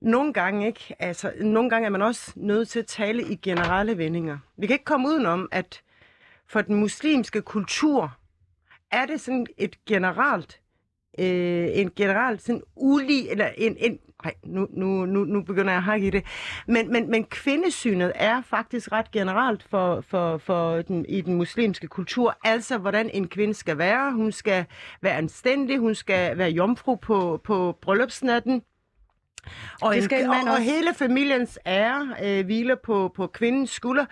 nogle 0.00 0.32
gange 0.32 0.66
ikke. 0.66 0.94
Altså, 0.98 1.32
nogle 1.40 1.70
gange 1.70 1.86
er 1.86 1.90
man 1.90 2.02
også 2.02 2.32
nødt 2.36 2.68
til 2.68 2.78
at 2.78 2.86
tale 2.86 3.22
i 3.22 3.36
generelle 3.36 3.98
vendinger. 3.98 4.38
Vi 4.56 4.66
kan 4.66 4.74
ikke 4.74 4.84
komme 4.84 5.08
udenom, 5.08 5.48
at 5.52 5.82
for 6.46 6.62
den 6.62 6.76
muslimske 6.76 7.42
kultur 7.42 8.16
er 8.90 9.06
det 9.06 9.20
sådan 9.20 9.46
et 9.58 9.84
generelt, 9.84 10.60
øh, 11.18 11.68
en 11.72 11.90
generelt 11.96 12.42
sådan 12.42 12.62
ulig, 12.76 13.28
eller 13.28 13.48
en, 13.56 13.76
en 13.78 13.98
Nej, 14.24 14.34
nu, 14.44 14.68
nu, 14.70 14.86
nu, 15.06 15.24
nu 15.24 15.42
begynder 15.42 15.72
jeg 15.72 15.78
at 15.78 15.82
hakke 15.82 16.06
i 16.06 16.10
det. 16.10 16.24
Men, 16.66 16.92
men, 16.92 17.10
men 17.10 17.24
kvindesynet 17.24 18.12
er 18.14 18.42
faktisk 18.42 18.92
ret 18.92 19.10
generelt 19.10 19.62
for, 19.62 20.00
for, 20.00 20.38
for 20.38 20.82
den, 20.82 21.06
i 21.08 21.20
den 21.20 21.34
muslimske 21.34 21.86
kultur. 21.86 22.38
Altså, 22.44 22.78
hvordan 22.78 23.10
en 23.10 23.28
kvinde 23.28 23.54
skal 23.54 23.78
være. 23.78 24.12
Hun 24.12 24.32
skal 24.32 24.64
være 25.00 25.16
anstændig, 25.16 25.78
hun 25.78 25.94
skal 25.94 26.38
være 26.38 26.50
jomfru 26.50 26.96
på, 26.96 27.40
på 27.44 27.78
bryllupsnatten. 27.80 28.62
Og, 29.82 29.94
det 29.94 30.04
skal 30.04 30.24
en, 30.24 30.24
en 30.24 30.48
og, 30.48 30.54
og 30.54 30.60
hele 30.60 30.94
familiens 30.94 31.58
ære 31.66 32.14
øh, 32.24 32.44
hviler 32.44 32.74
på, 32.74 33.12
på 33.16 33.26
kvindens 33.26 33.70
skulder. 33.70 34.04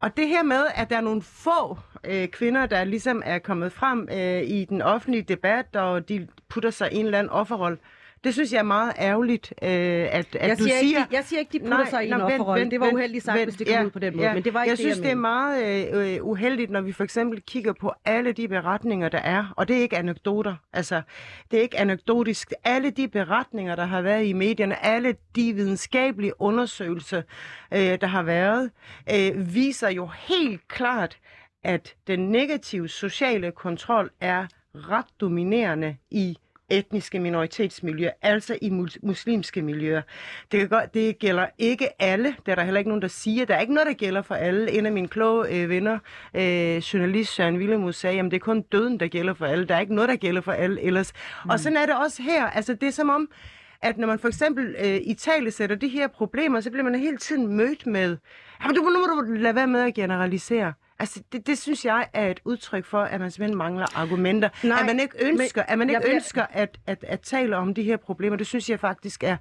Og 0.00 0.16
det 0.16 0.28
her 0.28 0.42
med, 0.42 0.64
at 0.74 0.90
der 0.90 0.96
er 0.96 1.00
nogle 1.00 1.22
få 1.22 1.78
øh, 2.04 2.28
kvinder, 2.28 2.66
der 2.66 2.84
ligesom 2.84 3.22
er 3.24 3.38
kommet 3.38 3.72
frem 3.72 4.08
øh, 4.12 4.42
i 4.42 4.64
den 4.64 4.82
offentlige 4.82 5.22
debat, 5.22 5.76
og 5.76 6.08
de 6.08 6.28
putter 6.48 6.70
sig 6.70 6.92
i 6.92 6.96
en 6.96 7.04
eller 7.04 7.18
anden 7.18 7.30
offerrolle, 7.30 7.78
det 8.24 8.34
synes 8.34 8.52
jeg 8.52 8.58
er 8.58 8.62
meget 8.62 8.92
ærgerligt, 8.98 9.54
øh, 9.62 9.68
at, 9.68 10.12
at 10.12 10.48
jeg 10.48 10.58
du 10.58 10.64
siger... 10.64 10.78
Ikke, 10.78 11.06
jeg 11.12 11.24
siger 11.24 11.40
ikke, 11.40 11.52
de 11.52 11.58
putter 11.58 11.76
nej, 11.76 11.90
sig 11.90 12.04
i 12.04 12.06
en 12.06 12.20
offerrolle. 12.20 12.70
Det 12.70 12.80
var 12.80 12.92
uheldigt 12.92 13.24
sagt, 13.24 13.44
hvis 13.44 13.56
det 13.56 13.66
kom 13.66 13.74
ja, 13.74 13.84
ud 13.84 13.90
på 13.90 13.98
den 13.98 14.16
måde, 14.16 14.26
ja, 14.26 14.34
men 14.34 14.44
det 14.44 14.54
var 14.54 14.62
ikke 14.62 14.70
jeg 14.70 14.78
det, 14.78 14.84
synes, 14.84 14.96
jeg 14.96 15.04
det 15.04 15.10
er 15.10 15.14
meget 15.14 15.94
øh, 15.94 16.24
uheldigt, 16.26 16.70
når 16.70 16.80
vi 16.80 16.92
for 16.92 17.04
eksempel 17.04 17.42
kigger 17.42 17.72
på 17.72 17.92
alle 18.04 18.32
de 18.32 18.48
beretninger, 18.48 19.08
der 19.08 19.18
er, 19.18 19.52
og 19.56 19.68
det 19.68 19.76
er 19.76 19.80
ikke 19.80 19.96
anekdoter. 19.96 20.54
Altså, 20.72 21.02
det 21.50 21.58
er 21.58 21.62
ikke 21.62 21.78
anekdotisk. 21.78 22.52
Alle 22.64 22.90
de 22.90 23.08
beretninger, 23.08 23.76
der 23.76 23.84
har 23.84 24.02
været 24.02 24.26
i 24.26 24.32
medierne, 24.32 24.84
alle 24.84 25.16
de 25.36 25.52
videnskabelige 25.52 26.32
undersøgelser, 26.40 27.22
øh, 27.74 27.78
der 28.00 28.06
har 28.06 28.22
været, 28.22 28.70
øh, 29.14 29.54
viser 29.54 29.88
jo 29.88 30.06
helt 30.06 30.68
klart, 30.68 31.18
at 31.64 31.94
den 32.06 32.30
negative 32.30 32.88
sociale 32.88 33.52
kontrol 33.52 34.10
er 34.20 34.46
ret 34.74 35.20
dominerende 35.20 35.96
i 36.10 36.38
etniske 36.70 37.20
minoritetsmiljøer, 37.20 38.10
altså 38.22 38.58
i 38.62 38.70
muslimske 39.02 39.62
miljøer. 39.62 40.02
Det, 40.52 40.60
kan 40.60 40.68
godt, 40.68 40.94
det 40.94 41.18
gælder 41.18 41.46
ikke 41.58 42.02
alle, 42.02 42.36
det 42.46 42.52
er 42.52 42.54
der 42.54 42.62
heller 42.62 42.78
ikke 42.78 42.90
nogen, 42.90 43.02
der 43.02 43.08
siger. 43.08 43.44
Der 43.44 43.54
er 43.54 43.60
ikke 43.60 43.74
noget, 43.74 43.86
der 43.86 43.92
gælder 43.92 44.22
for 44.22 44.34
alle. 44.34 44.70
En 44.70 44.86
af 44.86 44.92
mine 44.92 45.08
kloge 45.08 45.48
øh, 45.48 45.68
venner, 45.68 45.98
øh, 46.34 46.76
journalist 46.76 47.34
Søren 47.34 47.56
Willemus, 47.56 47.96
sagde, 47.96 48.18
at 48.18 48.24
det 48.24 48.34
er 48.34 48.38
kun 48.38 48.62
døden, 48.62 49.00
der 49.00 49.08
gælder 49.08 49.34
for 49.34 49.46
alle. 49.46 49.64
Der 49.64 49.74
er 49.74 49.80
ikke 49.80 49.94
noget, 49.94 50.08
der 50.08 50.16
gælder 50.16 50.40
for 50.40 50.52
alle 50.52 50.82
ellers. 50.82 51.12
Mm. 51.44 51.50
Og 51.50 51.60
sådan 51.60 51.78
er 51.78 51.86
det 51.86 51.94
også 52.04 52.22
her. 52.22 52.46
Altså, 52.46 52.74
det 52.74 52.86
er 52.86 52.92
som 52.92 53.08
om, 53.08 53.28
at 53.82 53.98
når 53.98 54.06
man 54.06 54.18
for 54.18 54.28
eksempel 54.28 54.76
øh, 54.84 55.00
i 55.04 55.14
tale 55.14 55.50
sætter 55.50 55.76
de 55.76 55.88
her 55.88 56.06
problemer, 56.06 56.60
så 56.60 56.70
bliver 56.70 56.84
man 56.84 56.94
hele 56.94 57.16
tiden 57.16 57.56
mødt 57.56 57.86
med, 57.86 58.16
jamen 58.62 58.76
du, 58.76 58.82
nu 58.82 58.98
må 58.98 59.22
du 59.22 59.32
lade 59.32 59.54
være 59.54 59.66
med 59.66 59.80
at 59.80 59.94
generalisere. 59.94 60.72
Altså, 61.00 61.22
det, 61.32 61.46
det 61.46 61.58
synes 61.58 61.84
jeg 61.84 62.08
er 62.12 62.30
et 62.30 62.40
udtryk 62.44 62.84
for, 62.84 63.00
at 63.00 63.20
man 63.20 63.30
simpelthen 63.30 63.58
mangler 63.58 63.86
argumenter. 63.98 64.48
Nej, 64.64 64.80
at 64.80 64.86
man 64.86 65.00
ikke 65.00 65.16
ønsker, 65.20 65.62
men, 65.62 65.70
at, 65.72 65.78
man 65.78 65.90
ikke 65.90 66.02
jeg, 66.06 66.14
ønsker 66.14 66.46
at, 66.50 66.78
at, 66.86 67.04
at 67.08 67.20
tale 67.20 67.56
om 67.56 67.74
de 67.74 67.82
her 67.82 67.96
problemer. 67.96 68.36
Det 68.36 68.46
synes 68.46 68.70
jeg 68.70 68.80
faktisk 68.80 69.24
er 69.24 69.36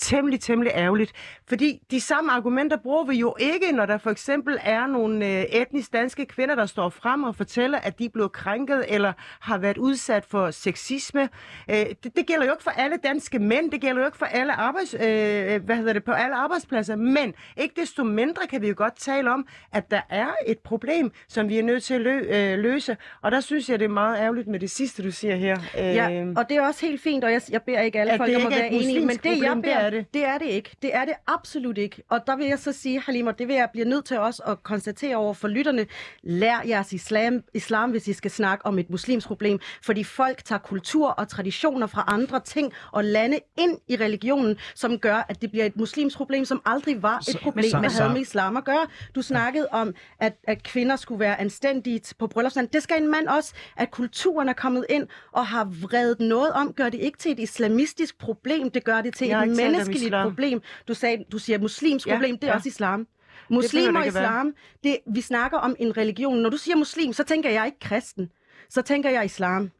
temmelig, 0.00 0.40
temmelig 0.40 0.72
ærgerligt. 0.74 1.12
Fordi 1.48 1.82
de 1.90 2.00
samme 2.00 2.32
argumenter 2.32 2.76
bruger 2.76 3.04
vi 3.04 3.14
jo 3.14 3.34
ikke, 3.38 3.72
når 3.72 3.86
der 3.86 3.98
for 3.98 4.10
eksempel 4.10 4.58
er 4.62 4.86
nogle 4.86 5.26
øh, 5.26 5.42
etnisk 5.42 5.92
danske 5.92 6.26
kvinder, 6.26 6.54
der 6.54 6.66
står 6.66 6.88
frem 6.88 7.22
og 7.24 7.36
fortæller, 7.36 7.78
at 7.78 7.98
de 7.98 8.08
blev 8.08 8.30
krænket 8.30 8.84
eller 8.88 9.12
har 9.40 9.58
været 9.58 9.78
udsat 9.78 10.24
for 10.24 10.50
sexisme. 10.50 11.28
Øh, 11.70 11.76
det, 11.76 12.16
det 12.16 12.26
gælder 12.26 12.46
jo 12.46 12.52
ikke 12.52 12.64
for 12.64 12.70
alle 12.70 12.96
danske 13.04 13.38
mænd. 13.38 13.70
Det 13.70 13.80
gælder 13.80 14.00
jo 14.00 14.06
ikke 14.06 14.18
for 14.18 14.26
alle 14.26 14.52
arbejds, 14.52 14.94
øh, 14.94 15.64
hvad 15.64 15.76
hedder 15.76 15.92
det, 15.92 16.04
på 16.04 16.12
alle 16.12 16.36
arbejdspladser. 16.36 16.96
Men 16.96 17.34
ikke 17.56 17.80
desto 17.80 18.04
mindre 18.04 18.46
kan 18.46 18.62
vi 18.62 18.68
jo 18.68 18.74
godt 18.76 18.96
tale 18.96 19.30
om, 19.30 19.46
at 19.72 19.90
der 19.90 20.00
er 20.10 20.28
et 20.46 20.58
problem 20.58 21.12
som 21.28 21.48
vi 21.48 21.58
er 21.58 21.62
nødt 21.62 21.84
til 21.84 21.94
at 21.94 22.00
lø- 22.00 22.34
øh, 22.36 22.58
løse. 22.58 22.96
Og 23.22 23.32
der 23.32 23.40
synes 23.40 23.68
jeg, 23.68 23.78
det 23.78 23.84
er 23.84 23.88
meget 23.88 24.18
ærgerligt 24.18 24.48
med 24.48 24.60
det 24.60 24.70
sidste, 24.70 25.02
du 25.02 25.10
siger 25.10 25.36
her. 25.36 25.56
Ja, 25.76 26.24
og 26.36 26.48
det 26.48 26.56
er 26.56 26.60
også 26.66 26.86
helt 26.86 27.00
fint, 27.00 27.24
og 27.24 27.32
jeg, 27.32 27.42
jeg 27.50 27.62
beder 27.62 27.80
ikke 27.80 28.00
alle 28.00 28.16
folk 28.16 28.30
om 28.36 28.46
at 28.46 28.52
er 28.52 28.56
være 28.56 28.72
enige, 28.72 29.00
men 29.06 29.16
det 29.16 29.42
jeg 29.42 29.58
beder, 29.62 29.85
er 29.86 29.90
det. 29.90 30.14
det 30.14 30.24
er 30.24 30.38
det 30.38 30.46
ikke. 30.46 30.76
Det 30.82 30.94
er 30.94 31.04
det 31.04 31.14
absolut 31.26 31.78
ikke. 31.78 32.02
Og 32.08 32.20
der 32.26 32.36
vil 32.36 32.46
jeg 32.46 32.58
så 32.58 32.72
sige, 32.72 33.00
Halim, 33.00 33.26
og 33.26 33.38
det 33.38 33.48
vil 33.48 33.56
jeg 33.56 33.68
blive 33.72 33.88
nødt 33.88 34.04
til 34.04 34.18
også 34.18 34.42
at 34.42 34.62
konstatere 34.62 35.16
over 35.16 35.34
for 35.34 35.48
lytterne, 35.48 35.86
lær 36.22 36.62
jeres 36.68 36.92
islam, 36.92 37.42
islam, 37.54 37.90
hvis 37.90 38.08
I 38.08 38.12
skal 38.12 38.30
snakke 38.30 38.66
om 38.66 38.78
et 38.78 38.90
muslimsk 38.90 39.26
problem, 39.26 39.60
fordi 39.82 40.04
folk 40.04 40.44
tager 40.44 40.58
kultur 40.58 41.08
og 41.08 41.28
traditioner 41.28 41.86
fra 41.86 42.04
andre 42.06 42.40
ting 42.40 42.72
og 42.92 43.04
lande 43.04 43.38
ind 43.58 43.78
i 43.88 43.96
religionen, 43.96 44.56
som 44.74 44.98
gør, 44.98 45.26
at 45.28 45.42
det 45.42 45.50
bliver 45.50 45.64
et 45.64 45.76
muslimsk 45.76 46.16
problem, 46.16 46.44
som 46.44 46.62
aldrig 46.64 47.02
var 47.02 47.18
et 47.18 47.38
problem, 47.42 47.70
der 47.70 47.90
havde 47.90 48.12
med 48.12 48.20
islam 48.20 48.56
at 48.56 48.64
gøre. 48.64 48.86
Du 49.14 49.22
snakkede 49.22 49.68
om, 49.70 49.94
at, 50.20 50.32
at 50.44 50.62
kvinder 50.62 50.96
skulle 50.96 51.20
være 51.20 51.40
anstændige 51.40 52.00
på 52.18 52.26
bryllupsland. 52.26 52.68
Det 52.68 52.82
skal 52.82 53.02
en 53.02 53.08
mand 53.08 53.28
også. 53.28 53.54
At 53.76 53.90
kulturen 53.90 54.48
er 54.48 54.52
kommet 54.52 54.86
ind 54.88 55.08
og 55.32 55.46
har 55.46 55.64
vredet 55.64 56.20
noget 56.20 56.52
om, 56.52 56.72
gør 56.72 56.88
det 56.88 57.00
ikke 57.00 57.18
til 57.18 57.32
et 57.32 57.38
islamistisk 57.38 58.18
problem. 58.18 58.70
Det 58.70 58.84
gør 58.84 59.00
det 59.00 59.14
til 59.14 59.28
Jeg 59.28 59.42
et 59.42 59.50
om 59.50 59.56
menneskeligt 59.76 60.04
islam. 60.04 60.28
problem. 60.28 60.62
Du, 60.88 60.94
sagde, 60.94 61.24
du 61.32 61.38
siger 61.38 61.58
muslimsk 61.58 62.06
Ja, 62.06 62.14
problem, 62.14 62.38
det 62.38 62.44
er 62.44 62.48
ja. 62.48 62.56
også 62.56 62.68
islam. 62.68 63.06
Muslim 63.50 63.96
og 63.96 64.06
islam, 64.06 64.54
det, 64.84 64.98
vi 65.14 65.20
snakker 65.20 65.58
om 65.58 65.76
en 65.78 65.96
religion. 65.96 66.38
Når 66.38 66.50
du 66.50 66.56
siger 66.56 66.76
muslim, 66.76 67.12
så 67.12 67.24
tænker 67.24 67.50
jeg 67.50 67.66
ikke 67.66 67.78
kristen. 67.78 68.30
Så 68.70 68.82
tænker 68.82 69.10
jeg 69.10 69.24
islam. 69.24 69.70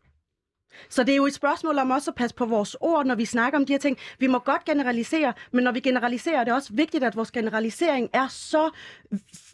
Så 0.89 1.03
det 1.03 1.13
er 1.13 1.17
jo 1.17 1.27
et 1.27 1.35
spørgsmål 1.35 1.79
om 1.79 1.91
også 1.91 2.11
at 2.11 2.15
passe 2.15 2.37
på 2.37 2.47
vores 2.47 2.77
ord, 2.81 3.07
når 3.07 3.15
vi 3.15 3.25
snakker 3.25 3.59
om 3.59 3.67
de 3.67 3.73
her 3.73 3.79
ting. 3.79 3.99
Vi 4.19 4.27
må 4.27 4.39
godt 4.39 4.65
generalisere, 4.65 5.33
men 5.53 5.65
når 5.65 5.73
vi 5.73 5.81
generaliserer, 5.81 6.41
er 6.41 6.45
det 6.45 6.53
også 6.53 6.73
vigtigt, 6.73 7.05
at 7.05 7.17
vores 7.17 7.31
generalisering 7.31 8.11
er 8.13 8.29
så 8.29 8.71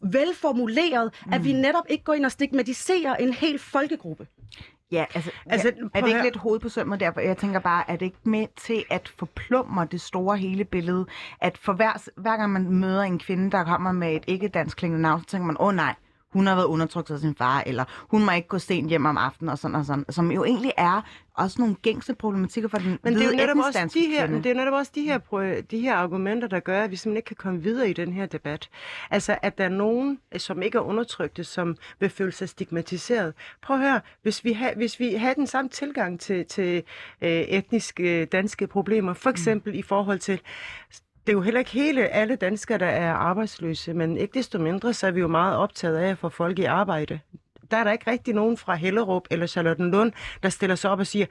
velformuleret, 0.02 1.14
mm. 1.26 1.32
at 1.32 1.44
vi 1.44 1.52
netop 1.52 1.84
ikke 1.88 2.04
går 2.04 2.14
ind 2.14 2.24
og 2.24 2.32
stigmatiserer 2.32 3.16
en 3.16 3.32
hel 3.32 3.58
folkegruppe. 3.58 4.26
Ja, 4.92 5.04
altså, 5.14 5.30
Altså, 5.46 5.72
ja, 5.76 5.86
er 5.94 6.00
det 6.00 6.08
ikke 6.08 6.22
lidt 6.22 6.36
hoved 6.36 6.60
på 6.60 6.68
sømmet 6.68 7.00
der? 7.00 7.12
For 7.12 7.20
Jeg 7.20 7.36
tænker 7.36 7.60
bare, 7.60 7.90
er 7.90 7.96
det 7.96 8.06
ikke 8.06 8.18
med 8.24 8.46
til 8.56 8.84
at 8.90 9.12
forplumre 9.18 9.86
det 9.90 10.00
store 10.00 10.38
hele 10.38 10.64
billede? 10.64 11.06
At 11.40 11.58
for 11.58 11.72
hver, 11.72 12.08
hver 12.16 12.36
gang 12.36 12.52
man 12.52 12.70
møder 12.70 13.02
en 13.02 13.18
kvinde, 13.18 13.50
der 13.50 13.64
kommer 13.64 13.92
med 13.92 14.16
et 14.16 14.24
ikke-dansk 14.26 14.76
klingende 14.76 15.02
navn, 15.02 15.20
så 15.20 15.26
tænker 15.26 15.46
man, 15.46 15.56
åh 15.60 15.66
oh, 15.66 15.74
nej, 15.74 15.94
hun 16.32 16.46
har 16.46 16.54
været 16.54 16.66
undertrykt 16.66 17.10
af 17.10 17.18
sin 17.18 17.34
far, 17.34 17.62
eller 17.66 17.84
hun 18.10 18.24
må 18.24 18.32
ikke 18.32 18.48
gå 18.48 18.58
sent 18.58 18.88
hjem 18.88 19.04
om 19.04 19.16
aftenen, 19.16 19.48
og 19.48 19.58
sådan 19.58 19.74
og 19.74 19.84
sådan. 19.84 20.04
Som 20.08 20.32
jo 20.32 20.44
egentlig 20.44 20.72
er 20.76 21.00
også 21.34 21.56
nogle 21.60 21.74
gængse 21.82 22.14
problematikker 22.14 22.68
for 22.68 22.78
den 22.78 22.98
Men 23.02 23.14
det 23.14 23.22
er 23.22 23.30
jo 23.30 23.36
netop 23.36 23.56
også 23.56 23.90
de 23.94 24.06
her, 24.06 24.26
det 24.26 24.46
er 24.46 24.54
netop 24.54 24.74
også 24.74 24.92
de 24.94 25.02
her, 25.02 25.60
de 25.70 25.80
her 25.80 25.94
argumenter, 25.94 26.48
der 26.48 26.60
gør, 26.60 26.84
at 26.84 26.90
vi 26.90 26.96
simpelthen 26.96 27.16
ikke 27.16 27.26
kan 27.26 27.36
komme 27.36 27.62
videre 27.62 27.90
i 27.90 27.92
den 27.92 28.12
her 28.12 28.26
debat. 28.26 28.68
Altså, 29.10 29.38
at 29.42 29.58
der 29.58 29.64
er 29.64 29.68
nogen, 29.68 30.18
øh, 30.34 30.40
som 30.40 30.62
ikke 30.62 30.78
er 30.78 30.82
undertrykte, 30.82 31.44
som 31.44 31.76
vil 32.00 32.10
føle 32.10 32.32
sig 32.32 32.48
stigmatiseret. 32.48 33.34
Prøv 33.62 33.76
at 33.76 33.82
høre, 33.82 34.00
hvis 34.22 34.44
vi, 34.44 34.52
ha- 34.52 34.74
hvis 34.76 35.00
vi 35.00 35.14
havde 35.14 35.34
den 35.34 35.46
samme 35.46 35.68
tilgang 35.68 36.20
til, 36.20 36.46
til 36.46 36.82
øh, 37.22 37.30
etniske 37.30 38.24
danske 38.24 38.66
problemer, 38.66 39.14
for 39.14 39.30
eksempel 39.30 39.72
mm. 39.72 39.78
i 39.78 39.82
forhold 39.82 40.18
til 40.18 40.40
det 41.26 41.32
er 41.32 41.32
jo 41.32 41.40
heller 41.40 41.58
ikke 41.58 41.70
hele 41.70 42.08
alle 42.08 42.36
danskere, 42.36 42.78
der 42.78 42.86
er 42.86 43.12
arbejdsløse, 43.12 43.94
men 43.94 44.16
ikke 44.16 44.38
desto 44.38 44.58
mindre, 44.58 44.92
så 44.92 45.06
er 45.06 45.10
vi 45.10 45.20
jo 45.20 45.28
meget 45.28 45.56
optaget 45.56 45.96
af 45.96 46.10
at 46.10 46.18
få 46.18 46.28
folk 46.28 46.58
i 46.58 46.64
arbejde. 46.64 47.20
Der 47.70 47.76
er 47.76 47.84
der 47.84 47.92
ikke 47.92 48.10
rigtig 48.10 48.34
nogen 48.34 48.56
fra 48.56 48.74
Hellerup 48.74 49.26
eller 49.30 49.46
Charlottenlund, 49.46 50.12
der 50.42 50.48
stiller 50.48 50.76
sig 50.76 50.90
op 50.90 50.98
og 50.98 51.06
siger, 51.06 51.26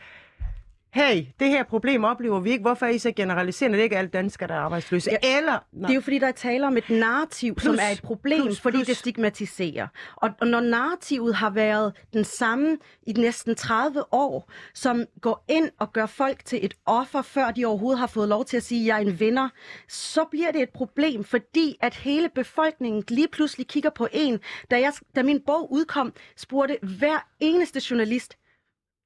hey, 0.93 1.25
det 1.39 1.50
her 1.50 1.63
problem 1.63 2.03
oplever 2.03 2.39
vi 2.39 2.51
ikke. 2.51 2.62
Hvorfor 2.62 2.86
er 2.86 2.89
I 2.89 2.98
så 2.98 3.12
generaliserende? 3.12 3.75
Det 3.77 3.81
er 3.81 3.83
ikke 3.83 3.98
alle 3.98 4.10
danskere, 4.10 4.48
der 4.48 4.53
er 4.55 4.60
arbejdsløse. 4.60 5.12
Ja, 5.12 5.38
Eller, 5.38 5.60
Det 5.74 5.89
er 5.89 5.93
jo 5.93 6.01
fordi, 6.01 6.19
der 6.19 6.27
er 6.27 6.31
tale 6.31 6.67
om 6.67 6.77
et 6.77 6.89
narrativ, 6.89 7.55
plus, 7.55 7.63
som 7.63 7.77
er 7.81 7.91
et 7.91 8.01
problem, 8.03 8.41
plus, 8.41 8.60
fordi 8.60 8.77
plus. 8.77 8.88
det 8.88 8.98
stigmatiserer. 8.98 9.88
Og, 10.15 10.29
og 10.41 10.48
når 10.48 10.60
narrativet 10.60 11.36
har 11.36 11.50
været 11.50 11.93
den 12.13 12.24
samme 12.24 12.77
i 13.07 13.12
næsten 13.13 13.55
30 13.55 14.13
år, 14.13 14.51
som 14.74 15.05
går 15.21 15.45
ind 15.50 15.69
og 15.79 15.93
gør 15.93 16.05
folk 16.05 16.45
til 16.45 16.65
et 16.65 16.74
offer, 16.86 17.21
før 17.21 17.51
de 17.51 17.65
overhovedet 17.65 18.00
har 18.00 18.07
fået 18.07 18.29
lov 18.29 18.45
til 18.45 18.57
at 18.57 18.63
sige, 18.63 18.81
at 18.81 18.88
jeg 18.88 18.98
er 19.03 19.12
en 19.12 19.19
vinder, 19.19 19.50
så 19.88 20.25
bliver 20.31 20.51
det 20.51 20.62
et 20.62 20.69
problem, 20.69 21.24
fordi 21.24 21.77
at 21.81 21.95
hele 21.95 22.29
befolkningen 22.36 23.03
lige 23.10 23.27
pludselig 23.27 23.67
kigger 23.67 23.89
på 23.89 24.07
en. 24.12 24.39
Da, 24.71 24.79
jeg, 24.79 24.93
da 25.15 25.24
min 25.24 25.41
bog 25.45 25.71
udkom, 25.71 26.13
spurgte 26.38 26.77
hver 26.81 27.27
eneste 27.39 27.82
journalist, 27.89 28.38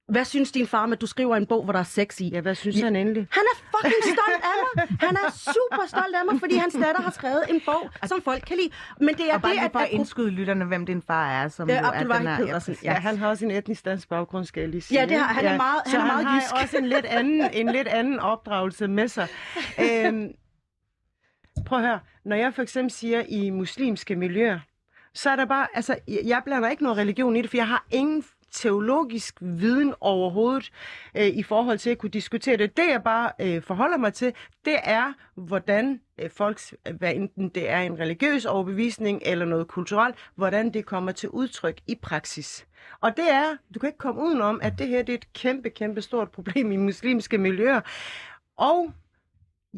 hvad 0.08 0.26
synes 0.26 0.52
din 0.52 0.68
far 0.68 0.84
om, 0.84 0.94
at 0.94 1.02
du 1.02 1.08
skriver 1.08 1.36
en 1.36 1.46
bog, 1.46 1.64
hvor 1.64 1.72
der 1.74 1.80
er 1.80 1.84
sex 1.84 2.20
i? 2.22 2.30
ja, 2.30 2.42
hvad 2.42 2.56
synes 2.56 2.82
han 2.82 2.96
endelig? 2.96 3.28
Han 3.32 3.44
er 3.54 3.58
fucking 3.58 4.04
stolt 4.04 4.44
af 4.44 4.52
mig. 4.76 4.98
Han 5.00 5.16
er 5.16 5.32
super 5.32 5.88
stolt 5.88 6.16
af 6.16 6.26
mig, 6.32 6.40
fordi 6.40 6.56
hans 6.56 6.74
datter 6.74 7.02
har 7.02 7.12
skrevet 7.12 7.44
en 7.50 7.62
bog, 7.66 7.90
som 8.06 8.22
folk 8.22 8.44
kan 8.48 8.58
lide. 8.58 8.70
Men 9.00 9.16
det 9.16 9.30
er 9.30 9.36
Og 9.36 9.42
bare 9.42 9.52
det, 9.54 9.60
at, 9.60 9.76
at 9.82 9.88
indskyde 9.90 10.30
lytterne, 10.30 10.66
hvem 10.66 10.86
din 10.86 11.02
far 11.02 11.32
er, 11.32 11.48
som 11.48 11.70
Ja, 11.70 11.80
jo 11.80 11.86
er 11.88 12.00
den 12.04 12.28
her... 12.28 12.74
Ja, 12.84 12.94
han 12.94 13.18
har 13.18 13.28
også 13.30 13.46
en 13.46 13.52
etnisk 13.52 13.86
dansk 13.86 14.10
baggrund, 14.10 14.46
skal 14.46 14.62
jeg 14.62 14.70
lige 14.70 14.82
sige. 14.82 15.00
Ja, 15.00 15.06
det 15.06 15.18
har- 15.18 15.34
han 15.34 15.46
er 15.46 15.58
meget- 15.58 15.82
han 15.86 16.00
er 16.02 16.06
meget 16.06 16.26
han 16.28 16.38
jysk. 16.38 16.52
har 16.56 16.62
også 16.62 16.78
en 16.78 16.86
lidt 16.86 17.06
anden, 17.06 17.50
en 17.54 17.72
lidt 17.72 17.88
anden 17.88 18.20
opdragelse 18.20 18.88
med 18.88 19.08
sig. 19.08 19.28
øhm, 19.80 20.28
prøv 21.66 21.80
at 21.80 21.86
høre, 21.86 22.00
når 22.26 22.36
jeg 22.36 22.54
for 22.54 22.62
eksempel 22.62 22.92
siger 22.92 23.24
i 23.30 23.50
muslimske 23.50 24.16
miljøer, 24.16 24.60
så 25.14 25.30
er 25.30 25.36
der 25.36 25.46
bare, 25.46 25.68
altså, 25.74 25.96
jeg- 26.08 26.22
jeg 26.26 26.42
blander 26.46 26.70
ikke 26.70 26.84
noget 26.84 26.98
religion 26.98 27.36
i 27.36 27.42
det, 27.42 27.50
for 27.50 27.58
jeg 27.58 27.68
har 27.68 27.86
ingen 27.92 28.24
teologisk 28.56 29.38
viden 29.42 29.94
overhovedet 30.02 30.72
øh, 31.18 31.28
i 31.28 31.44
forhold 31.44 31.78
til 31.78 31.90
at 31.90 31.98
kunne 31.98 32.10
diskutere 32.10 32.58
det. 32.58 32.78
Det 32.78 32.84
jeg 32.90 33.04
bare 33.04 33.32
øh, 33.42 33.62
forholder 33.62 33.98
mig 33.98 34.14
til, 34.14 34.34
det 34.66 34.76
er, 34.84 35.14
hvordan 35.36 36.02
øh, 36.20 36.30
folks, 36.30 36.74
hvad 36.98 37.14
enten 37.16 37.50
det 37.50 37.70
er 37.70 37.80
en 37.80 38.00
religiøs 38.00 38.46
overbevisning 38.46 39.22
eller 39.26 39.46
noget 39.46 39.68
kulturelt, 39.68 40.16
hvordan 40.36 40.74
det 40.74 40.86
kommer 40.86 41.12
til 41.12 41.30
udtryk 41.30 41.78
i 41.88 41.96
praksis. 41.96 42.68
Og 43.02 43.18
det 43.18 43.32
er, 43.32 43.58
du 43.74 43.80
kan 43.80 43.88
ikke 43.88 43.98
komme 43.98 44.22
udenom, 44.22 44.60
at 44.64 44.74
det 44.80 44.88
her 44.88 45.04
det 45.04 45.14
er 45.14 45.18
et 45.18 45.34
kæmpe, 45.34 45.70
kæmpe 45.70 46.02
stort 46.02 46.32
problem 46.32 46.72
i 46.72 46.76
muslimske 46.76 47.38
miljøer. 47.38 47.82
Og 48.58 48.92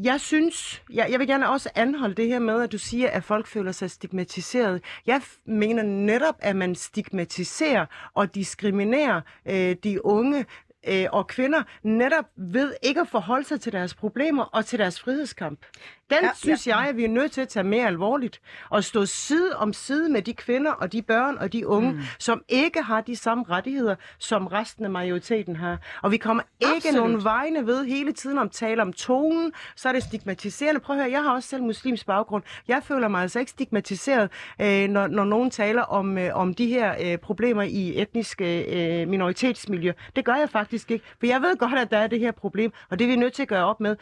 jeg 0.04 0.22
synes, 0.22 0.84
jeg, 0.94 1.08
jeg 1.12 1.20
vil 1.20 1.28
gerne 1.28 1.50
også 1.50 1.70
anholde 1.76 2.16
det 2.16 2.28
her 2.28 2.40
med, 2.40 2.62
at 2.62 2.72
du 2.72 2.78
siger, 2.78 3.10
at 3.10 3.24
folk 3.24 3.48
føler 3.48 3.72
sig 3.72 3.92
stigmatiseret. 3.92 4.84
Jeg 5.06 5.22
mener 5.46 5.84
netop, 5.84 6.36
at 6.40 6.56
man 6.56 6.76
stigmatiserer 6.76 7.86
og 8.14 8.36
diskriminerer 8.36 9.22
øh, 9.46 9.76
de 9.84 10.06
unge 10.06 10.46
øh, 10.88 11.06
og 11.12 11.28
kvinder 11.28 11.64
netop 11.84 12.26
ved 12.38 12.74
ikke 12.84 13.02
at 13.02 13.08
forholde 13.08 13.48
sig 13.48 13.62
til 13.62 13.72
deres 13.72 13.96
problemer 13.96 14.44
og 14.44 14.66
til 14.66 14.80
deres 14.80 15.00
frihedskamp. 15.00 15.60
Den 16.10 16.17
Ja, 16.22 16.26
ja, 16.26 16.32
synes 16.36 16.67
jeg, 16.67 16.86
at 16.89 16.98
vi 16.98 17.04
er 17.04 17.10
nødt 17.10 17.32
til 17.32 17.41
at 17.41 17.48
tage 17.48 17.63
mere 17.63 17.88
alvorligt 17.88 18.41
og 18.70 18.84
stå 18.84 19.06
side 19.06 19.58
om 19.58 19.74
side 19.74 20.10
med 20.10 20.22
de 20.22 20.34
kvinder 20.34 20.72
og 20.72 20.91
de 20.91 21.02
børn 21.02 21.38
og 21.38 21.54
de 21.54 21.67
unge, 21.67 21.91
mm. 21.91 22.00
som 22.20 22.43
ikke 22.50 22.82
har 22.82 23.02
de 23.02 23.15
samme 23.15 23.46
rettigheder, 23.50 23.96
som 24.17 24.48
resten 24.48 24.86
af 24.86 24.91
majoriteten 24.91 25.56
har. 25.56 25.78
Og 26.04 26.12
vi 26.12 26.17
kommer 26.17 26.43
ikke 26.60 26.76
Absolut. 26.76 26.96
nogen 26.96 27.24
vegne 27.24 27.65
ved 27.65 27.86
hele 27.86 28.12
tiden 28.13 28.38
om 28.38 28.50
tale 28.50 28.82
om 28.82 28.93
tonen, 28.93 29.52
så 29.76 29.89
er 29.89 29.93
det 29.93 30.04
stigmatiserende. 30.04 30.80
Prøv 30.80 30.96
at 30.96 31.02
høre, 31.02 31.12
jeg 31.12 31.24
har 31.24 31.34
også 31.34 31.50
selv 31.50 31.63
muslims 31.63 32.04
baggrund. 32.04 32.43
Jeg 32.67 32.84
føler 32.84 33.08
mig 33.08 33.22
altså 33.22 33.39
ikke 33.39 33.52
stigmatiseret, 33.52 34.32
øh, 34.62 34.88
når, 34.89 35.08
når 35.08 35.24
nogen 35.26 35.52
taler 35.52 35.82
om, 35.82 36.17
øh, 36.17 36.36
om 36.36 36.54
de 36.54 36.67
her 36.67 36.96
øh, 37.02 37.17
problemer 37.17 37.63
i 37.63 38.02
etniske 38.02 38.63
øh, 38.63 39.08
minoritetsmiljø. 39.08 39.91
Det 40.15 40.26
gør 40.26 40.36
jeg 40.36 40.50
faktisk 40.50 40.91
ikke, 40.91 41.06
for 41.20 41.26
jeg 41.26 41.41
ved 41.41 41.58
godt, 41.58 41.74
at 41.74 41.91
der 41.91 41.98
er 41.98 42.08
det 42.08 42.20
her 42.20 42.32
problem, 42.32 42.72
og 42.89 43.00
det 43.00 43.06
er 43.06 43.10
vi 43.10 43.15
nødt 43.15 43.34
til 43.34 43.41
at 43.41 43.48
gøre 43.48 43.65
op 43.65 43.80
med. 43.80 43.96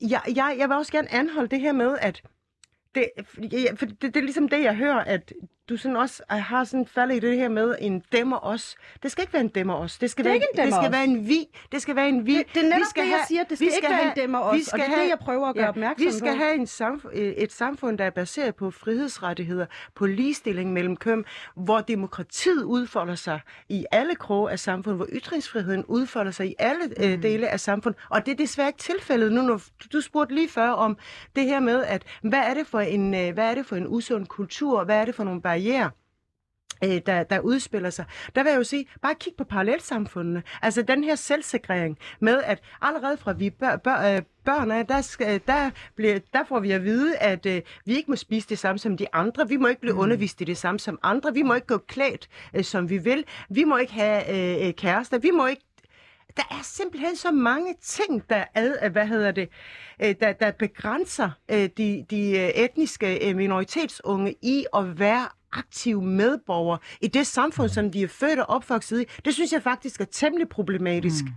Jeg, 0.00 0.22
jeg, 0.36 0.56
jeg 0.58 0.68
vil 0.68 0.76
også 0.76 0.92
gerne 0.92 1.12
anholde 1.12 1.48
det 1.48 1.60
her 1.60 1.72
med, 1.72 1.98
at 2.00 2.22
det, 2.94 3.10
for 3.76 3.86
det, 3.86 4.00
det 4.00 4.16
er 4.16 4.20
ligesom 4.20 4.48
det, 4.48 4.62
jeg 4.62 4.76
hører, 4.76 5.04
at 5.04 5.32
du 5.68 5.76
sådan 5.76 5.96
også 5.96 6.22
har 6.28 6.64
sådan 6.64 6.86
faldet 6.86 7.16
i 7.16 7.18
det 7.18 7.36
her 7.36 7.48
med 7.48 7.74
en 7.80 8.02
dæmmer 8.12 8.44
os. 8.44 8.76
Det 9.02 9.10
skal 9.10 9.22
ikke 9.22 9.32
være 9.32 9.42
en 9.42 9.48
dæmmer 9.48 9.74
os. 9.74 9.98
Det 9.98 10.10
skal, 10.10 10.24
Det 10.24 10.28
være, 10.28 10.34
ikke 10.36 10.46
en 10.54 10.66
det 10.66 10.74
skal 10.74 10.92
være 10.92 11.04
en 11.04 11.28
vi. 11.28 11.46
Det 11.72 11.82
skal 11.82 11.96
være 11.96 12.08
en 12.08 12.26
vi. 12.26 12.36
Det- 12.38 12.46
det 12.54 12.60
er 12.60 12.66
netop 12.66 12.78
vi 12.78 12.84
skal 12.90 13.04
det, 13.04 13.10
jeg 13.10 13.24
siger. 13.28 13.44
Det 13.44 13.58
skal 13.58 13.66
vi 13.68 13.72
ikke 13.76 13.88
være 13.90 14.06
en 14.06 14.12
dæmmer 14.16 14.38
os, 14.38 14.54
vi 14.56 14.60
og 14.60 14.66
skal 14.66 14.80
det 14.80 14.94
er 14.96 15.02
det, 15.02 15.08
jeg 15.08 15.18
prøver 15.18 15.46
at 15.48 15.54
gøre 15.56 15.68
opmærksom 15.68 16.06
Vi 16.06 16.12
skal 16.12 16.32
på. 16.32 16.36
have 16.38 16.54
en 16.54 16.64
samf- 16.66 17.08
øh, 17.18 17.32
et 17.32 17.52
samfund, 17.52 17.98
der 17.98 18.04
er 18.04 18.10
baseret 18.10 18.54
på 18.54 18.70
frihedsrettigheder, 18.70 19.66
på 19.94 20.06
ligestilling 20.06 20.72
mellem 20.72 20.96
køn, 20.96 21.24
hvor 21.56 21.80
demokratiet 21.80 22.62
udfolder 22.64 23.14
sig 23.14 23.40
i 23.68 23.84
alle 23.92 24.14
kroge 24.14 24.50
af 24.50 24.58
samfundet, 24.58 24.98
hvor 24.98 25.06
ytringsfriheden 25.12 25.84
udfolder 25.84 26.32
sig 26.32 26.46
i 26.46 26.54
alle 26.58 26.84
Mm. 26.98 27.04
øh, 27.04 27.22
dele 27.22 27.48
af 27.48 27.60
samfundet. 27.60 28.00
Og 28.10 28.26
det 28.26 28.32
er 28.32 28.36
desværre 28.36 28.68
ikke 28.68 28.78
tilfældet 28.78 29.32
nu, 29.32 29.42
når 29.42 29.60
du 29.92 30.00
spurgte 30.00 30.34
lige 30.34 30.48
før 30.48 30.70
om 30.70 30.96
det 31.36 31.44
her 31.44 31.60
med, 31.60 31.84
at 31.84 32.02
hvad 32.22 32.38
er 32.40 32.54
det 32.54 32.66
for 32.66 32.80
en, 32.80 33.14
øh, 33.14 33.34
hvad 33.34 33.50
er 33.50 33.54
det 33.54 33.66
for 33.66 33.76
en 33.76 33.86
usund 33.86 34.26
kultur, 34.26 34.84
hvad 34.84 34.96
er 35.00 35.04
det 35.04 35.14
for 35.14 35.24
nogle 35.24 35.40
barriere, 35.54 35.90
øh, 36.84 37.00
der, 37.06 37.22
der 37.22 37.40
udspiller 37.40 37.90
sig. 37.90 38.04
Der 38.34 38.42
vil 38.42 38.50
jeg 38.50 38.58
jo 38.58 38.64
sige, 38.64 38.86
bare 39.02 39.14
kig 39.14 39.32
på 39.38 39.44
parallelsamfundene. 39.44 40.42
Altså 40.62 40.82
den 40.82 41.04
her 41.04 41.14
selvsegrering 41.14 41.98
med, 42.20 42.42
at 42.42 42.62
allerede 42.82 43.16
fra 43.16 43.32
vi 43.32 43.50
bør, 43.50 43.76
bør, 43.76 44.16
øh, 44.16 44.22
børn 44.44 44.70
af, 44.70 44.86
der, 44.86 45.00
skal, 45.00 45.40
der, 45.46 45.70
bliver, 45.96 46.18
der 46.32 46.44
får 46.48 46.60
vi 46.60 46.70
at 46.70 46.84
vide, 46.84 47.16
at 47.16 47.46
øh, 47.46 47.62
vi 47.84 47.96
ikke 47.96 48.10
må 48.10 48.16
spise 48.16 48.48
det 48.48 48.58
samme 48.58 48.78
som 48.78 48.96
de 48.96 49.06
andre. 49.12 49.48
Vi 49.48 49.56
må 49.56 49.66
ikke 49.66 49.80
blive 49.80 49.94
mm. 49.94 50.00
undervist 50.00 50.40
i 50.40 50.44
det 50.44 50.56
samme 50.56 50.78
som 50.78 50.98
andre. 51.02 51.34
Vi 51.34 51.42
må 51.42 51.54
ikke 51.54 51.66
gå 51.66 51.78
klædt, 51.78 52.28
øh, 52.54 52.64
som 52.64 52.90
vi 52.90 52.98
vil. 52.98 53.24
Vi 53.50 53.64
må 53.64 53.76
ikke 53.76 53.92
have 53.92 54.30
øh, 54.30 54.68
øh, 54.68 54.74
kærester. 54.74 55.18
Vi 55.18 55.30
må 55.30 55.46
ikke 55.46 55.62
der 56.36 56.42
er 56.50 56.62
simpelthen 56.62 57.16
så 57.16 57.30
mange 57.30 57.74
ting, 57.82 58.28
der, 58.30 58.44
ad, 58.54 58.90
hvad 58.90 59.06
hedder 59.06 59.32
det, 59.32 59.48
øh, 60.02 60.14
der, 60.20 60.32
der 60.32 60.50
begrænser 60.50 61.30
øh, 61.50 61.68
de, 61.76 62.06
de 62.10 62.30
øh, 62.30 62.48
etniske 62.48 63.28
øh, 63.28 63.36
minoritetsunge 63.36 64.34
i 64.42 64.64
at 64.76 64.98
være 64.98 65.28
aktive 65.54 66.02
medborgere 66.02 66.78
i 67.00 67.06
det 67.06 67.26
samfund, 67.26 67.68
som 67.68 67.90
de 67.90 68.02
er 68.02 68.08
født 68.08 68.38
og 68.38 68.48
opvokset 68.48 69.00
i. 69.00 69.04
Det 69.24 69.34
synes 69.34 69.52
jeg 69.52 69.62
faktisk 69.62 70.00
er 70.00 70.04
temmelig 70.04 70.48
problematisk. 70.48 71.24
Mm. 71.24 71.30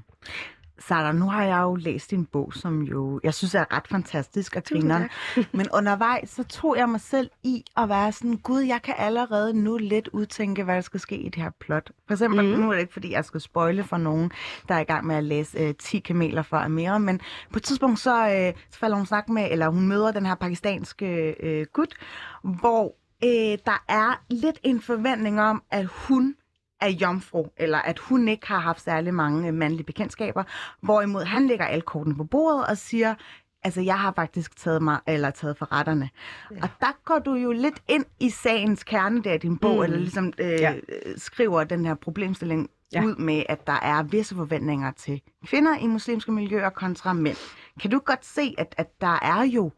Sarah, 0.80 1.16
nu 1.16 1.30
har 1.30 1.44
jeg 1.44 1.62
jo 1.62 1.76
læst 1.76 2.12
din 2.12 2.26
bog, 2.26 2.54
som 2.54 2.82
jo 2.82 3.20
jeg 3.24 3.34
synes 3.34 3.56
er 3.56 3.74
ret 3.74 3.88
fantastisk 3.88 4.56
og 4.56 4.64
griner. 4.64 5.08
Men 5.58 5.68
undervejs 5.74 6.30
så 6.30 6.44
tog 6.44 6.78
jeg 6.78 6.90
mig 6.90 7.02
selv 7.02 7.30
i 7.44 7.64
at 7.78 7.90
være 7.90 8.12
sådan, 8.12 8.38
gud, 8.38 8.62
jeg 8.62 8.82
kan 8.82 8.94
allerede 8.98 9.54
nu 9.54 9.78
lidt 9.78 10.08
udtænke, 10.08 10.64
hvad 10.64 10.76
der 10.76 10.82
skal 10.82 11.00
ske 11.00 11.18
i 11.18 11.30
det 11.30 11.44
her 11.44 11.50
plot. 11.60 11.92
For 12.08 12.14
eksempel, 12.14 12.46
mm. 12.46 12.60
nu 12.60 12.70
er 12.70 12.74
det 12.74 12.82
ikke, 12.82 12.94
fordi 12.94 13.12
jeg 13.12 13.26
skal 13.26 13.42
spoile 13.42 13.84
for 13.84 13.98
nogen, 13.98 14.32
der 14.68 14.76
er 14.76 14.80
i 14.80 14.84
gang 14.84 15.08
med 15.08 15.16
at 15.16 15.24
læse 15.24 15.60
øh, 15.60 15.74
10 15.80 16.00
kameler 16.00 16.42
for 16.42 16.58
Amira, 16.58 16.98
men 16.98 17.20
på 17.52 17.60
et 17.60 17.64
tidspunkt 17.64 18.00
så, 18.00 18.30
øh, 18.30 18.54
så 18.72 18.80
falder 18.80 18.98
hun 18.98 19.06
snak 19.06 19.30
med, 19.30 19.48
eller 19.52 19.70
hun 19.70 19.88
møder 19.88 20.12
den 20.12 20.26
her 20.26 20.36
pakistanske 20.36 21.36
øh, 21.44 21.66
gut, 21.74 21.96
hvor 22.44 22.96
øh, 23.24 23.58
der 23.66 23.84
er 23.88 24.24
lidt 24.30 24.60
en 24.64 24.82
forventning 24.82 25.42
om, 25.42 25.64
at 25.72 25.86
hun 25.86 26.36
er 26.82 26.90
jomfru, 26.90 27.46
eller 27.58 27.78
at 27.78 28.00
hun 28.00 28.28
ikke 28.28 28.48
har 28.48 28.60
haft 28.60 28.82
særlig 28.82 29.14
mange 29.14 29.52
mandlige 29.52 29.86
bekendtskaber, 29.86 30.44
hvorimod 30.82 31.24
han 31.24 31.48
lægger 31.48 31.66
alle 31.66 31.82
kortene 31.82 32.16
på 32.16 32.24
bordet 32.24 32.68
og 32.68 32.78
siger, 32.78 33.16
altså 33.64 33.82
jeg 33.82 34.00
har 34.00 34.14
faktisk 34.14 34.56
taget 34.56 34.82
mig, 34.82 35.00
eller 35.08 35.30
taget 35.30 35.58
for 35.58 35.72
retterne. 35.72 36.10
Ja. 36.52 36.56
Og 36.62 36.70
der 36.80 36.98
går 37.06 37.20
du 37.20 37.34
jo 37.34 37.52
lidt 37.52 37.84
ind 37.88 38.06
i 38.20 38.30
sagens 38.30 38.84
kerne 38.84 39.24
der 39.24 39.34
i 39.34 39.38
din 39.38 39.58
bog, 39.58 39.76
mm. 39.76 39.84
eller 39.84 39.98
ligesom 39.98 40.34
øh, 40.38 40.52
ja. 40.52 40.74
skriver 41.16 41.64
den 41.64 41.86
her 41.86 41.96
problemstilling 41.96 42.70
ja. 42.94 43.04
ud 43.04 43.16
med, 43.16 43.44
at 43.50 43.68
der 43.68 43.80
er 43.82 44.04
visse 44.04 44.36
forventninger 44.36 44.92
til 44.92 45.22
kvinder 45.46 45.78
i 45.78 45.88
muslimske 45.88 46.32
miljøer 46.32 46.70
kontra 46.70 47.14
mænd. 47.14 47.38
Kan 47.82 47.92
du 47.92 48.00
godt 48.00 48.26
se, 48.26 48.56
at, 48.58 48.76
at 48.78 49.02
der 49.02 49.20
er 49.22 49.44
jo 49.44 49.72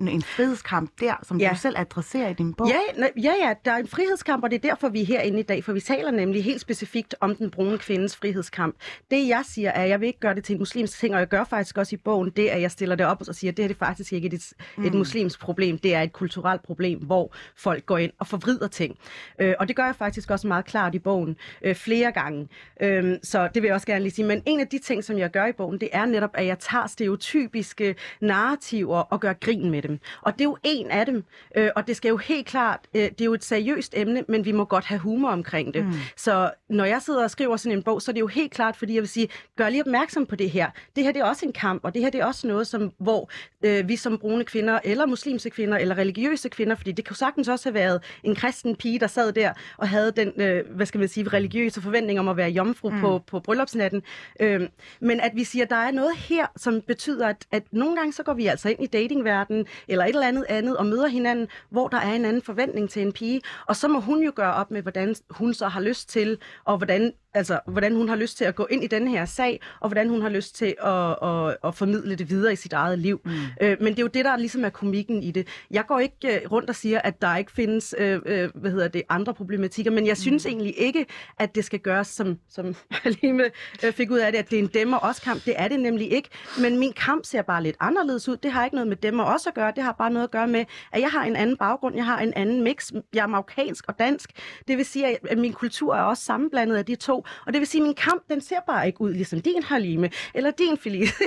en 0.00 0.22
frihedskamp 0.22 0.90
der, 1.00 1.14
som 1.22 1.40
ja. 1.40 1.50
du 1.52 1.56
selv 1.56 1.76
adresserer 1.78 2.28
i 2.28 2.32
din 2.32 2.54
bog. 2.54 2.68
Ja, 2.68 3.06
ja, 3.22 3.32
ja, 3.42 3.54
der 3.64 3.72
er 3.72 3.76
en 3.76 3.88
frihedskamp, 3.88 4.44
og 4.44 4.50
det 4.50 4.56
er 4.64 4.68
derfor, 4.68 4.88
vi 4.88 5.02
er 5.02 5.06
herinde 5.06 5.40
i 5.40 5.42
dag, 5.42 5.64
for 5.64 5.72
vi 5.72 5.80
taler 5.80 6.10
nemlig 6.10 6.44
helt 6.44 6.60
specifikt 6.60 7.14
om 7.20 7.36
den 7.36 7.50
brune 7.50 7.78
kvindes 7.78 8.16
frihedskamp. 8.16 8.76
Det, 9.10 9.28
jeg 9.28 9.42
siger, 9.44 9.70
er, 9.70 9.82
at 9.82 9.88
jeg 9.88 10.00
vil 10.00 10.06
ikke 10.06 10.20
gøre 10.20 10.34
det 10.34 10.44
til 10.44 10.52
en 10.52 10.58
muslimsk 10.58 10.98
ting, 10.98 11.14
og 11.14 11.20
jeg 11.20 11.28
gør 11.28 11.44
faktisk 11.44 11.78
også 11.78 11.94
i 11.94 11.98
bogen 12.04 12.30
det, 12.30 12.48
at 12.48 12.62
jeg 12.62 12.70
stiller 12.70 12.94
det 12.94 13.06
op 13.06 13.22
og 13.28 13.34
siger, 13.34 13.50
at 13.50 13.56
det 13.56 13.62
her 13.62 13.68
det 13.68 13.74
er 13.74 13.86
faktisk 13.86 14.12
ikke 14.12 14.26
et, 14.34 14.52
mm. 14.76 14.84
et 14.84 14.94
muslimsk 14.94 15.40
problem, 15.40 15.78
det 15.78 15.94
er 15.94 16.02
et 16.02 16.12
kulturelt 16.12 16.62
problem, 16.62 16.98
hvor 16.98 17.34
folk 17.56 17.86
går 17.86 17.98
ind 17.98 18.12
og 18.18 18.26
forvrider 18.26 18.68
ting. 18.68 18.98
Øh, 19.40 19.54
og 19.58 19.68
det 19.68 19.76
gør 19.76 19.84
jeg 19.84 19.96
faktisk 19.96 20.30
også 20.30 20.48
meget 20.48 20.64
klart 20.64 20.94
i 20.94 20.98
bogen 20.98 21.36
øh, 21.62 21.74
flere 21.74 22.12
gange. 22.12 22.48
Øh, 22.82 23.16
så 23.22 23.48
det 23.54 23.62
vil 23.62 23.68
jeg 23.68 23.74
også 23.74 23.86
gerne 23.86 24.02
lige 24.02 24.14
sige. 24.14 24.26
Men 24.26 24.42
en 24.46 24.60
af 24.60 24.68
de 24.68 24.78
ting, 24.78 25.04
som 25.04 25.18
jeg 25.18 25.30
gør 25.30 25.46
i 25.46 25.52
bogen, 25.52 25.80
det 25.80 25.88
er 25.92 26.04
netop, 26.04 26.30
at 26.34 26.46
jeg 26.46 26.58
tager 26.58 26.86
stereotypiske 26.86 27.94
narrativer 28.20 28.98
og 28.98 29.20
gør 29.20 29.32
grin 29.32 29.70
med 29.70 29.85
dem. 29.88 29.98
Og 30.22 30.32
det 30.32 30.40
er 30.40 30.44
jo 30.44 30.56
en 30.62 30.90
af 30.90 31.06
dem, 31.06 31.24
øh, 31.56 31.70
og 31.76 31.86
det 31.86 31.96
skal 31.96 32.08
jo 32.08 32.16
helt 32.16 32.46
klart, 32.46 32.80
øh, 32.94 33.02
det 33.02 33.20
er 33.20 33.24
jo 33.24 33.34
et 33.34 33.44
seriøst 33.44 33.94
emne, 33.96 34.24
men 34.28 34.44
vi 34.44 34.52
må 34.52 34.64
godt 34.64 34.84
have 34.84 34.98
humor 34.98 35.30
omkring 35.30 35.74
det. 35.74 35.84
Mm. 35.84 35.92
Så 36.16 36.50
når 36.68 36.84
jeg 36.84 37.02
sidder 37.02 37.22
og 37.22 37.30
skriver 37.30 37.56
sådan 37.56 37.78
en 37.78 37.82
bog, 37.82 38.02
så 38.02 38.10
er 38.10 38.12
det 38.12 38.20
jo 38.20 38.26
helt 38.26 38.52
klart, 38.52 38.76
fordi 38.76 38.94
jeg 38.94 39.00
vil 39.00 39.08
sige, 39.08 39.28
gør 39.56 39.68
lige 39.68 39.82
opmærksom 39.82 40.26
på 40.26 40.36
det 40.36 40.50
her. 40.50 40.70
Det 40.96 41.04
her 41.04 41.12
det 41.12 41.20
er 41.20 41.24
også 41.24 41.46
en 41.46 41.52
kamp, 41.52 41.84
og 41.84 41.94
det 41.94 42.02
her 42.02 42.10
det 42.10 42.20
er 42.20 42.24
også 42.24 42.46
noget, 42.46 42.66
som, 42.66 42.92
hvor 42.98 43.30
øh, 43.62 43.88
vi 43.88 43.96
som 43.96 44.18
brune 44.18 44.44
kvinder, 44.44 44.78
eller 44.84 45.06
muslimske 45.06 45.50
kvinder, 45.50 45.78
eller 45.78 45.98
religiøse 45.98 46.48
kvinder, 46.48 46.74
fordi 46.74 46.92
det 46.92 47.08
kunne 47.08 47.16
sagtens 47.16 47.48
også 47.48 47.68
have 47.68 47.74
været 47.74 48.02
en 48.22 48.34
kristen 48.34 48.76
pige, 48.76 48.98
der 48.98 49.06
sad 49.06 49.32
der 49.32 49.52
og 49.76 49.88
havde 49.88 50.12
den, 50.16 50.32
øh, 50.36 50.64
hvad 50.70 50.86
skal 50.86 50.98
man 50.98 51.08
sige, 51.08 51.28
religiøse 51.28 51.82
forventning 51.82 52.20
om 52.20 52.28
at 52.28 52.36
være 52.36 52.50
jomfru 52.50 52.90
mm. 52.90 53.00
på, 53.00 53.22
på 53.26 53.40
bryllupsnatten. 53.40 54.02
Øh, 54.40 54.68
men 55.00 55.20
at 55.20 55.32
vi 55.34 55.44
siger, 55.44 55.64
at 55.64 55.70
der 55.70 55.76
er 55.76 55.90
noget 55.90 56.16
her, 56.16 56.46
som 56.56 56.80
betyder, 56.80 57.28
at, 57.28 57.46
at 57.52 57.62
nogle 57.72 57.96
gange 57.96 58.12
så 58.12 58.22
går 58.22 58.34
vi 58.34 58.46
altså 58.46 58.68
ind 58.68 58.82
i 58.82 58.86
datingverdenen, 58.86 59.66
eller 59.88 60.04
et 60.04 60.08
eller 60.08 60.28
andet 60.28 60.44
andet, 60.48 60.76
og 60.76 60.86
møder 60.86 61.06
hinanden, 61.06 61.48
hvor 61.70 61.88
der 61.88 61.98
er 61.98 62.12
en 62.12 62.24
anden 62.24 62.42
forventning 62.42 62.90
til 62.90 63.02
en 63.02 63.12
pige. 63.12 63.40
Og 63.66 63.76
så 63.76 63.88
må 63.88 64.00
hun 64.00 64.22
jo 64.22 64.32
gøre 64.34 64.54
op 64.54 64.70
med, 64.70 64.82
hvordan 64.82 65.14
hun 65.30 65.54
så 65.54 65.68
har 65.68 65.80
lyst 65.80 66.08
til, 66.08 66.38
og 66.64 66.76
hvordan 66.76 67.12
altså, 67.36 67.60
hvordan 67.66 67.96
hun 67.96 68.08
har 68.08 68.16
lyst 68.16 68.36
til 68.38 68.44
at 68.44 68.54
gå 68.54 68.66
ind 68.70 68.84
i 68.84 68.86
den 68.86 69.08
her 69.08 69.24
sag, 69.24 69.60
og 69.80 69.88
hvordan 69.88 70.08
hun 70.08 70.22
har 70.22 70.28
lyst 70.28 70.56
til 70.56 70.74
at, 70.82 71.16
at, 71.22 71.56
at 71.64 71.74
formidle 71.74 72.14
det 72.14 72.30
videre 72.30 72.52
i 72.52 72.56
sit 72.56 72.72
eget 72.72 72.98
liv. 72.98 73.20
Mm. 73.24 73.32
Øh, 73.60 73.76
men 73.80 73.92
det 73.92 73.98
er 73.98 74.02
jo 74.02 74.08
det, 74.08 74.24
der 74.24 74.36
ligesom 74.36 74.64
er 74.64 74.68
komikken 74.68 75.22
i 75.22 75.30
det. 75.30 75.48
Jeg 75.70 75.84
går 75.86 75.98
ikke 75.98 76.16
uh, 76.44 76.52
rundt 76.52 76.70
og 76.70 76.76
siger, 76.76 77.00
at 77.00 77.22
der 77.22 77.36
ikke 77.36 77.52
findes 77.52 77.94
øh, 77.98 78.20
øh, 78.26 78.50
hvad 78.54 78.70
hedder 78.70 78.88
det, 78.88 79.02
andre 79.08 79.34
problematikker, 79.34 79.90
men 79.90 80.06
jeg 80.06 80.16
synes 80.16 80.44
mm. 80.44 80.50
egentlig 80.50 80.74
ikke, 80.78 81.06
at 81.38 81.54
det 81.54 81.64
skal 81.64 81.78
gøres, 81.78 82.06
som, 82.06 82.38
som 82.48 82.74
Halime 82.90 83.44
øh, 83.84 83.92
fik 83.92 84.10
ud 84.10 84.18
af 84.18 84.32
det, 84.32 84.38
at 84.38 84.50
det 84.50 84.58
er 84.58 84.62
en 84.62 84.70
dem 84.74 84.92
og 84.92 85.00
os 85.02 85.20
kamp. 85.20 85.44
Det 85.44 85.54
er 85.56 85.68
det 85.68 85.80
nemlig 85.80 86.12
ikke. 86.12 86.28
Men 86.60 86.78
min 86.78 86.92
kamp 86.92 87.24
ser 87.24 87.42
bare 87.42 87.62
lidt 87.62 87.76
anderledes 87.80 88.28
ud. 88.28 88.36
Det 88.36 88.52
har 88.52 88.64
ikke 88.64 88.76
noget 88.76 88.88
med 88.88 88.96
dem 88.96 89.18
og 89.18 89.26
os 89.26 89.46
at 89.46 89.54
gøre. 89.54 89.72
Det 89.76 89.84
har 89.84 89.92
bare 89.92 90.10
noget 90.10 90.24
at 90.24 90.30
gøre 90.30 90.48
med, 90.48 90.64
at 90.92 91.00
jeg 91.00 91.10
har 91.10 91.24
en 91.24 91.36
anden 91.36 91.56
baggrund. 91.56 91.96
Jeg 91.96 92.04
har 92.04 92.18
en 92.18 92.32
anden 92.36 92.64
mix. 92.64 92.92
Jeg 93.14 93.22
er 93.22 93.26
marokkansk 93.26 93.84
og 93.88 93.98
dansk. 93.98 94.30
Det 94.68 94.76
vil 94.76 94.84
sige, 94.84 95.30
at 95.30 95.38
min 95.38 95.52
kultur 95.52 95.94
er 95.94 96.02
også 96.02 96.24
sammenblandet 96.24 96.76
af 96.76 96.84
de 96.84 96.94
to. 96.94 97.25
Og 97.46 97.52
det 97.52 97.58
vil 97.58 97.66
sige, 97.66 97.82
at 97.82 97.86
min 97.86 97.94
kamp, 97.94 98.22
den 98.30 98.40
ser 98.40 98.56
bare 98.66 98.86
ikke 98.86 99.00
ud 99.00 99.12
ligesom 99.12 99.40
din 99.40 99.62
Halime, 99.62 100.10
eller 100.34 100.50
din 100.50 100.78
Felice. 100.78 101.14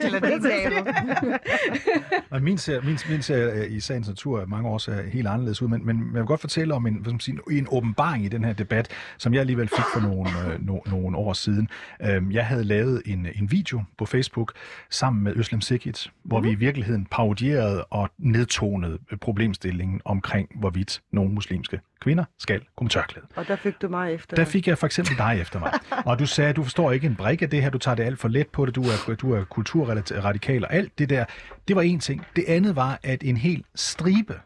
eller 0.00 0.20
din 0.20 0.88
og 2.30 2.42
min 2.42 2.58
ser, 2.58 2.82
min, 2.82 2.98
min 3.10 3.22
ser 3.22 3.54
øh, 3.54 3.72
i 3.72 3.80
sagens 3.80 4.08
natur 4.08 4.44
mange 4.46 4.68
år 4.68 4.78
ser 4.78 5.02
helt 5.02 5.26
anderledes 5.26 5.62
ud, 5.62 5.68
men, 5.68 5.86
men 5.86 5.96
jeg 6.12 6.20
vil 6.20 6.26
godt 6.26 6.40
fortælle 6.40 6.74
om 6.74 6.86
en, 6.86 6.94
hvad 6.94 7.04
skal 7.04 7.12
man 7.12 7.20
sige, 7.20 7.38
en 7.58 7.66
åbenbaring 7.70 8.24
i 8.24 8.28
den 8.28 8.44
her 8.44 8.52
debat, 8.52 8.88
som 9.18 9.34
jeg 9.34 9.40
alligevel 9.40 9.68
fik 9.68 9.84
for 9.92 10.00
nogle, 10.00 10.30
øh, 10.46 10.66
no, 10.66 10.78
nogle 10.86 11.16
år 11.16 11.32
siden. 11.32 11.68
Øhm, 12.02 12.32
jeg 12.32 12.46
havde 12.46 12.64
lavet 12.64 13.02
en, 13.06 13.26
en 13.34 13.50
video 13.50 13.82
på 13.98 14.06
Facebook 14.06 14.52
sammen 14.90 15.24
med 15.24 15.32
Øslem 15.36 15.60
Sikic, 15.60 16.06
hvor 16.22 16.40
mm. 16.40 16.46
vi 16.46 16.50
i 16.50 16.54
virkeligheden 16.54 17.06
parodierede 17.10 17.84
og 17.84 18.10
nedtonede 18.18 18.98
problemstillingen 19.20 20.00
omkring, 20.04 20.48
hvorvidt 20.54 21.02
nogle 21.12 21.32
muslimske 21.32 21.80
kvinder 22.00 22.24
skal 22.38 22.60
gå 22.76 22.82
med 22.84 22.90
tørklæde. 22.90 23.26
Og 23.36 23.48
der 23.48 23.56
fik 23.56 23.82
du 23.82 23.88
mig 23.88 24.14
efter 24.14 24.36
Der 24.36 24.44
fik 24.44 24.68
jeg 24.68 24.78
for 24.78 24.86
eksempel 24.86 25.16
dig 25.16 25.38
efter 25.40 25.58
mig. 25.58 25.72
Og 26.06 26.18
du 26.18 26.26
sagde, 26.26 26.50
at 26.50 26.56
du 26.56 26.62
forstår 26.62 26.92
ikke 26.92 27.06
en 27.06 27.16
brik 27.16 27.42
af 27.42 27.50
det 27.50 27.62
her, 27.62 27.70
du 27.70 27.78
tager 27.78 27.94
det 27.94 28.04
alt 28.04 28.18
for 28.18 28.28
let 28.28 28.48
på 28.48 28.66
det, 28.66 28.74
du 28.74 28.82
er, 28.82 29.14
du 29.14 29.32
er 29.32 29.44
kulturradikal 29.44 30.64
og 30.64 30.74
alt 30.74 30.98
det 30.98 31.10
der. 31.10 31.24
Det 31.68 31.76
var 31.76 31.82
en 31.82 32.00
ting. 32.00 32.26
Det 32.36 32.44
andet 32.48 32.76
var, 32.76 33.00
at 33.02 33.22
en 33.22 33.36
hel 33.36 33.64
stribe 33.74 34.40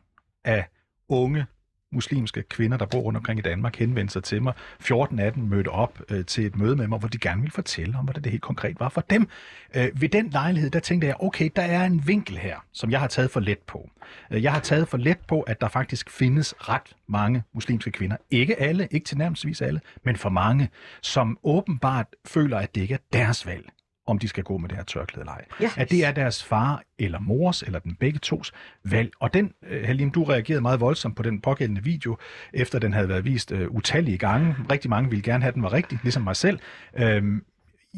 af 0.45 0.69
unge 1.09 1.47
muslimske 1.93 2.43
kvinder, 2.43 2.77
der 2.77 2.87
bor 2.87 3.01
rundt 3.01 3.17
omkring 3.17 3.39
i 3.39 3.43
Danmark, 3.43 3.77
henvendte 3.77 4.13
sig 4.13 4.25
til 4.25 4.43
mig. 4.43 4.53
14 4.81 5.19
af 5.19 5.33
dem 5.33 5.43
mødte 5.43 5.69
op 5.69 6.01
øh, 6.09 6.25
til 6.25 6.47
et 6.47 6.57
møde 6.57 6.77
med 6.77 6.89
mig, 6.89 6.99
hvor 6.99 7.09
de 7.09 7.19
gerne 7.19 7.41
ville 7.41 7.53
fortælle 7.53 7.99
om, 7.99 8.05
hvordan 8.05 8.23
det 8.23 8.31
helt 8.31 8.43
konkret 8.43 8.81
var 8.81 8.89
for 8.89 9.01
dem. 9.01 9.29
Øh, 9.77 9.89
ved 9.95 10.09
den 10.09 10.31
lejlighed, 10.31 10.71
der 10.71 10.81
tænkte 10.81 11.07
jeg, 11.07 11.17
okay, 11.21 11.51
der 11.57 11.63
er 11.63 11.85
en 11.85 12.07
vinkel 12.07 12.39
her, 12.39 12.57
som 12.73 12.91
jeg 12.91 13.01
har 13.01 13.07
taget 13.07 13.31
for 13.31 13.41
let 13.41 13.59
på. 13.59 13.91
Øh, 14.31 14.43
jeg 14.43 14.53
har 14.53 14.61
taget 14.61 14.89
for 14.89 14.97
let 14.97 15.19
på, 15.29 15.41
at 15.41 15.61
der 15.61 15.69
faktisk 15.69 16.11
findes 16.11 16.55
ret 16.59 16.97
mange 17.07 17.43
muslimske 17.55 17.91
kvinder. 17.91 18.17
Ikke 18.31 18.61
alle, 18.61 18.89
ikke 18.91 19.05
til 19.05 19.19
nærmest 19.19 19.63
alle, 19.63 19.81
men 20.05 20.17
for 20.17 20.29
mange, 20.29 20.69
som 21.03 21.39
åbenbart 21.45 22.07
føler, 22.25 22.59
at 22.59 22.75
det 22.75 22.81
ikke 22.81 22.95
er 22.95 22.99
deres 23.13 23.47
valg 23.47 23.69
om 24.07 24.19
de 24.19 24.29
skal 24.29 24.45
gå 24.45 24.59
med 24.59 24.69
det 24.69 24.77
her 24.77 24.85
tørklæde 24.85 25.21
eller 25.23 25.33
ej. 25.33 25.45
Ja. 25.61 25.71
At 25.77 25.91
det 25.91 26.05
er 26.05 26.13
deres 26.13 26.45
far 26.45 26.83
eller 26.99 27.19
mors, 27.19 27.63
eller 27.63 27.79
den 27.79 27.95
begge 27.95 28.19
tos 28.19 28.53
valg. 28.85 29.13
Og 29.21 29.35
den, 29.35 29.53
uh, 29.63 29.69
Halim, 29.85 30.11
du 30.11 30.25
reagerede 30.25 30.61
meget 30.61 30.81
voldsomt 30.81 31.17
på 31.17 31.23
den 31.23 31.41
pågældende 31.41 31.83
video, 31.83 32.17
efter 32.53 32.79
den 32.79 32.93
havde 32.93 33.09
været 33.09 33.25
vist 33.25 33.53
uh, 33.53 33.61
utallige 33.61 34.19
gange. 34.19 34.57
Rigtig 34.71 34.91
mange 34.91 35.11
ville 35.11 35.23
gerne 35.23 35.43
have, 35.43 35.49
at 35.49 35.55
den 35.55 35.63
var 35.63 35.73
rigtig, 35.73 35.99
ligesom 36.03 36.23
mig 36.23 36.37
selv. 36.37 36.59
Uh, 37.03 37.39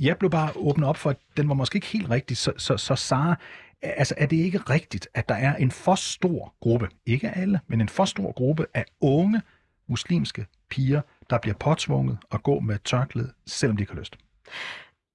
jeg 0.00 0.16
blev 0.18 0.30
bare 0.30 0.50
åbnet 0.56 0.88
op 0.88 0.96
for, 0.96 1.10
at 1.10 1.16
den 1.36 1.48
var 1.48 1.54
måske 1.54 1.76
ikke 1.76 1.86
helt 1.86 2.10
rigtig. 2.10 2.36
Så, 2.36 2.52
så, 2.56 2.76
så 2.76 2.94
Sara, 2.94 3.36
altså 3.82 4.14
er 4.18 4.26
det 4.26 4.36
ikke 4.36 4.58
rigtigt, 4.58 5.08
at 5.14 5.28
der 5.28 5.34
er 5.34 5.56
en 5.56 5.70
for 5.70 5.94
stor 5.94 6.54
gruppe, 6.60 6.88
ikke 7.06 7.30
alle, 7.30 7.60
men 7.66 7.80
en 7.80 7.88
for 7.88 8.04
stor 8.04 8.32
gruppe 8.32 8.66
af 8.74 8.84
unge 9.00 9.42
muslimske 9.86 10.46
piger, 10.70 11.00
der 11.30 11.38
bliver 11.38 11.54
påtvunget 11.54 12.18
at 12.32 12.42
gå 12.42 12.60
med 12.60 12.78
tørklæde, 12.84 13.32
selvom 13.46 13.76
de 13.76 13.82
ikke 13.82 13.92
har 13.92 14.00
lyst? 14.00 14.16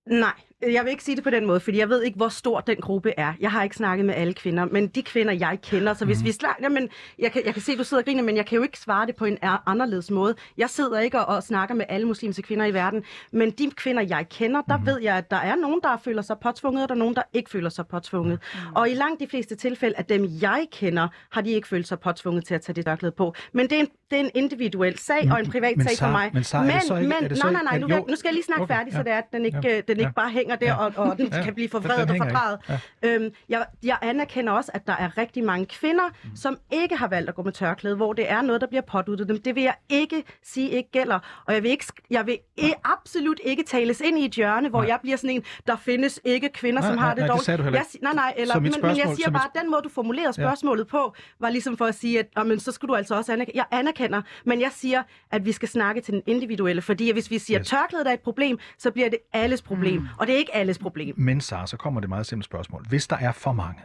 Nej, 0.08 0.34
jeg 0.62 0.84
vil 0.84 0.92
ikke 0.92 1.04
sige 1.04 1.16
det 1.16 1.24
på 1.24 1.30
den 1.30 1.46
måde, 1.46 1.60
fordi 1.60 1.78
jeg 1.78 1.90
ved 1.90 2.04
ikke, 2.04 2.18
hvor 2.18 2.30
stor 2.30 2.60
den 2.60 2.76
gruppe 2.76 3.14
er. 3.18 3.34
Jeg 3.40 3.52
har 3.52 3.64
ikke 3.64 3.76
snakket 3.76 4.06
med 4.06 4.16
alle 4.16 4.34
kvinder, 4.34 4.66
men 4.66 4.88
de 4.88 5.04
kvinder, 5.04 5.34
jeg 5.34 5.60
kender, 5.64 5.94
så 5.94 6.06
hvis 6.06 6.20
mm. 6.20 6.26
vi 6.26 6.32
snakker, 6.32 6.64
jamen, 6.64 6.90
jeg 7.20 7.32
kan, 7.32 7.42
jeg 7.46 7.54
kan 7.54 7.62
se, 7.62 7.78
du 7.78 7.84
sidder 7.84 8.02
og 8.02 8.06
griner, 8.06 8.24
men 8.24 8.38
jeg 8.38 8.46
kan 8.46 8.56
jo 8.56 8.64
ikke 8.64 8.80
svare 8.80 9.06
det 9.06 9.16
på 9.16 9.26
en 9.26 9.38
anderledes 9.42 10.12
måde. 10.12 10.36
Jeg 10.58 10.70
sidder 10.70 11.00
ikke 11.00 11.20
og, 11.20 11.36
og 11.36 11.44
snakker 11.44 11.76
med 11.76 11.86
alle 11.90 12.08
muslimske 12.08 12.42
kvinder 12.42 12.66
i 12.66 12.74
verden, 12.74 13.04
men 13.32 13.52
de 13.52 13.72
kvinder, 13.76 14.04
jeg 14.04 14.30
kender, 14.30 14.62
der 14.62 14.78
mm. 14.78 14.86
ved 14.86 15.00
jeg, 15.02 15.16
at 15.16 15.32
der 15.32 15.38
er 15.38 15.56
nogen, 15.56 15.80
der 15.84 15.98
føler 15.98 16.22
sig 16.22 16.38
påtvunget, 16.40 16.84
og 16.84 16.90
der 16.90 16.96
er 16.96 17.00
nogen, 17.00 17.16
der 17.16 17.22
ikke 17.34 17.50
føler 17.50 17.70
sig 17.70 17.88
påtvunget. 17.88 18.40
Mm. 18.54 18.76
Og 18.76 18.90
i 18.90 18.94
langt 18.94 19.20
de 19.20 19.28
fleste 19.28 19.56
tilfælde 19.56 19.98
af 19.98 20.06
dem, 20.06 20.28
jeg 20.42 20.68
kender, 20.72 21.08
har 21.32 21.42
de 21.42 21.52
ikke 21.52 21.68
følt 21.68 21.88
sig 21.88 22.00
påtvunget 22.00 22.46
til 22.46 22.56
at 22.56 22.62
tage 22.62 22.74
det 22.74 22.86
dørklæde 22.86 23.12
på. 23.12 23.34
Men 23.54 23.70
det 23.70 23.76
er 23.76 23.80
en, 23.80 23.90
det 24.12 24.16
er 24.16 24.24
en 24.24 24.32
individuel 24.34 24.98
sag 24.98 25.26
mm. 25.26 25.32
og 25.32 25.40
en 25.40 25.52
privat 25.52 25.78
men, 25.78 25.88
sag 25.88 25.98
for 25.98 26.12
mig. 26.12 26.32
Men, 26.34 26.44
men, 26.54 27.08
men 27.10 27.32
nej, 27.44 27.52
nej, 27.52 27.64
nej, 27.64 27.78
nu, 27.78 27.88
nu 27.88 28.16
skal 28.16 28.30
jeg 28.30 28.34
lige 28.34 28.44
snakke 28.44 28.64
okay, 28.64 28.76
færdig, 28.76 28.92
ja, 28.92 28.98
så 28.98 29.04
det 29.04 29.12
er, 29.12 29.18
at 29.18 29.32
den 29.32 29.46
ikke, 29.46 29.60
ja, 29.64 29.82
den 29.82 29.98
ikke 29.98 30.04
ja. 30.04 30.12
bare 30.12 30.30
hænger 30.30 30.49
hænger 30.50 30.56
der, 30.56 30.84
Ja. 30.84 31.02
og, 31.02 31.10
og 31.10 31.18
den 31.18 31.28
Ja, 31.34 31.44
kan 31.44 31.54
blive 31.54 31.70
forvredet 31.70 32.10
og 32.10 32.18
fordrejet. 32.18 32.60
Øhm, 33.04 33.30
jeg, 33.50 33.66
jeg 33.84 33.98
anerkender 34.02 34.54
også, 34.54 34.72
at 34.74 34.88
der 34.88 34.94
er 34.94 35.18
rigtig 35.18 35.44
mange 35.44 35.66
kvinder, 35.66 36.04
Mm. 36.24 36.36
som 36.36 36.58
ikke 36.72 36.96
har 36.98 37.08
valgt 37.08 37.30
at 37.30 37.36
gå 37.36 37.42
med 37.44 37.52
tørklæde, 37.52 37.96
hvor 37.96 38.14
det 38.14 38.32
er 38.32 38.42
noget, 38.42 38.62
der 38.62 38.68
bliver 38.68 38.82
påduttet 38.82 39.28
dem. 39.30 39.42
Det 39.42 39.56
vil 39.56 39.64
jeg 39.64 39.76
ikke 39.90 40.24
sige 40.44 40.70
ikke 40.70 40.92
gælder. 40.92 41.20
Og 41.46 41.54
jeg 41.54 41.64
vil, 41.64 41.72
ikke, 41.72 41.86
jeg 42.10 42.26
vil 42.26 42.38
i, 42.58 42.74
absolut 42.84 43.40
ikke 43.44 43.64
tales 43.64 44.02
ind 44.02 44.20
i 44.20 44.26
et 44.26 44.32
hjørne, 44.32 44.70
hvor 44.70 44.80
Nej. 44.82 44.90
jeg 44.90 45.00
bliver 45.02 45.18
sådan 45.18 45.30
en, 45.36 45.44
der 45.68 45.76
findes 45.76 46.20
ikke 46.24 46.50
kvinder, 46.50 46.82
Nej, 46.82 46.90
som 46.90 46.96
nej, 46.96 47.06
har 47.06 47.14
det 47.14 47.18
nej, 47.22 47.26
det 47.28 47.30
dårligt. 47.32 47.46
sagde 47.46 47.58
du 47.58 47.64
Jeg, 47.64 47.86
nej, 48.02 48.14
nej, 48.14 48.34
eller, 48.38 48.56
men, 48.56 48.64
mit 48.64 48.76
men 48.82 48.86
jeg 48.90 48.96
spørgsmål- 48.96 49.16
siger 49.16 49.30
bare, 49.32 49.48
at 49.56 49.62
den 49.62 49.72
måde, 49.72 49.82
du 49.82 49.90
formulerede 49.90 50.34
Ja. 50.42 50.44
spørgsmålet 50.48 50.88
på, 50.88 51.16
var 51.40 51.50
ligesom 51.50 51.78
for 51.78 51.86
at 51.86 51.96
sige, 51.96 52.20
at 52.20 52.26
"Åh, 52.40 52.46
men 52.48 52.60
så 52.60 52.72
skulle 52.72 52.90
du 52.90 52.96
altså 52.96 53.16
også 53.16 53.34
anerkende. 53.34 53.58
Jeg 53.58 53.66
anerkender, 53.72 54.22
men 54.46 54.62
jeg 54.62 54.72
siger, 54.74 55.04
at 55.32 55.46
vi 55.46 55.52
skal 55.52 55.68
snakke 55.70 56.02
til 56.02 56.14
den 56.14 56.22
individuelle, 56.28 56.82
fordi 56.82 57.12
hvis 57.12 57.32
vi 57.32 57.40
siger, 57.40 57.60
Yes. 57.60 57.74
at 57.74 57.78
tørklædet 57.78 58.08
er 58.08 58.12
et 58.14 58.20
problem, 58.20 58.60
så 58.78 58.92
bliver 58.92 59.10
det 59.10 59.20
alles 59.34 59.62
problem, 59.62 60.08
og 60.20 60.28
det 60.28 60.39
ikke 60.40 60.56
alles 60.56 60.78
problem. 60.78 61.16
Men 61.18 61.42
Sara, 61.42 61.68
så 61.68 61.78
kommer 61.78 62.00
det 62.00 62.10
meget 62.10 62.26
simpelt 62.26 62.46
spørgsmål. 62.46 62.86
Hvis 62.90 63.08
der 63.08 63.16
er 63.16 63.32
for 63.32 63.54
mange, 63.54 63.82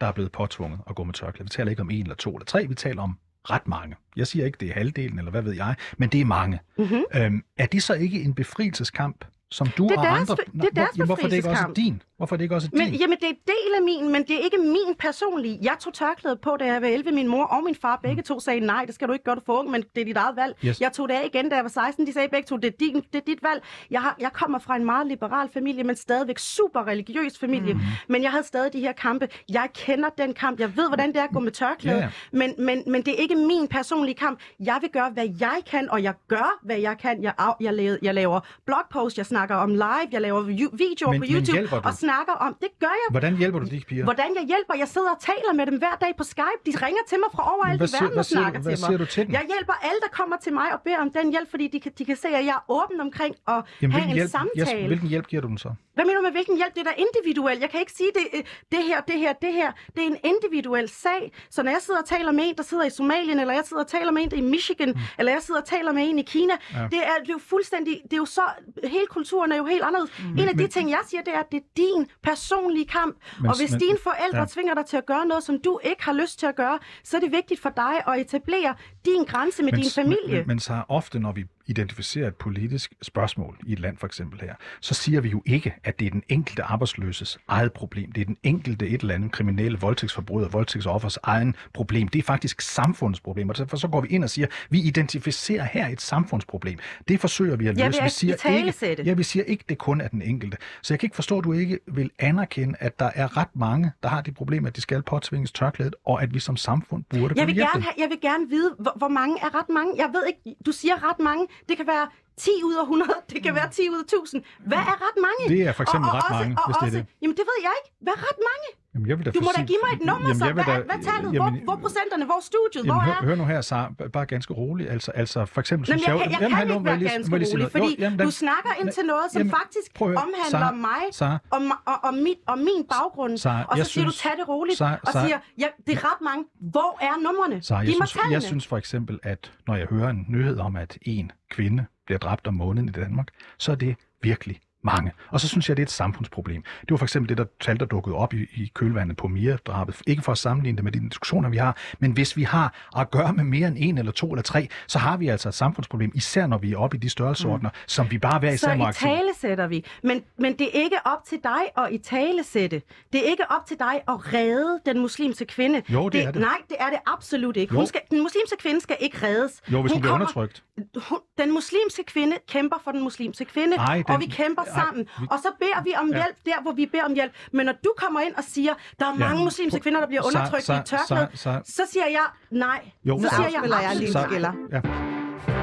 der 0.00 0.06
er 0.06 0.12
blevet 0.12 0.32
påtvunget 0.32 0.80
at 0.88 0.94
gå 0.94 1.04
med 1.04 1.14
tørklæde, 1.14 1.44
vi 1.44 1.48
taler 1.48 1.70
ikke 1.70 1.82
om 1.82 1.90
en 1.90 2.02
eller 2.02 2.14
to 2.14 2.30
eller 2.30 2.44
tre, 2.44 2.66
vi 2.66 2.74
taler 2.74 3.02
om 3.02 3.18
ret 3.50 3.66
mange. 3.68 3.96
Jeg 4.16 4.26
siger 4.26 4.46
ikke, 4.46 4.56
det 4.60 4.68
er 4.68 4.74
halvdelen, 4.74 5.18
eller 5.18 5.30
hvad 5.30 5.42
ved 5.42 5.52
jeg, 5.52 5.74
men 5.98 6.08
det 6.08 6.20
er 6.20 6.24
mange. 6.24 6.60
Mm-hmm. 6.78 7.04
Øhm, 7.14 7.44
er 7.56 7.66
det 7.66 7.82
så 7.82 7.94
ikke 7.94 8.22
en 8.22 8.34
befrielseskamp, 8.34 9.24
som 9.52 9.66
du 9.78 9.82
Det 9.82 9.92
er 9.94 9.98
og 9.98 10.04
deres 10.04 10.20
andre... 10.30 10.36
be- 10.36 10.58
det 10.58 10.64
er 10.64 10.68
deres 10.74 10.96
hvorfor 10.96 11.24
er 11.24 11.28
det 11.28 11.36
ikke 11.36 11.48
også 11.48 11.72
din? 11.76 12.02
Hvorfor 12.16 12.34
er 12.34 12.36
det 12.36 12.44
ikke 12.44 12.54
også 12.54 12.68
Men, 12.72 12.86
din? 12.90 12.94
jamen, 13.00 13.18
det 13.20 13.28
er 13.28 13.34
del 13.46 13.70
af 13.76 13.82
min, 13.82 14.12
men 14.12 14.22
det 14.22 14.34
er 14.34 14.38
ikke 14.44 14.58
min 14.58 14.94
personlige. 14.98 15.58
Jeg 15.62 15.76
tog 15.80 15.94
tørklædet 15.94 16.40
på, 16.40 16.56
da 16.60 16.64
jeg 16.64 16.82
var 16.82 16.88
11. 16.88 17.12
Min 17.12 17.28
mor 17.28 17.44
og 17.44 17.62
min 17.64 17.74
far 17.74 18.00
begge 18.02 18.22
to 18.22 18.40
sagde, 18.40 18.60
nej, 18.60 18.84
det 18.84 18.94
skal 18.94 19.08
du 19.08 19.12
ikke 19.12 19.24
gøre, 19.24 19.34
du 19.34 19.40
for 19.46 19.58
ung, 19.58 19.70
men 19.70 19.82
det 19.94 20.00
er 20.00 20.04
dit 20.04 20.16
eget 20.16 20.36
valg. 20.36 20.54
Yes. 20.64 20.80
Jeg 20.80 20.92
tog 20.92 21.08
det 21.08 21.14
af 21.14 21.30
igen, 21.34 21.48
da 21.48 21.54
jeg 21.56 21.64
var 21.64 21.70
16. 21.70 22.06
De 22.06 22.12
sagde 22.12 22.28
begge 22.28 22.46
to, 22.46 22.56
det 22.56 22.64
er, 22.64 22.76
din, 22.80 22.94
det 22.94 23.14
er 23.14 23.24
dit 23.26 23.42
valg. 23.42 23.62
Jeg, 23.90 24.00
har, 24.02 24.16
jeg 24.20 24.32
kommer 24.32 24.58
fra 24.58 24.76
en 24.76 24.84
meget 24.84 25.06
liberal 25.06 25.48
familie, 25.54 25.84
men 25.84 25.96
stadigvæk 25.96 26.38
super 26.38 26.86
religiøs 26.86 27.38
familie. 27.38 27.74
Mm. 27.74 27.80
Men 28.08 28.22
jeg 28.22 28.30
havde 28.30 28.44
stadig 28.44 28.72
de 28.72 28.80
her 28.80 28.92
kampe. 28.92 29.28
Jeg 29.48 29.68
kender 29.74 30.08
den 30.18 30.34
kamp. 30.34 30.60
Jeg 30.60 30.76
ved, 30.76 30.88
hvordan 30.88 31.08
det 31.08 31.16
er 31.16 31.24
at 31.24 31.30
gå 31.32 31.40
med 31.40 31.52
tørklæde. 31.52 31.98
Ja. 31.98 32.08
Men, 32.32 32.54
men, 32.58 32.82
men 32.86 33.02
det 33.02 33.12
er 33.14 33.18
ikke 33.18 33.36
min 33.36 33.68
personlige 33.68 34.14
kamp. 34.14 34.38
Jeg 34.60 34.78
vil 34.80 34.90
gøre, 34.90 35.10
hvad 35.10 35.28
jeg 35.40 35.60
kan, 35.70 35.90
og 35.90 36.02
jeg 36.02 36.14
gør, 36.28 36.58
hvad 36.62 36.76
jeg 36.76 36.98
kan. 36.98 37.22
Jeg, 37.22 37.32
jeg, 37.60 37.74
laver, 37.74 37.96
jeg 38.02 38.14
laver 38.14 38.40
blogpost, 38.66 39.18
jeg 39.18 39.26
snakker 39.26 39.41
om 39.50 39.70
live, 39.74 40.06
jeg 40.12 40.20
laver 40.20 40.40
videoer 40.42 41.12
Men- 41.12 41.20
på 41.20 41.26
men 41.28 41.34
YouTube, 41.34 41.76
du? 41.76 41.80
og 41.88 41.94
snakker 41.94 42.32
om, 42.32 42.56
det 42.60 42.68
gør 42.80 42.86
jeg 43.02 43.08
Hvordan 43.10 43.36
hjælper 43.36 43.58
du 43.58 43.66
de 43.66 43.80
piger? 43.88 44.04
Hvordan 44.04 44.30
jeg 44.38 44.44
hjælper? 44.46 44.74
Jeg 44.74 44.88
sidder 44.88 45.10
og 45.10 45.20
taler 45.20 45.52
med 45.54 45.66
dem 45.66 45.76
hver 45.78 45.96
dag 46.00 46.12
på 46.18 46.24
Skype. 46.24 46.60
De 46.66 46.72
ringer 46.86 47.02
til 47.08 47.18
mig 47.18 47.28
fra 47.34 47.42
overalt 47.54 47.78
Hvad 47.80 47.88
i 47.88 47.92
verden 47.92 48.08
hvad 48.08 48.18
og 48.18 48.24
snakker 48.24 48.60
hvad 48.60 48.72
til 48.76 48.80
mig. 48.82 48.86
siger 48.88 48.98
du 48.98 49.06
til 49.06 49.22
dem? 49.26 49.32
Jeg 49.32 49.44
hjælper 49.52 49.72
alle, 49.86 50.00
der 50.06 50.08
kommer 50.18 50.36
til 50.44 50.52
mig 50.52 50.68
og 50.74 50.80
beder 50.86 50.98
om 51.06 51.10
den 51.18 51.30
hjælp, 51.30 51.50
fordi 51.50 51.66
de 51.68 51.80
kan, 51.80 51.92
de 51.98 52.04
kan 52.04 52.16
se, 52.16 52.28
at 52.28 52.44
jeg 52.50 52.54
er 52.60 52.64
åben 52.78 53.00
omkring 53.00 53.34
at 53.48 53.60
Jamen, 53.82 53.92
have 53.92 54.04
en 54.08 54.14
hjælp, 54.14 54.30
samtale. 54.30 54.78
yes, 54.80 54.86
hvilken 54.86 55.08
hjælp 55.08 55.26
giver 55.26 55.42
du 55.42 55.48
dem 55.48 55.58
så? 55.58 55.70
Hvad 55.94 56.04
mener 56.04 56.18
du 56.20 56.22
med 56.22 56.32
hvilken 56.32 56.56
hjælp? 56.56 56.74
Det 56.74 56.80
er 56.80 56.90
da 56.92 56.94
individuelt. 57.06 57.60
Jeg 57.60 57.70
kan 57.70 57.80
ikke 57.80 57.92
sige, 57.92 58.10
det, 58.18 58.24
det 58.72 58.82
her, 58.88 59.00
det 59.00 59.18
her, 59.24 59.32
det 59.32 59.52
her. 59.52 59.72
Det 59.94 60.02
er 60.04 60.06
en 60.06 60.16
individuel 60.32 60.88
sag. 60.88 61.32
Så 61.50 61.62
når 61.62 61.70
jeg 61.70 61.80
sidder 61.82 62.00
og 62.00 62.06
taler 62.06 62.32
med 62.32 62.44
en, 62.48 62.54
der 62.56 62.62
sidder 62.62 62.84
i 62.84 62.90
Somalien, 62.90 63.38
eller 63.40 63.54
jeg 63.54 63.62
sidder 63.64 63.82
og 63.82 63.88
taler 63.88 64.10
med 64.12 64.22
en, 64.22 64.32
i 64.38 64.40
Michigan, 64.40 64.88
mm. 64.88 65.00
eller 65.18 65.32
jeg 65.32 65.42
sidder 65.42 65.60
og 65.60 65.66
taler 65.66 65.92
med 65.92 66.08
en 66.10 66.18
i 66.18 66.22
Kina, 66.22 66.52
Ja. 66.74 66.78
det, 66.78 66.82
er, 66.82 66.90
det 67.20 67.28
er 67.28 67.32
jo 67.32 67.38
fuldstændig, 67.38 68.00
det 68.04 68.12
er 68.12 68.16
jo 68.16 68.24
så, 68.24 68.42
hele 68.84 69.06
kulturen 69.06 69.31
er 69.38 69.56
jo 69.56 69.64
helt 69.64 69.82
anderledes. 69.82 70.12
Mm. 70.18 70.32
En 70.32 70.48
af 70.48 70.54
de 70.54 70.62
Men- 70.62 70.70
ting, 70.70 70.90
jeg 70.90 70.98
siger, 71.06 71.22
det 71.22 71.34
er, 71.34 71.38
at 71.38 71.52
det 71.52 71.56
er 71.58 71.66
din 71.76 72.06
personlige 72.22 72.86
kamp. 72.86 73.16
Men- 73.40 73.50
og 73.50 73.56
hvis 73.58 73.70
men- 73.70 73.80
dine 73.80 73.98
forældre 74.02 74.38
ja. 74.38 74.44
tvinger 74.46 74.74
dig 74.74 74.86
til 74.86 74.96
at 74.96 75.06
gøre 75.06 75.26
noget, 75.26 75.44
som 75.44 75.58
du 75.64 75.80
ikke 75.84 76.04
har 76.04 76.12
lyst 76.12 76.38
til 76.38 76.46
at 76.46 76.56
gøre, 76.56 76.78
så 77.04 77.16
er 77.16 77.20
det 77.20 77.32
vigtigt 77.32 77.60
for 77.60 77.70
dig 77.76 77.94
at 78.08 78.20
etablere 78.20 78.74
din 79.04 79.24
grænse 79.24 79.62
med 79.62 79.72
din 79.72 79.90
familie. 79.94 80.38
Men, 80.38 80.46
men 80.46 80.58
så 80.60 80.82
ofte, 80.88 81.18
når 81.18 81.32
vi 81.32 81.44
identificerer 81.66 82.28
et 82.28 82.36
politisk 82.36 82.92
spørgsmål 83.02 83.58
i 83.66 83.72
et 83.72 83.80
land 83.80 83.96
for 83.96 84.06
eksempel 84.06 84.40
her, 84.40 84.54
så 84.80 84.94
siger 84.94 85.20
vi 85.20 85.28
jo 85.28 85.42
ikke, 85.46 85.74
at 85.84 85.98
det 85.98 86.06
er 86.06 86.10
den 86.10 86.22
enkelte 86.28 86.62
arbejdsløses 86.62 87.38
eget 87.48 87.72
problem. 87.72 88.12
Det 88.12 88.20
er 88.20 88.24
den 88.24 88.36
enkelte 88.42 88.88
et 88.88 89.00
eller 89.00 89.14
andet 89.14 89.32
kriminelle 89.32 89.78
voldtægtsforbryder, 89.78 90.48
voldtægtsoffers 90.48 91.18
egen 91.22 91.56
problem. 91.74 92.08
Det 92.08 92.18
er 92.18 92.22
faktisk 92.22 92.60
samfundets 92.60 93.20
problem. 93.20 93.48
Og 93.48 93.58
derfor 93.58 93.76
så 93.76 93.88
går 93.88 94.00
vi 94.00 94.08
ind 94.08 94.24
og 94.24 94.30
siger, 94.30 94.46
vi 94.70 94.80
identificerer 94.80 95.64
her 95.64 95.88
et 95.88 96.00
samfundsproblem. 96.00 96.78
Det 97.08 97.20
forsøger 97.20 97.56
vi 97.56 97.66
at 97.66 97.74
løse. 97.74 97.84
vil 97.84 98.04
Vi 98.04 98.10
siger 98.10 98.88
ikke, 98.90 99.02
ja, 99.02 99.12
vi 99.14 99.22
siger 99.22 99.44
ikke, 99.44 99.64
det 99.68 99.78
kun 99.78 100.00
er 100.00 100.08
den 100.08 100.22
enkelte. 100.22 100.56
Så 100.82 100.94
jeg 100.94 101.00
kan 101.00 101.06
ikke 101.06 101.14
forstå, 101.16 101.38
at 101.38 101.44
du 101.44 101.52
ikke 101.52 101.78
vil 101.86 102.10
anerkende, 102.18 102.74
at 102.78 102.98
der 102.98 103.10
er 103.14 103.36
ret 103.36 103.56
mange, 103.56 103.92
der 104.02 104.08
har 104.08 104.20
det 104.20 104.34
problem, 104.34 104.66
at 104.66 104.76
de 104.76 104.80
skal 104.80 105.02
påtvinges 105.02 105.52
tørklædet, 105.52 105.94
og 106.06 106.22
at 106.22 106.34
vi 106.34 106.38
som 106.38 106.56
samfund 106.56 107.04
burde 107.10 107.34
Jeg 107.36 107.46
vil, 107.46 107.54
gerne 107.54 107.84
jeg 107.98 108.08
vil 108.10 108.20
gerne 108.20 108.48
vide, 108.48 108.74
hvor, 108.78 108.92
hvor 108.96 109.08
mange 109.08 109.36
er 109.42 109.58
ret 109.58 109.68
mange. 109.68 109.92
Jeg 109.96 110.10
ved 110.12 110.26
ikke, 110.26 110.60
du 110.66 110.72
siger 110.72 111.10
ret 111.10 111.18
mange. 111.18 111.46
Det 111.68 111.76
kan 111.76 111.86
være 111.86 112.08
10 112.36 112.50
ud 112.64 112.74
af 112.74 112.82
100, 112.82 113.14
det 113.32 113.42
kan 113.42 113.54
være 113.54 113.70
10 113.70 113.90
ud 113.90 113.96
af 113.96 114.02
1000. 114.02 114.42
Hvad 114.66 114.78
er 114.78 114.96
ret 115.06 115.18
mange? 115.26 115.42
Det 115.56 115.60
er 115.68 115.72
for 115.72 115.82
eksempel 115.82 116.08
ret 116.10 116.30
mange, 116.30 116.56
og 116.58 116.66
hvis 116.68 116.76
det 116.76 116.82
er 116.82 116.86
også, 116.86 116.98
det. 116.98 117.06
Jamen 117.22 117.36
det 117.36 117.44
ved 117.50 117.58
jeg 117.66 117.72
ikke. 117.80 117.90
Hvad 118.04 118.12
er 118.12 118.20
ret 118.28 118.40
mange? 118.50 118.68
Jamen, 118.94 119.08
jeg 119.08 119.18
vil 119.18 119.26
da 119.26 119.30
Du 119.30 119.40
må 119.40 119.50
da 119.56 119.62
give 119.64 119.78
mig 119.86 119.92
et 120.00 120.04
nummer, 120.06 120.28
Jamen, 120.28 120.38
så. 120.38 120.44
jeg 120.44 120.54
Hvad, 120.54 120.64
da- 120.64 120.82
hvad 120.90 120.98
tallet? 121.12 121.32
jamen, 121.34 121.52
hvor, 121.54 121.64
hvor 121.64 121.76
procenterne? 121.84 122.24
Hvor 122.24 122.40
studiet? 122.50 122.84
Hvor 122.84 122.94
Jamen, 123.02 123.08
er... 123.10 123.14
hør, 123.20 123.26
hør 123.28 123.34
nu 123.34 123.44
her, 123.44 123.60
så 123.60 123.76
bare 124.12 124.26
ganske 124.26 124.54
roligt. 124.54 124.90
Altså, 124.90 125.10
altså 125.10 125.44
for 125.46 125.60
eksempel 125.60 125.88
Jamen, 125.88 126.00
jeg, 126.06 126.08
jeg... 126.08 126.18
jeg 126.18 126.40
jamen, 126.40 126.56
kan 126.56 126.62
ikke 126.62 126.72
jeg 126.74 126.84
være 126.84 126.98
ganske 126.98 127.36
jeg 127.36 127.48
rolig, 127.52 127.70
fordi 127.76 127.84
Jo, 127.90 127.94
jamen, 127.98 128.18
du 128.18 128.22
den- 128.24 128.32
snakker 128.32 128.70
ind 128.80 128.92
til 128.92 129.04
noget, 129.12 129.26
som 129.32 129.38
Jamen, 129.40 129.54
faktisk 129.60 129.90
høre. 129.98 130.08
omhandler 130.24 130.50
Sara, 130.50 130.72
mig 130.88 131.02
Sara. 131.12 131.38
og, 131.50 131.60
og, 131.86 131.96
og, 132.06 132.14
mit, 132.14 132.38
og 132.46 132.58
min 132.58 132.80
baggrund. 132.94 133.38
Sara, 133.38 133.62
og 133.64 133.76
så 133.76 133.80
jeg 133.80 133.86
siger 133.86 134.04
du, 134.04 134.10
synes- 134.10 134.22
tag 134.22 134.32
det 134.40 134.48
roligt, 134.48 134.78
Sara, 134.78 134.98
og 135.06 135.12
siger, 135.12 135.38
ja, 135.58 135.68
det 135.86 135.92
er 135.98 136.02
ret 136.10 136.20
mange. 136.28 136.44
Hvor 136.74 136.92
er 137.08 137.14
numrene? 137.26 137.54
Jeg 137.70 137.86
Giv 137.86 137.98
mig 138.00 138.08
synes, 138.08 138.12
tallene. 138.12 138.32
jeg 138.34 138.42
synes 138.42 138.66
for 138.66 138.76
eksempel, 138.82 139.18
at 139.22 139.52
når 139.66 139.74
jeg 139.76 139.86
hører 139.90 140.10
en 140.10 140.24
nyhed 140.28 140.58
om, 140.58 140.76
at 140.76 140.98
en 141.02 141.32
kvinde 141.50 141.84
bliver 142.06 142.18
dræbt 142.18 142.46
om 142.46 142.54
måneden 142.54 142.88
i 142.88 142.92
Danmark, 142.92 143.28
så 143.58 143.72
er 143.72 143.76
det 143.76 143.96
virkelig 144.22 144.60
mange. 144.84 145.12
Og 145.30 145.40
så 145.40 145.48
synes 145.48 145.68
jeg, 145.68 145.76
det 145.76 145.82
er 145.82 145.86
et 145.86 145.90
samfundsproblem. 145.90 146.62
Det 146.80 146.90
var 146.90 146.96
for 146.96 147.04
eksempel 147.04 147.28
det, 147.28 147.38
der 147.38 147.44
tal, 147.60 147.80
der 147.80 147.84
dukkede 147.86 148.16
op 148.16 148.34
i, 148.34 148.42
i 148.42 148.70
kølvandet 148.74 149.16
på 149.16 149.26
Mia-drabet. 149.28 150.00
Ikke 150.06 150.22
for 150.22 150.32
at 150.32 150.38
sammenligne 150.38 150.76
det 150.76 150.84
med 150.84 150.92
de 150.92 151.08
diskussioner, 151.08 151.48
vi 151.48 151.56
har, 151.56 151.76
men 151.98 152.12
hvis 152.12 152.36
vi 152.36 152.42
har 152.42 152.88
at 152.96 153.10
gøre 153.10 153.32
med 153.32 153.44
mere 153.44 153.68
end 153.68 153.76
en 153.78 153.98
eller 153.98 154.12
to 154.12 154.30
eller 154.32 154.42
tre, 154.42 154.68
så 154.86 154.98
har 154.98 155.16
vi 155.16 155.28
altså 155.28 155.48
et 155.48 155.54
samfundsproblem, 155.54 156.12
især 156.14 156.46
når 156.46 156.58
vi 156.58 156.72
er 156.72 156.76
oppe 156.76 156.96
i 156.96 157.00
de 157.00 157.08
størrelseordner, 157.10 157.70
mm. 157.70 157.76
som 157.86 158.10
vi 158.10 158.18
bare 158.18 158.38
hver 158.38 158.52
især 158.52 158.74
må 158.76 158.84
så 158.92 159.06
i 159.06 159.08
tale 159.08 159.28
sætter 159.40 159.66
vi. 159.66 159.84
Men, 160.02 160.22
men 160.38 160.52
det 160.58 160.66
er 160.66 160.80
ikke 160.84 160.96
op 161.04 161.24
til 161.28 161.38
dig 161.44 161.84
at 161.84 161.92
i 161.92 161.98
tale 161.98 162.44
sætte. 162.44 162.82
Det 163.12 163.26
er 163.26 163.30
ikke 163.30 163.44
op 163.50 163.66
til 163.66 163.78
dig 163.78 163.94
at 164.08 164.34
redde 164.34 164.80
den 164.86 164.98
muslimske 165.00 165.44
kvinde. 165.44 165.82
Jo, 165.88 166.08
det 166.08 166.22
er 166.24 166.30
det. 166.30 166.40
Nej, 166.40 166.56
det 166.68 166.76
er 166.80 166.90
det 166.90 166.98
absolut 167.06 167.56
ikke. 167.56 167.72
Jo. 167.74 167.78
Hun 167.78 167.86
skal, 167.86 168.00
den 168.10 168.22
muslimske 168.22 168.56
kvinde 168.58 168.80
skal 168.80 168.96
ikke 169.00 169.26
reddes. 169.26 169.62
Jo, 169.72 169.80
hvis 169.82 169.92
hun 169.92 170.00
bliver 170.00 170.12
kommer- 170.12 170.26
undertrykt. 170.26 170.62
Hun, 171.08 171.18
den 171.38 171.52
muslimske 171.52 172.04
kvinde 172.06 172.36
kæmper 172.48 172.76
for 172.84 172.90
den 172.90 173.02
muslimske 173.02 173.44
kvinde, 173.44 173.76
Ej, 173.76 174.02
og 174.08 174.12
den- 174.12 174.20
vi 174.20 174.26
kæmper 174.26 174.62
sammen. 174.74 175.04
vi- 175.20 175.26
Og 175.30 175.38
så 175.38 175.48
beder 175.58 175.82
vi 175.82 175.92
om 176.02 176.08
Ja. 176.08 176.16
hjælp 176.16 176.36
der, 176.46 176.62
hvor 176.62 176.72
vi 176.72 176.86
beder 176.86 177.04
om 177.04 177.14
hjælp. 177.14 177.32
Men 177.52 177.66
når 177.66 177.72
du 177.84 177.92
kommer 177.96 178.20
ind 178.20 178.34
og 178.34 178.44
siger, 178.44 178.74
der 179.00 179.06
er 179.06 179.10
Ja. 179.10 179.18
mange 179.18 179.44
muslimske 179.44 179.80
kvinder, 179.80 180.00
der 180.00 180.06
bliver 180.06 180.26
undertrykt 180.26 180.62
så- 180.64 180.72
i 180.74 180.76
tørklæde, 180.84 181.28
så- 181.34 181.42
så- 181.42 181.60
så 181.64 181.82
siger 181.92 182.06
jeg 182.06 182.26
nej. 182.50 182.90
Jo, 183.04 183.18
så 183.22 183.28
så 183.28 183.34
siger 183.36 183.46
afspiller 183.46 183.80
jeg 183.80 183.96
lige 183.96 184.12
skiller. 184.28 184.52
Ja. 184.72 184.80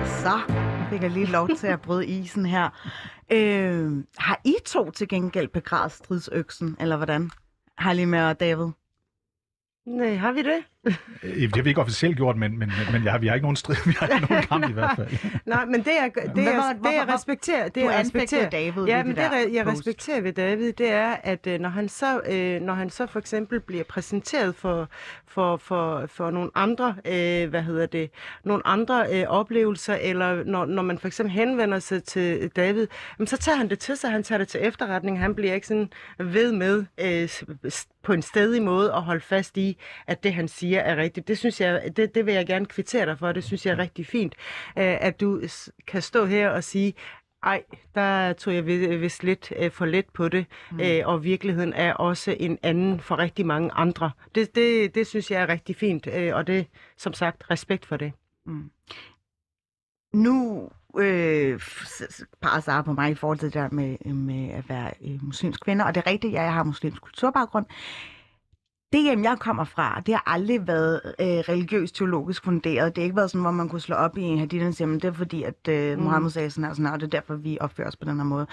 Så 0.06 0.40
fik 0.90 1.02
jeg 1.02 1.12
lige 1.12 1.26
lov 1.26 1.50
til 1.50 1.68
at 1.68 1.82
bryde 1.82 2.06
isen 2.06 2.46
her. 2.46 2.70
Øh, 3.32 3.92
har 4.18 4.40
I 4.46 4.56
to 4.66 4.92
til 4.92 5.08
gengæld 5.08 5.48
begravet 5.48 5.92
stridsøksen, 5.92 6.78
eller 6.80 6.98
hvordan? 6.98 7.32
Halim 7.78 8.14
og 8.14 8.40
David? 8.40 8.68
Nej, 9.86 10.16
har 10.16 10.32
vi 10.32 10.42
det? 10.42 10.64
Øh, 10.86 10.94
Det 11.42 11.56
har 11.56 11.62
vi 11.62 11.70
ikke 11.70 11.82
officielt 11.82 12.18
gjort, 12.18 12.38
men, 12.38 12.60
men, 12.60 12.72
men, 12.92 13.04
ja, 13.04 13.18
vi 13.18 13.28
har 13.28 13.34
ikke 13.34 13.44
nogen 13.44 13.56
strid, 13.56 13.76
vi 13.86 13.96
har 14.00 14.08
ikke 14.08 14.28
nogen 14.30 14.44
kamp 14.44 14.70
i 14.70 14.74
hvert 14.74 14.96
fald. 14.96 15.08
Nej, 15.46 15.66
men 15.66 15.80
det 15.80 15.88
jeg, 15.88 16.12
det 16.16 16.22
jeg, 16.24 16.36
det 16.36 16.44
jeg 16.46 17.04
hvor- 17.06 17.14
respekterer, 17.14 17.68
det 17.70 17.82
jeg 17.84 18.00
respekterer, 18.00 18.50
David 18.50 18.84
Ja, 18.86 18.98
ved 18.98 19.04
men 19.04 19.16
det 19.16 19.24
det, 19.48 19.54
jeg 19.54 19.68
respekterer 19.68 20.22
ved 20.22 20.34
David, 20.34 20.74
det 20.74 20.92
er, 20.92 21.16
at 21.24 21.48
øh, 21.48 21.60
når 21.60 21.70
han 21.70 21.90
så, 21.90 22.22
øh, 22.30 22.62
når 22.62 22.74
han 22.74 22.90
så 22.90 23.08
for 23.08 23.20
eksempel 23.20 23.60
bliver 23.60 23.84
præsenteret 23.84 24.56
for, 24.56 24.90
for, 25.28 25.58
for, 25.58 26.06
for 26.08 26.32
nogle 26.32 26.52
andre, 26.56 26.96
øh, 27.06 27.50
hvad 27.50 27.62
hedder 27.62 27.86
det, 27.86 28.10
nogle 28.44 28.68
andre 28.68 29.06
øh, 29.12 29.26
oplevelser, 29.28 29.96
eller 30.02 30.44
når, 30.44 30.66
når 30.66 30.82
man 30.84 31.00
for 31.00 31.08
eksempel 31.08 31.34
henvender 31.34 31.80
sig 31.80 32.04
til 32.04 32.50
David, 32.56 32.88
jamen, 33.20 33.28
så 33.28 33.38
tager 33.38 33.56
han 33.58 33.70
det 33.70 33.80
til 33.80 33.98
sig, 33.98 34.12
han 34.12 34.24
tager 34.24 34.38
det 34.40 34.48
til 34.48 34.60
efterretning, 34.64 35.20
han 35.20 35.36
bliver 35.36 35.54
ikke 35.54 35.68
sådan 35.68 35.90
ved 36.20 36.52
med 36.52 36.86
øh, 37.02 37.30
på 38.04 38.14
en 38.14 38.22
stedig 38.22 38.62
måde 38.64 38.94
at 38.94 39.02
holde 39.02 39.22
fast 39.22 39.58
i, 39.58 39.78
at 40.08 40.24
det 40.24 40.34
han 40.34 40.48
siger 40.48 40.69
er 40.78 40.96
rigtigt. 40.98 41.28
Det 41.28 41.38
synes 41.38 41.62
jeg, 41.62 41.92
det, 41.96 42.16
det 42.16 42.26
vil 42.26 42.34
jeg 42.34 42.46
gerne 42.48 42.66
kvittere 42.66 43.06
dig 43.06 43.20
for, 43.20 43.32
det 43.32 43.44
synes 43.44 43.66
jeg 43.66 43.72
er 43.72 43.78
rigtig 43.80 44.06
fint, 44.06 44.34
øh, 44.78 44.98
at 45.02 45.22
du 45.22 45.42
kan 45.88 46.02
stå 46.02 46.26
her 46.26 46.50
og 46.50 46.64
sige, 46.64 46.94
ej, 47.44 47.64
der 47.96 48.34
tog 48.34 48.54
jeg 48.56 48.66
vi- 48.66 48.96
vist 48.96 49.24
lidt 49.24 49.54
øh, 49.60 49.72
for 49.72 49.86
let 49.86 50.06
på 50.14 50.28
det, 50.30 50.46
mm. 50.72 50.80
øh, 50.80 51.02
og 51.06 51.24
virkeligheden 51.24 51.74
er 51.74 51.94
også 51.94 52.36
en 52.40 52.58
anden 52.64 53.00
for 53.00 53.18
rigtig 53.20 53.46
mange 53.46 53.72
andre. 53.72 54.12
Det, 54.36 54.56
det, 54.56 54.96
det 54.96 55.08
synes 55.08 55.32
jeg 55.32 55.42
er 55.42 55.50
rigtig 55.50 55.76
fint, 55.76 56.08
øh, 56.08 56.36
og 56.36 56.48
det, 56.48 56.68
som 56.98 57.14
sagt, 57.14 57.52
respekt 57.52 57.86
for 57.86 57.98
det. 57.98 58.14
Nu 60.14 60.70
øh, 60.98 61.60
peger 62.42 62.60
Sara 62.60 62.82
på 62.82 62.94
mig 62.94 63.12
i 63.12 63.16
forhold 63.16 63.38
til 63.38 63.46
det 63.46 63.54
der 63.54 63.70
med, 63.72 64.14
med 64.14 64.50
at 64.50 64.70
være 64.70 64.92
øh, 65.02 65.24
muslimsk 65.26 65.64
kvinde, 65.64 65.86
og 65.86 65.96
det 65.96 66.04
er 66.06 66.12
rigtigt, 66.12 66.34
jeg 66.34 66.54
har 66.54 66.64
muslimsk 66.64 67.02
kulturbaggrund. 67.02 67.66
Det 68.94 69.04
hjem, 69.04 69.24
jeg 69.24 69.38
kommer 69.40 69.64
fra, 69.64 70.02
det 70.06 70.14
har 70.14 70.24
aldrig 70.26 70.68
været 70.68 71.02
øh, 71.06 71.28
religiøst 71.28 71.96
teologisk 71.96 72.44
funderet. 72.44 72.96
Det 72.96 73.02
har 73.02 73.06
ikke 73.06 73.16
været 73.16 73.32
sådan, 73.32 73.42
hvor 73.42 73.52
man 73.52 73.70
kunne 73.70 73.82
slå 73.82 73.96
op 73.96 74.18
i 74.18 74.22
en 74.22 74.40
hadith 74.40 74.68
og 74.68 74.74
sige, 74.74 74.88
men 74.88 75.00
det 75.00 75.08
er 75.08 75.12
fordi, 75.12 75.44
at 75.44 75.68
øh, 75.70 75.98
Mm. 75.98 76.04
Mohammed 76.04 76.30
sagde 76.30 76.50
sådan 76.50 76.64
her, 76.64 76.70
og 76.70 76.76
sådan 76.76 76.86
her, 76.86 76.94
og 76.94 77.00
det 77.00 77.06
er 77.06 77.10
derfor, 77.20 77.36
vi 77.36 77.58
opfører 77.62 77.88
os 77.88 77.96
på 77.96 78.06
den 78.06 78.18
her 78.18 78.24
måde. 78.24 78.48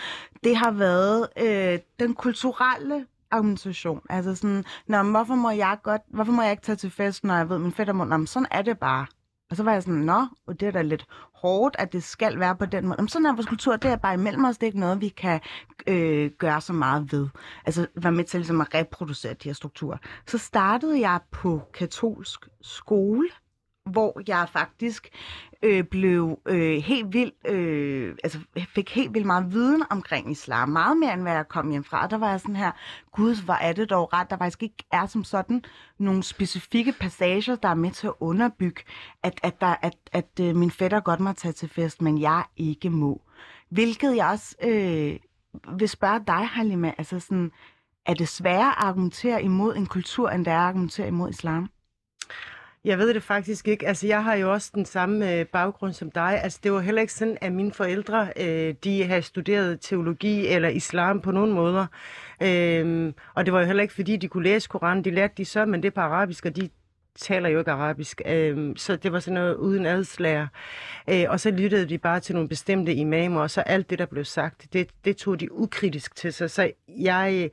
Det 0.45 0.57
har 0.57 0.71
været 0.71 1.29
øh, 1.43 1.79
den 2.01 2.15
kulturelle 2.15 3.07
argumentation. 3.31 4.01
Altså 4.11 4.35
sådan, 4.35 4.65
Nå, 4.87 5.03
men 5.03 5.11
hvorfor 5.13 5.35
må 5.35 5.51
jeg 5.51 5.79
godt, 5.83 6.03
hvorfor 6.09 6.33
må 6.33 6.43
jeg 6.43 6.51
ikke 6.51 6.63
tage 6.63 6.77
til 6.77 6.91
fest, 6.91 7.25
når 7.25 7.37
jeg 7.37 7.49
ved 7.49 7.59
min 7.59 7.73
fætter 7.73 7.93
Nå, 7.93 8.05
men 8.05 8.27
sådan 8.27 8.47
er 8.51 8.63
det 8.63 8.79
bare. 8.79 9.07
Og 9.51 9.57
så 9.57 9.63
var 9.63 9.73
jeg 9.73 9.83
sådan, 9.83 10.01
nå, 10.01 10.27
og 10.47 10.61
det 10.61 10.69
er 10.69 10.73
da 10.73 10.83
lidt 10.83 11.07
hårdt, 11.35 11.77
at 11.79 11.93
det 11.93 12.03
skal 12.03 12.41
være 12.41 12.57
på 12.57 12.67
den 12.67 12.87
måde. 12.87 13.03
Men 13.03 13.09
sådan 13.09 13.27
er 13.27 13.35
vores 13.35 13.47
kultur, 13.47 13.77
det 13.77 13.91
er 13.91 13.97
bare 13.97 14.15
imellem 14.15 14.45
os, 14.45 14.59
det 14.59 14.63
er 14.63 14.67
ikke 14.67 14.81
noget, 14.81 15.01
vi 15.01 15.09
kan 15.09 15.41
øh, 15.87 16.31
gøre 16.39 16.61
så 16.61 16.73
meget 16.73 17.13
ved. 17.13 17.29
Altså 17.67 17.87
være 17.95 18.13
med 18.13 18.25
til 18.25 18.41
ligesom, 18.41 18.61
at 18.61 18.75
reproducere 18.75 19.33
de 19.35 19.49
her 19.49 19.55
strukturer. 19.55 19.99
Så 20.27 20.39
startede 20.39 21.01
jeg 21.01 21.21
på 21.31 21.63
katolsk 21.75 22.49
skole, 22.63 23.29
hvor 23.87 24.23
jeg 24.27 24.49
faktisk 24.53 25.09
øh, 25.63 25.85
blev 25.85 26.39
øh, 26.47 26.83
helt 26.83 27.13
vildt, 27.13 27.49
øh, 27.49 28.17
altså 28.25 28.39
fik 28.75 28.95
helt 28.95 29.15
vildt 29.15 29.27
meget 29.27 29.53
viden 29.53 29.83
omkring 29.91 30.31
islam. 30.31 30.69
Meget 30.69 30.97
mere, 30.97 31.13
end 31.13 31.23
hvad 31.23 31.33
jeg 31.33 31.49
kom 31.49 31.71
hjem 31.71 31.85
fra. 31.85 32.07
Der 32.07 32.19
var 32.19 32.31
jeg 32.31 32.41
sådan 32.41 32.57
her, 32.57 32.73
gud, 33.13 33.45
hvor 33.45 33.55
er 33.55 33.73
det 33.73 33.91
dog 33.91 34.13
ret, 34.13 34.31
der 34.31 34.37
faktisk 34.37 34.63
ikke 34.63 34.85
er 34.93 35.07
som 35.07 35.25
sådan 35.25 35.65
nogle 35.99 36.23
specifikke 36.23 36.93
passager, 37.01 37.57
der 37.57 37.69
er 37.69 37.75
med 37.75 37.91
til 37.91 38.07
at 38.07 38.15
underbygge, 38.21 38.83
at, 39.23 39.41
at, 39.43 39.61
der, 39.61 39.75
at, 39.83 39.97
at 40.13 40.41
øh, 40.41 40.57
min 40.57 40.71
fætter 40.71 41.01
godt 41.01 41.21
må 41.21 41.33
tage 41.33 41.53
til 41.53 41.69
fest, 41.69 42.03
men 42.03 42.21
jeg 42.21 42.45
ikke 42.57 42.91
må. 42.91 43.23
Hvilket 43.69 44.17
jeg 44.17 44.27
også 44.27 44.57
øh, 44.63 45.17
vil 45.79 45.89
spørge 45.89 46.21
dig, 46.27 46.49
Halima, 46.49 46.93
altså 46.99 47.21
sådan, 47.21 47.51
er 48.07 48.15
det 48.15 48.29
sværere 48.29 48.69
at 48.69 48.75
argumentere 48.79 49.43
imod 49.43 49.77
en 49.77 49.87
kultur, 49.87 50.31
end 50.31 50.45
det 50.45 50.53
er 50.53 50.59
at 50.59 50.69
argumentere 50.69 51.09
imod 51.09 51.31
islam? 51.31 51.71
Jeg 52.87 52.99
ved 52.99 53.15
det 53.15 53.23
faktisk 53.23 53.69
ikke. 53.69 53.89
Altså, 53.89 54.07
jeg 54.07 54.25
har 54.25 54.35
jo 54.35 54.53
også 54.53 54.71
den 54.75 54.85
samme 54.85 55.33
øh, 55.35 55.47
baggrund 55.47 55.93
som 55.93 56.11
dig. 56.11 56.41
Altså, 56.43 56.61
det 56.63 56.73
var 56.73 56.81
heller 56.81 57.01
ikke 57.01 57.13
sådan, 57.13 57.39
at 57.41 57.53
mine 57.53 57.73
forældre, 57.73 58.29
øh, 58.37 58.75
de 58.85 59.05
har 59.05 59.21
studeret 59.21 59.81
teologi 59.81 60.47
eller 60.47 60.69
islam 60.69 61.21
på 61.21 61.31
nogen 61.31 61.53
måder. 61.53 61.87
Øh, 62.43 63.13
og 63.35 63.47
det 63.47 63.53
var 63.53 63.61
jo 63.61 63.67
heller 63.67 63.83
ikke, 63.83 63.95
fordi 63.95 64.17
de 64.17 64.29
kunne 64.29 64.45
læse 64.45 64.69
Koranen. 64.69 65.05
De 65.05 65.11
lærte 65.11 65.35
de 65.37 65.45
så, 65.45 65.67
men 65.67 65.83
det 65.83 65.89
er 65.89 65.95
på 65.95 66.01
arabisk, 66.01 66.47
og 66.47 66.57
de 66.57 66.69
taler 67.17 67.49
jo 67.49 67.59
ikke 67.59 67.71
arabisk. 67.71 68.23
øh, 68.27 68.77
så 68.77 68.97
det 68.97 69.13
var 69.13 69.21
sådan 69.21 69.35
noget 69.35 69.55
uden 69.55 69.87
adslager. 69.87 70.47
Øh, 71.11 71.25
og 71.29 71.41
så 71.41 71.51
lyttede 71.51 71.89
de 71.89 71.99
bare 71.99 72.21
til 72.21 72.35
nogle 72.35 72.49
bestemte 72.49 72.95
imamer, 72.95 73.41
og 73.41 73.51
så 73.51 73.61
alt 73.61 73.91
det, 73.91 73.99
der 73.99 74.07
blev 74.07 74.25
sagt, 74.25 74.67
det, 74.73 74.89
det 75.05 75.17
tog 75.17 75.41
de 75.41 75.53
ukritisk 75.53 76.17
til 76.17 76.33
sig. 76.33 76.51
Så 76.51 76.71
jeg... 76.89 77.51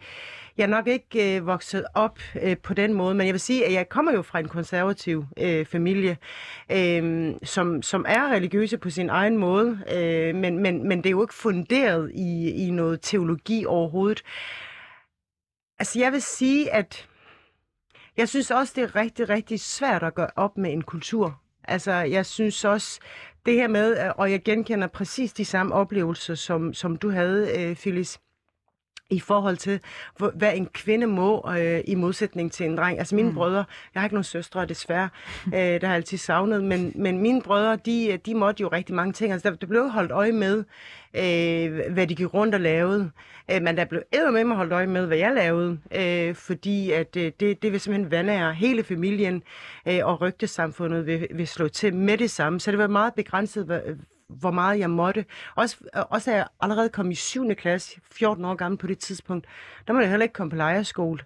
Jeg 0.58 0.63
er 0.63 0.68
nok 0.68 0.88
ikke 0.88 1.38
øh, 1.38 1.48
vokset 1.48 1.86
op 1.94 2.20
øh, 2.42 2.58
på 2.58 2.74
den 2.74 2.94
måde, 2.94 3.16
men 3.16 3.28
jeg 3.28 3.34
vil 3.34 3.39
sige, 3.39 3.66
at 3.66 3.74
jeg 3.74 3.89
kommer 3.89 4.12
jo 4.12 4.22
fra 4.22 4.39
en 4.39 4.48
konservativ 4.48 5.26
øh, 5.39 5.66
familie, 5.66 6.18
øh, 6.72 7.34
som, 7.44 7.82
som 7.82 8.06
er 8.08 8.32
religiøse 8.32 8.78
på 8.78 8.89
sin 8.89 9.10
egen 9.10 9.38
måde, 9.38 9.80
øh, 9.96 10.36
men, 10.36 10.60
men, 10.60 10.88
men 10.88 10.98
det 10.98 11.06
er 11.06 11.12
jo 11.12 11.22
ikke 11.22 11.34
funderet 11.34 12.12
i, 12.13 12.50
i 12.68 12.70
noget 12.70 13.02
teologi 13.02 13.66
overhovedet. 13.66 14.24
Altså 15.80 16.00
jeg 16.00 16.12
vil 16.12 16.22
sige, 16.22 16.74
at 16.74 17.08
jeg 18.18 18.30
synes 18.30 18.52
også, 18.52 18.74
det 18.76 18.84
er 18.84 18.96
rigtig, 18.96 19.30
rigtig 19.30 19.60
svært 19.60 20.04
at 20.04 20.16
gøre 20.16 20.30
op 20.36 20.58
med 20.58 20.74
en 20.74 20.82
kultur. 20.82 21.42
Altså 21.63 21.92
jeg 21.92 22.26
synes 22.26 22.66
også, 22.66 23.00
det 23.46 23.54
her 23.54 23.68
med, 23.68 24.12
og 24.18 24.32
jeg 24.32 24.44
genkender 24.44 24.88
præcis 24.88 25.34
de 25.34 25.46
samme 25.46 25.74
oplevelser, 25.74 26.36
som, 26.36 26.74
som 26.74 26.96
du 26.96 27.10
havde, 27.10 27.62
øh, 27.62 27.76
Phyllis, 27.76 28.20
i 29.10 29.20
forhold 29.20 29.58
til, 29.58 29.80
hvad 30.36 30.56
en 30.56 30.66
kvinde 30.66 31.08
må 31.08 31.50
øh, 31.60 31.82
i 31.88 31.96
modsætning 31.96 32.52
til 32.52 32.66
en 32.66 32.78
dreng. 32.78 33.00
Altså 33.00 33.16
mine 33.16 33.30
mm. 33.30 33.36
brødre, 33.36 33.66
jeg 33.94 34.02
har 34.02 34.06
ikke 34.06 34.16
nogen 34.16 34.24
søstre 34.24 34.66
desværre, 34.66 35.10
øh, 35.48 35.54
det 35.54 35.84
har 35.84 35.89
jeg 35.89 35.96
altid 35.96 36.18
savnet, 36.18 36.63
men, 36.63 36.92
men 36.96 37.18
mine 37.18 37.42
brødre, 37.42 37.76
de, 37.76 38.20
de 38.26 38.36
måtte 38.36 38.62
jo 38.62 38.68
rigtig 38.68 38.96
mange 38.96 39.13
ting. 39.13 39.32
Altså 39.32 39.50
der, 39.50 39.56
der 39.56 39.68
blev 39.68 39.89
holdt 39.89 40.12
øje 40.12 40.32
med, 40.32 40.63
øh, 41.13 41.94
hvad 41.94 42.08
de 42.08 42.16
gik 42.16 42.34
rundt 42.34 42.56
og 42.56 42.62
lavede, 42.62 43.12
øh, 43.52 43.62
men 43.62 43.78
der 43.78 43.86
blev 43.86 44.04
med 44.32 44.44
mig 44.44 44.58
holdt 44.58 44.74
øje 44.74 44.88
med, 44.88 45.06
hvad 45.06 45.18
jeg 45.18 45.34
lavede, 45.34 45.80
øh, 45.96 46.36
fordi 46.36 46.92
at 46.92 47.16
øh, 47.18 47.32
det, 47.39 47.63
det 47.63 47.72
vil 47.72 47.80
simpelthen 47.80 48.12
vandære 48.12 48.54
hele 48.54 48.84
familien, 48.84 49.44
øh, 49.88 50.00
og 50.04 50.22
rygtesamfundet 50.22 51.06
vil, 51.06 51.28
vil 51.32 51.48
slå 51.48 51.68
til 51.68 51.96
med 51.96 52.18
det 52.18 52.32
samme. 52.32 52.60
Så 52.60 52.72
det 52.72 52.80
var 52.80 52.88
meget 52.88 53.13
begrænset, 53.13 53.66
hvad, 53.66 53.80
hvor 54.39 54.52
meget 54.52 54.80
jeg 54.80 54.89
måtte. 54.89 55.26
Også, 55.56 55.78
også 55.93 56.32
er 56.32 56.36
jeg 56.36 56.48
allerede 56.62 56.89
kom 56.89 57.12
i 57.12 57.15
7. 57.15 57.56
klasse, 57.56 58.00
14 58.12 58.46
år 58.46 58.56
gammel 58.56 58.78
på 58.78 58.88
det 58.88 59.00
tidspunkt, 59.00 59.46
der 59.88 59.93
må 59.93 60.00
jeg 60.00 60.10
heller 60.10 60.24
ikke 60.24 60.34
komme 60.34 60.50
på 60.50 60.56
lejerskole, 60.56 61.19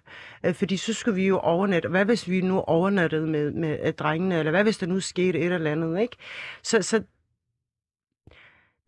øh, 0.44 0.54
fordi 0.54 0.76
så 0.76 0.92
skulle 0.92 1.14
vi 1.14 1.26
jo 1.26 1.38
overnatte. 1.38 1.88
Hvad 1.88 2.04
hvis 2.04 2.28
vi 2.28 2.40
nu 2.40 2.60
overnattede 2.60 3.26
med, 3.26 3.50
med 3.50 3.78
øh, 3.84 3.92
drengene, 3.92 4.38
eller 4.38 4.50
hvad 4.50 4.62
hvis 4.62 4.78
der 4.78 4.86
nu 4.86 5.00
skete 5.00 5.38
et 5.38 5.52
eller 5.52 5.72
andet, 5.72 6.00
ikke? 6.00 6.16
Så, 6.62 6.82
så 6.82 7.02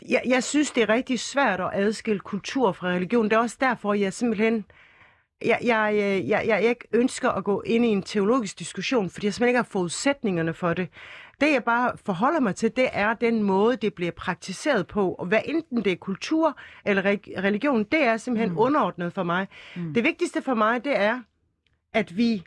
jeg, 0.09 0.23
jeg 0.27 0.45
synes, 0.45 0.71
det 0.71 0.83
er 0.83 0.89
rigtig 0.89 1.21
svært 1.21 1.61
at 1.61 1.71
adskille 1.73 2.21
kultur 2.21 2.73
fra 2.73 2.89
religion. 2.89 3.25
Det 3.25 3.33
er 3.33 3.39
også 3.39 3.57
derfor, 3.61 3.95
jeg 3.95 4.13
simpelthen 4.13 4.65
jeg, 5.45 5.59
jeg, 5.63 5.93
øh, 5.95 6.01
jeg, 6.01 6.23
jeg, 6.29 6.49
jeg 6.49 6.63
ikke 6.63 6.89
ønsker 6.93 7.31
at 7.31 7.45
gå 7.45 7.63
ind 7.67 7.85
i 7.85 7.89
en 7.89 8.03
teologisk 8.03 8.59
diskussion, 8.59 9.11
fordi 9.11 9.27
jeg 9.27 9.35
simpelthen 9.35 9.49
ikke 9.49 9.59
har 9.59 9.71
forudsætningerne 9.71 10.55
for 10.55 10.75
det. 10.75 10.89
Det, 11.41 11.53
jeg 11.53 11.65
bare 11.65 11.93
forholder 12.07 12.41
mig 12.41 12.55
til, 12.57 12.77
det 12.77 12.89
er 12.93 13.15
den 13.15 13.43
måde, 13.43 13.77
det 13.77 13.95
bliver 13.95 14.13
praktiseret 14.13 14.87
på. 14.87 15.13
Og 15.15 15.27
hvad 15.27 15.41
enten 15.45 15.85
det 15.85 15.93
er 15.93 15.97
kultur 15.97 16.59
eller 16.85 17.03
re- 17.03 17.41
religion, 17.41 17.85
det 17.85 18.03
er 18.03 18.17
simpelthen 18.17 18.51
mm. 18.51 18.59
underordnet 18.59 19.13
for 19.13 19.23
mig. 19.23 19.49
Mm. 19.77 19.95
Det 19.95 20.05
vigtigste 20.05 20.43
for 20.43 20.55
mig, 20.55 20.85
det 20.85 20.97
er, 20.97 21.21
at 21.93 22.17
vi 22.17 22.45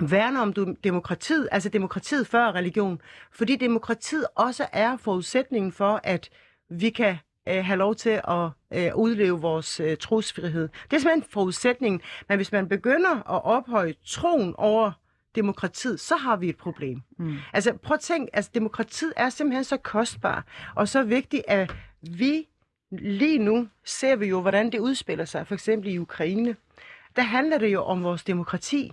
værner 0.00 0.40
om 0.40 0.76
demokratiet, 0.84 1.48
altså 1.52 1.68
demokratiet 1.68 2.26
før 2.26 2.52
religion. 2.52 3.00
Fordi 3.32 3.56
demokratiet 3.56 4.26
også 4.34 4.66
er 4.72 4.96
forudsætningen 4.96 5.72
for, 5.72 6.00
at 6.04 6.30
vi 6.70 6.90
kan 6.90 7.16
øh, 7.48 7.64
have 7.64 7.78
lov 7.78 7.94
til 7.94 8.20
at 8.28 8.50
øh, 8.74 8.96
udleve 8.96 9.40
vores 9.40 9.80
øh, 9.80 9.96
trosfrihed. 9.96 10.68
Det 10.90 10.96
er 10.96 11.00
simpelthen 11.00 11.30
forudsætningen. 11.32 12.00
Men 12.28 12.38
hvis 12.38 12.52
man 12.52 12.68
begynder 12.68 13.10
at 13.16 13.44
ophøje 13.44 13.94
troen 14.06 14.54
over 14.58 14.92
demokratiet, 15.34 16.00
så 16.00 16.16
har 16.16 16.36
vi 16.36 16.48
et 16.48 16.56
problem. 16.56 17.02
Mm. 17.18 17.36
Altså 17.52 17.72
prøv 17.72 17.94
at 17.94 18.00
tænke, 18.00 18.36
altså 18.36 18.50
demokratiet 18.54 19.12
er 19.16 19.28
simpelthen 19.28 19.64
så 19.64 19.76
kostbar 19.76 20.44
og 20.74 20.88
så 20.88 21.02
vigtigt, 21.02 21.42
at 21.48 21.74
vi 22.02 22.48
lige 22.90 23.38
nu 23.38 23.68
ser 23.84 24.16
vi 24.16 24.26
jo, 24.26 24.40
hvordan 24.40 24.72
det 24.72 24.78
udspiller 24.78 25.24
sig, 25.24 25.46
for 25.46 25.54
eksempel 25.54 25.92
i 25.92 25.98
Ukraine. 25.98 26.56
Der 27.18 27.24
handler 27.24 27.58
det 27.58 27.72
jo 27.72 27.82
om 27.82 28.02
vores 28.02 28.24
demokrati, 28.24 28.92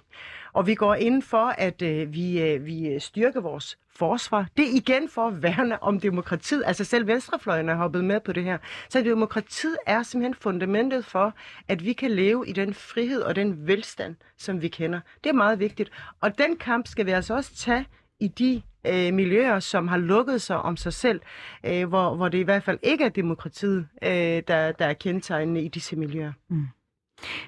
og 0.53 0.67
vi 0.67 0.75
går 0.75 0.95
ind 0.95 1.21
for, 1.21 1.45
at 1.57 1.81
øh, 1.81 2.13
vi, 2.13 2.41
øh, 2.41 2.65
vi 2.65 2.99
styrker 2.99 3.41
vores 3.41 3.77
forsvar. 3.95 4.47
Det 4.57 4.65
er 4.65 4.75
igen 4.75 5.09
for 5.09 5.27
at 5.27 5.43
værne 5.43 5.83
om 5.83 5.99
demokratiet. 5.99 6.63
Altså 6.65 6.83
selv 6.83 7.07
venstrefløjen 7.07 7.69
er 7.69 7.75
hoppet 7.75 8.03
med 8.03 8.19
på 8.19 8.33
det 8.33 8.43
her. 8.43 8.57
Så 8.89 9.01
demokratiet 9.01 9.77
er 9.85 10.03
simpelthen 10.03 10.35
fundamentet 10.35 11.05
for, 11.05 11.33
at 11.67 11.85
vi 11.85 11.93
kan 11.93 12.11
leve 12.11 12.47
i 12.47 12.51
den 12.51 12.73
frihed 12.73 13.21
og 13.21 13.35
den 13.35 13.67
velstand, 13.67 14.15
som 14.37 14.61
vi 14.61 14.67
kender. 14.67 14.99
Det 15.23 15.29
er 15.29 15.33
meget 15.33 15.59
vigtigt. 15.59 15.91
Og 16.21 16.37
den 16.37 16.57
kamp 16.57 16.87
skal 16.87 17.05
vi 17.05 17.11
altså 17.11 17.35
også 17.35 17.55
tage 17.55 17.85
i 18.19 18.27
de 18.27 18.61
øh, 18.87 19.13
miljøer, 19.13 19.59
som 19.59 19.87
har 19.87 19.97
lukket 19.97 20.41
sig 20.41 20.57
om 20.57 20.77
sig 20.77 20.93
selv, 20.93 21.21
øh, 21.65 21.87
hvor, 21.87 22.15
hvor 22.15 22.29
det 22.29 22.37
i 22.37 22.43
hvert 22.43 22.63
fald 22.63 22.79
ikke 22.83 23.03
er 23.03 23.09
demokratiet, 23.09 23.87
øh, 24.03 24.09
der, 24.47 24.71
der 24.71 24.85
er 24.85 24.93
kendetegnende 24.93 25.61
i 25.61 25.67
disse 25.67 25.95
miljøer. 25.95 26.31
Mm. 26.49 26.67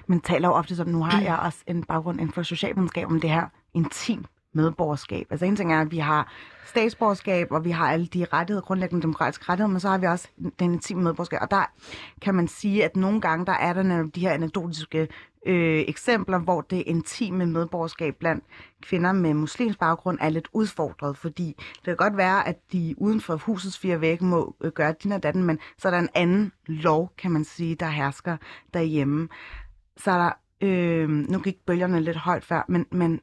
Man 0.06 0.20
taler 0.20 0.48
jo 0.48 0.54
ofte 0.54 0.80
om, 0.80 0.88
nu 0.88 1.02
har 1.02 1.22
jeg 1.22 1.38
også 1.38 1.58
en 1.66 1.84
baggrund 1.84 2.20
inden 2.20 2.32
for 2.32 2.42
socialvidenskab 2.42 3.06
om 3.06 3.20
det 3.20 3.30
her 3.30 3.46
intim 3.74 4.24
medborgerskab. 4.52 5.26
Altså 5.30 5.46
en 5.46 5.56
ting 5.56 5.72
er, 5.72 5.80
at 5.80 5.90
vi 5.90 5.98
har 5.98 6.32
statsborgerskab, 6.66 7.52
og 7.52 7.64
vi 7.64 7.70
har 7.70 7.92
alle 7.92 8.06
de 8.06 8.26
rettigheder, 8.32 8.66
grundlæggende 8.66 9.02
demokratiske 9.02 9.44
rettigheder, 9.48 9.72
men 9.72 9.80
så 9.80 9.88
har 9.88 9.98
vi 9.98 10.06
også 10.06 10.28
den 10.58 10.72
intime 10.72 11.02
medborgerskab. 11.02 11.38
Og 11.42 11.50
der 11.50 11.64
kan 12.22 12.34
man 12.34 12.48
sige, 12.48 12.84
at 12.84 12.96
nogle 12.96 13.20
gange, 13.20 13.46
der 13.46 13.52
er 13.52 13.72
der 13.72 13.82
netop 13.82 14.14
de 14.14 14.20
her 14.20 14.30
anekdotiske 14.30 15.08
øh, 15.46 15.84
eksempler, 15.88 16.38
hvor 16.38 16.60
det 16.60 16.82
intime 16.86 17.46
medborgerskab 17.46 18.14
blandt 18.18 18.44
kvinder 18.82 19.12
med 19.12 19.34
muslimsk 19.34 19.78
baggrund 19.78 20.18
er 20.20 20.28
lidt 20.28 20.48
udfordret, 20.52 21.16
fordi 21.16 21.54
det 21.74 21.84
kan 21.84 21.96
godt 21.96 22.16
være, 22.16 22.48
at 22.48 22.56
de 22.72 22.94
uden 22.98 23.20
for 23.20 23.36
husets 23.36 23.78
fire 23.78 24.00
vægge 24.00 24.24
må 24.24 24.56
øh, 24.60 24.72
gøre 24.72 24.94
din 25.02 25.12
og 25.12 25.22
datten, 25.22 25.44
men 25.44 25.58
så 25.78 25.88
er 25.88 25.92
der 25.92 25.98
en 25.98 26.08
anden 26.14 26.52
lov, 26.66 27.12
kan 27.18 27.30
man 27.30 27.44
sige, 27.44 27.74
der 27.74 27.88
hersker 27.88 28.36
derhjemme. 28.74 29.28
Så 30.04 30.10
er 30.10 30.18
der, 30.18 30.32
øh, 30.66 31.08
nu 31.08 31.38
gik 31.38 31.56
bølgerne 31.66 32.00
lidt 32.00 32.16
højt 32.16 32.44
før, 32.44 32.62
men, 32.68 32.86
men 32.92 33.20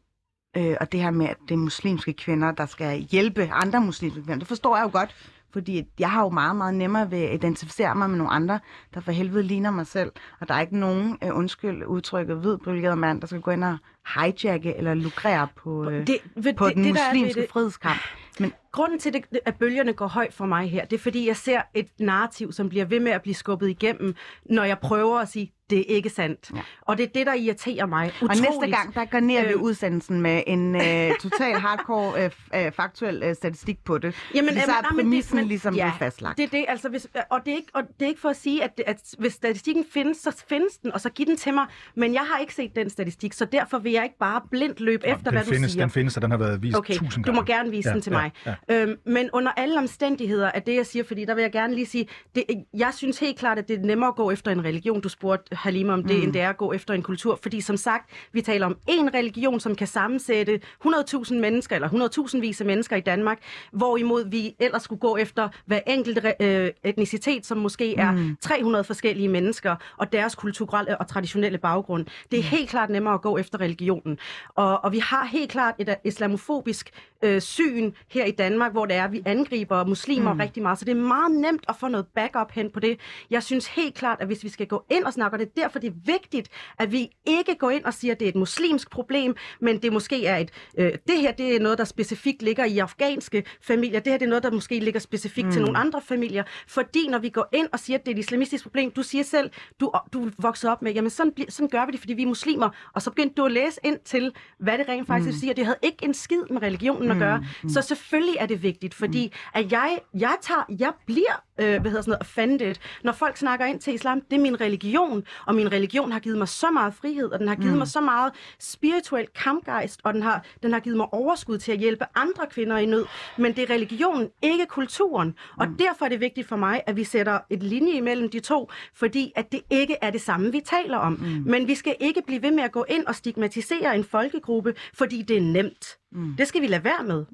øh, 0.57 0.75
og 0.81 0.91
det 0.91 0.99
her 1.01 1.11
med, 1.11 1.25
at 1.27 1.37
det 1.49 1.53
er 1.53 1.57
muslimske 1.59 2.13
kvinder, 2.13 2.51
der 2.51 2.65
skal 2.65 2.99
hjælpe 2.99 3.49
andre 3.53 3.81
muslimske 3.81 4.21
kvinder, 4.21 4.39
det 4.39 4.47
forstår 4.47 4.77
jeg 4.77 4.83
jo 4.83 4.89
godt, 4.99 5.15
fordi 5.53 5.83
jeg 5.99 6.11
har 6.11 6.21
jo 6.23 6.29
meget, 6.29 6.55
meget 6.55 6.73
nemmere 6.73 7.11
ved 7.11 7.17
at 7.21 7.33
identificere 7.33 7.95
mig 7.95 8.09
med 8.09 8.17
nogle 8.17 8.33
andre, 8.33 8.59
der 8.93 8.99
for 8.99 9.11
helvede 9.11 9.43
ligner 9.43 9.71
mig 9.71 9.87
selv. 9.87 10.11
Og 10.39 10.47
der 10.47 10.53
er 10.53 10.61
ikke 10.61 10.77
nogen, 10.79 11.17
øh, 11.23 11.37
undskyld 11.37 11.85
udtrykket, 11.85 12.37
hvid 12.37 12.57
privilegeret 12.57 12.97
mand, 12.97 13.21
der 13.21 13.27
skal 13.27 13.41
gå 13.41 13.51
ind 13.51 13.63
og 13.63 13.77
hijacke 14.15 14.75
eller 14.75 14.93
lukrere 14.93 15.47
på, 15.55 15.89
øh, 15.89 16.07
Det, 16.07 16.17
ved, 16.35 16.53
på 16.53 16.67
det, 16.67 16.75
den 16.75 16.83
det, 16.83 16.91
muslimske 16.93 17.41
det- 17.41 17.49
frihedskamp. 17.51 17.99
Men 18.39 18.53
grunden 18.75 18.99
til, 18.99 19.13
det, 19.13 19.23
at 19.45 19.55
bølgerne 19.55 19.93
går 19.93 20.07
højt 20.07 20.33
for 20.33 20.45
mig 20.45 20.69
her, 20.71 20.85
det 20.85 20.95
er 20.95 21.01
fordi, 21.01 21.27
jeg 21.27 21.37
ser 21.37 21.61
et 21.73 21.87
narrativ, 21.99 22.51
som 22.51 22.69
bliver 22.69 22.85
ved 22.85 22.99
med 22.99 23.11
at 23.11 23.21
blive 23.21 23.35
skubbet 23.35 23.69
igennem, 23.69 24.15
når 24.49 24.63
jeg 24.63 24.79
prøver 24.79 25.19
at 25.19 25.29
sige, 25.29 25.51
det 25.69 25.79
er 25.79 25.83
ikke 25.95 26.09
sandt. 26.09 26.51
Ja. 26.55 26.59
Og 26.81 26.97
det 26.97 27.03
er 27.03 27.07
det, 27.15 27.25
der 27.25 27.33
irriterer 27.33 27.85
mig 27.85 28.11
utroligt. 28.21 28.45
Og 28.47 28.51
næste 28.61 28.77
gang, 28.77 28.95
der 28.95 29.05
garnerer 29.05 29.45
vi 29.47 29.53
Øhm. 29.53 29.61
udsendelsen 29.61 30.21
med 30.21 30.43
en 30.47 30.75
øh, 30.85 31.11
total 31.21 31.55
hardcore 31.59 32.23
øh, 32.25 32.65
øh, 32.65 32.71
faktuel 32.71 33.23
øh, 33.23 33.35
statistik 33.35 33.83
på 33.83 33.97
det. 33.97 34.15
Jamen, 34.35 34.49
så 34.49 34.55
øh, 34.55 34.61
er 34.63 34.67
nej, 34.67 34.75
men 34.81 34.97
det- 34.97 35.03
præmissen 35.03 35.35
men- 35.37 35.45
ligesom 35.47 35.75
ja, 35.75 35.91
fastlagt. 35.99 36.37
Det 36.37 36.43
er 36.43 36.47
det, 36.49 36.65
altså, 36.67 36.89
hvis, 36.89 37.07
og, 37.29 37.39
det 37.45 37.51
er 37.51 37.55
ikke, 37.55 37.67
og 37.73 37.83
det 37.99 38.05
er 38.05 38.09
ikke 38.09 38.21
for 38.21 38.29
at 38.29 38.35
sige, 38.35 38.63
at, 38.63 38.81
at 38.87 39.01
hvis 39.19 39.33
statistikken 39.33 39.85
findes, 39.93 40.17
så 40.17 40.43
findes 40.49 40.77
den, 40.77 40.91
og 40.93 41.01
så 41.01 41.09
giv 41.09 41.25
den 41.25 41.37
til 41.37 41.53
mig. 41.53 41.65
Men 41.95 42.13
jeg 42.13 42.21
har 42.31 42.39
ikke 42.39 42.53
set 42.55 42.75
den 42.75 42.89
statistik, 42.89 43.33
så 43.33 43.45
derfor 43.45 43.77
vil 43.79 43.91
jeg 43.91 44.03
ikke 44.03 44.17
bare 44.19 44.41
blindt 44.51 44.79
løbe 44.79 45.07
efter, 45.07 45.23
den 45.23 45.33
hvad 45.33 45.43
findes, 45.43 45.61
du 45.61 45.73
siger. 45.73 45.83
Den 45.83 45.91
findes, 45.91 46.15
og 46.15 46.21
den 46.21 46.31
har 46.31 46.37
været 46.37 46.61
vist 46.63 46.77
Okay, 46.77 46.93
tusind 46.93 47.23
du 47.23 47.31
gange. 47.31 47.41
må 47.41 47.45
gerne 47.45 47.71
vise 47.71 47.89
Ja, 47.89 47.93
den 47.93 48.01
til 48.01 48.11
ja, 48.11 48.17
mig. 48.45 48.55
Øhm, 48.71 48.95
men 49.05 49.29
under 49.33 49.51
alle 49.51 49.79
omstændigheder 49.79 50.51
er 50.53 50.59
det, 50.59 50.75
jeg 50.75 50.85
siger, 50.85 51.03
fordi 51.03 51.25
der 51.25 51.35
vil 51.35 51.41
jeg 51.41 51.51
gerne 51.51 51.75
lige 51.75 51.85
sige, 51.85 52.07
det, 52.35 52.43
jeg 52.73 52.93
synes 52.93 53.19
helt 53.19 53.39
klart, 53.39 53.59
at 53.59 53.67
det 53.67 53.79
er 53.79 53.83
nemmere 53.83 54.07
at 54.07 54.15
gå 54.15 54.31
efter 54.31 54.51
en 54.51 54.65
religion, 54.65 55.01
du 55.01 55.09
spurgte 55.09 55.55
Halima 55.55 55.93
om 55.93 56.03
det, 56.03 56.17
mm. 56.17 56.23
end 56.23 56.33
det 56.33 56.41
er 56.41 56.49
at 56.49 56.57
gå 56.57 56.73
efter 56.73 56.93
en 56.93 57.01
kultur. 57.01 57.39
Fordi 57.41 57.61
som 57.61 57.77
sagt, 57.77 58.09
vi 58.31 58.41
taler 58.41 58.65
om 58.65 58.77
en 58.87 59.13
religion, 59.13 59.59
som 59.59 59.75
kan 59.75 59.87
sammensætte 59.87 60.61
100.000 60.85 61.33
mennesker, 61.33 61.75
eller 61.75 61.89
100.000 62.29 62.39
vis 62.39 62.61
af 62.61 62.67
mennesker 62.67 62.95
i 62.95 63.01
Danmark, 63.01 63.39
hvorimod 63.71 64.29
vi 64.29 64.55
ellers 64.59 64.83
skulle 64.83 64.99
gå 64.99 65.17
efter 65.17 65.49
hver 65.65 65.79
enkelt 65.87 66.25
øh, 66.39 66.71
etnicitet, 66.83 67.45
som 67.45 67.57
måske 67.57 67.95
er 67.95 68.11
mm. 68.11 68.37
300 68.41 68.83
forskellige 68.83 69.27
mennesker, 69.27 69.75
og 69.97 70.11
deres 70.11 70.35
kulturelle 70.35 70.97
og 70.97 71.07
traditionelle 71.07 71.57
baggrund. 71.57 72.05
Det 72.31 72.39
er 72.39 72.43
helt 72.43 72.69
klart 72.69 72.89
nemmere 72.89 73.13
at 73.13 73.21
gå 73.21 73.37
efter 73.37 73.61
religionen. 73.61 74.17
Og, 74.55 74.83
og 74.83 74.91
vi 74.91 74.99
har 74.99 75.25
helt 75.25 75.51
klart 75.51 75.75
et 75.79 75.89
øh, 75.89 75.95
islamofobisk 76.03 76.91
øh, 77.21 77.41
syn 77.41 77.91
her 78.07 78.25
i 78.25 78.31
Danmark, 78.31 78.54
hvor 78.71 78.85
det 78.85 78.95
er, 78.95 79.03
at 79.03 79.11
vi 79.11 79.21
angriber 79.25 79.85
muslimer 79.85 80.33
mm. 80.33 80.39
rigtig 80.39 80.63
meget. 80.63 80.79
Så 80.79 80.85
det 80.85 80.91
er 80.91 81.01
meget 81.01 81.31
nemt 81.31 81.65
at 81.69 81.75
få 81.75 81.87
noget 81.87 82.05
backup 82.15 82.51
hen 82.51 82.71
på 82.71 82.79
det. 82.79 82.99
Jeg 83.29 83.43
synes 83.43 83.67
helt 83.67 83.95
klart, 83.95 84.17
at 84.21 84.27
hvis 84.27 84.43
vi 84.43 84.49
skal 84.49 84.67
gå 84.67 84.85
ind 84.91 85.03
og 85.03 85.13
snakke, 85.13 85.35
og 85.35 85.39
det 85.39 85.47
er 85.47 85.61
derfor, 85.61 85.79
det 85.79 85.87
er 85.87 85.95
vigtigt, 86.05 86.49
at 86.79 86.91
vi 86.91 87.09
ikke 87.25 87.55
går 87.55 87.69
ind 87.69 87.83
og 87.83 87.93
siger, 87.93 88.13
at 88.13 88.19
det 88.19 88.25
er 88.25 88.29
et 88.29 88.35
muslimsk 88.35 88.91
problem, 88.91 89.35
men 89.61 89.81
det 89.81 89.93
måske 89.93 90.25
er 90.25 90.37
et, 90.37 90.51
øh, 90.77 90.91
det 91.07 91.19
her 91.19 91.31
det 91.31 91.55
er 91.55 91.59
noget, 91.59 91.77
der 91.77 91.83
specifikt 91.83 92.41
ligger 92.41 92.65
i 92.65 92.77
afghanske 92.77 93.43
familier. 93.61 93.99
Det 93.99 94.11
her 94.11 94.17
det 94.17 94.25
er 94.25 94.29
noget, 94.29 94.43
der 94.43 94.51
måske 94.51 94.79
ligger 94.79 94.99
specifikt 94.99 95.45
mm. 95.45 95.51
til 95.51 95.61
nogle 95.61 95.77
andre 95.77 96.01
familier. 96.01 96.43
Fordi 96.67 97.07
når 97.07 97.19
vi 97.19 97.29
går 97.29 97.49
ind 97.53 97.67
og 97.73 97.79
siger, 97.79 97.97
at 97.97 98.05
det 98.05 98.11
er 98.11 98.15
et 98.15 98.19
islamistisk 98.19 98.63
problem, 98.63 98.91
du 98.91 99.03
siger 99.03 99.23
selv, 99.23 99.49
du, 99.79 99.91
du 100.13 100.29
voksede 100.37 100.71
op 100.71 100.81
med, 100.81 100.93
jamen 100.93 101.09
sådan, 101.09 101.33
sådan 101.49 101.69
gør 101.69 101.85
vi 101.85 101.91
det, 101.91 101.99
fordi 101.99 102.13
vi 102.13 102.23
er 102.23 102.27
muslimer. 102.27 102.69
Og 102.93 103.01
så 103.01 103.09
begyndte 103.09 103.35
du 103.35 103.45
at 103.45 103.51
læse 103.51 103.79
ind 103.83 103.99
til, 104.05 104.33
hvad 104.59 104.77
det 104.77 104.89
rent 104.89 105.07
faktisk 105.07 105.35
mm. 105.35 105.39
siger. 105.39 105.53
Det 105.53 105.65
havde 105.65 105.77
ikke 105.81 106.05
en 106.05 106.13
skid 106.13 106.41
med 106.49 106.61
religionen 106.61 107.11
at 107.11 107.17
gøre. 107.17 107.45
Mm. 107.63 107.69
Så 107.69 107.81
selvfølgelig 107.81 108.35
er 108.39 108.44
det 108.45 108.63
vigtigt, 108.63 108.93
fordi 108.93 109.33
at 109.53 109.71
jeg, 109.71 109.99
jeg, 110.13 110.35
tager, 110.41 110.65
jeg 110.79 110.93
bliver 111.05 111.43
øh, 111.59 111.81
hvad 111.81 111.91
hedder 111.91 112.01
sådan 112.01 112.09
noget, 112.09 112.21
offended, 112.21 112.75
når 113.03 113.11
folk 113.11 113.37
snakker 113.37 113.65
ind 113.65 113.79
til 113.79 113.93
islam. 113.93 114.21
Det 114.21 114.37
er 114.37 114.41
min 114.41 114.61
religion, 114.61 115.23
og 115.45 115.55
min 115.55 115.71
religion 115.71 116.11
har 116.11 116.19
givet 116.19 116.37
mig 116.37 116.47
så 116.47 116.71
meget 116.71 116.93
frihed, 116.93 117.31
og 117.31 117.39
den 117.39 117.47
har 117.47 117.55
givet 117.55 117.71
mm. 117.71 117.77
mig 117.77 117.87
så 117.87 118.01
meget 118.01 118.33
spirituel 118.59 119.27
kampgejst, 119.27 120.01
og 120.03 120.13
den 120.13 120.21
har, 120.21 120.45
den 120.63 120.73
har 120.73 120.79
givet 120.79 120.97
mig 120.97 121.13
overskud 121.13 121.57
til 121.57 121.71
at 121.71 121.77
hjælpe 121.77 122.05
andre 122.15 122.45
kvinder 122.51 122.77
i 122.77 122.85
nød. 122.85 123.05
Men 123.37 123.55
det 123.55 123.69
er 123.69 123.73
religionen, 123.73 124.29
ikke 124.41 124.65
kulturen. 124.65 125.35
Og 125.57 125.67
mm. 125.67 125.77
derfor 125.77 126.05
er 126.05 126.09
det 126.09 126.19
vigtigt 126.19 126.47
for 126.47 126.55
mig, 126.55 126.81
at 126.87 126.95
vi 126.95 127.03
sætter 127.03 127.39
et 127.49 127.63
linje 127.63 127.93
imellem 127.93 128.29
de 128.29 128.39
to, 128.39 128.71
fordi 128.93 129.31
at 129.35 129.51
det 129.51 129.61
ikke 129.69 129.97
er 130.01 130.11
det 130.11 130.21
samme, 130.21 130.51
vi 130.51 130.61
taler 130.65 130.97
om. 130.97 131.13
Mm. 131.13 131.43
Men 131.45 131.67
vi 131.67 131.75
skal 131.75 131.95
ikke 131.99 132.21
blive 132.27 132.41
ved 132.41 132.51
med 132.51 132.63
at 132.63 132.71
gå 132.71 132.85
ind 132.89 133.05
og 133.05 133.15
stigmatisere 133.15 133.95
en 133.95 134.03
folkegruppe, 134.03 134.73
fordi 134.93 135.21
det 135.21 135.37
er 135.37 135.41
nemt. 135.41 135.85
Mm. 136.11 136.35
Det 136.37 136.47
skal 136.47 136.61
vi 136.61 136.67
lade 136.67 136.83
være 136.83 137.03
med. 137.03 137.25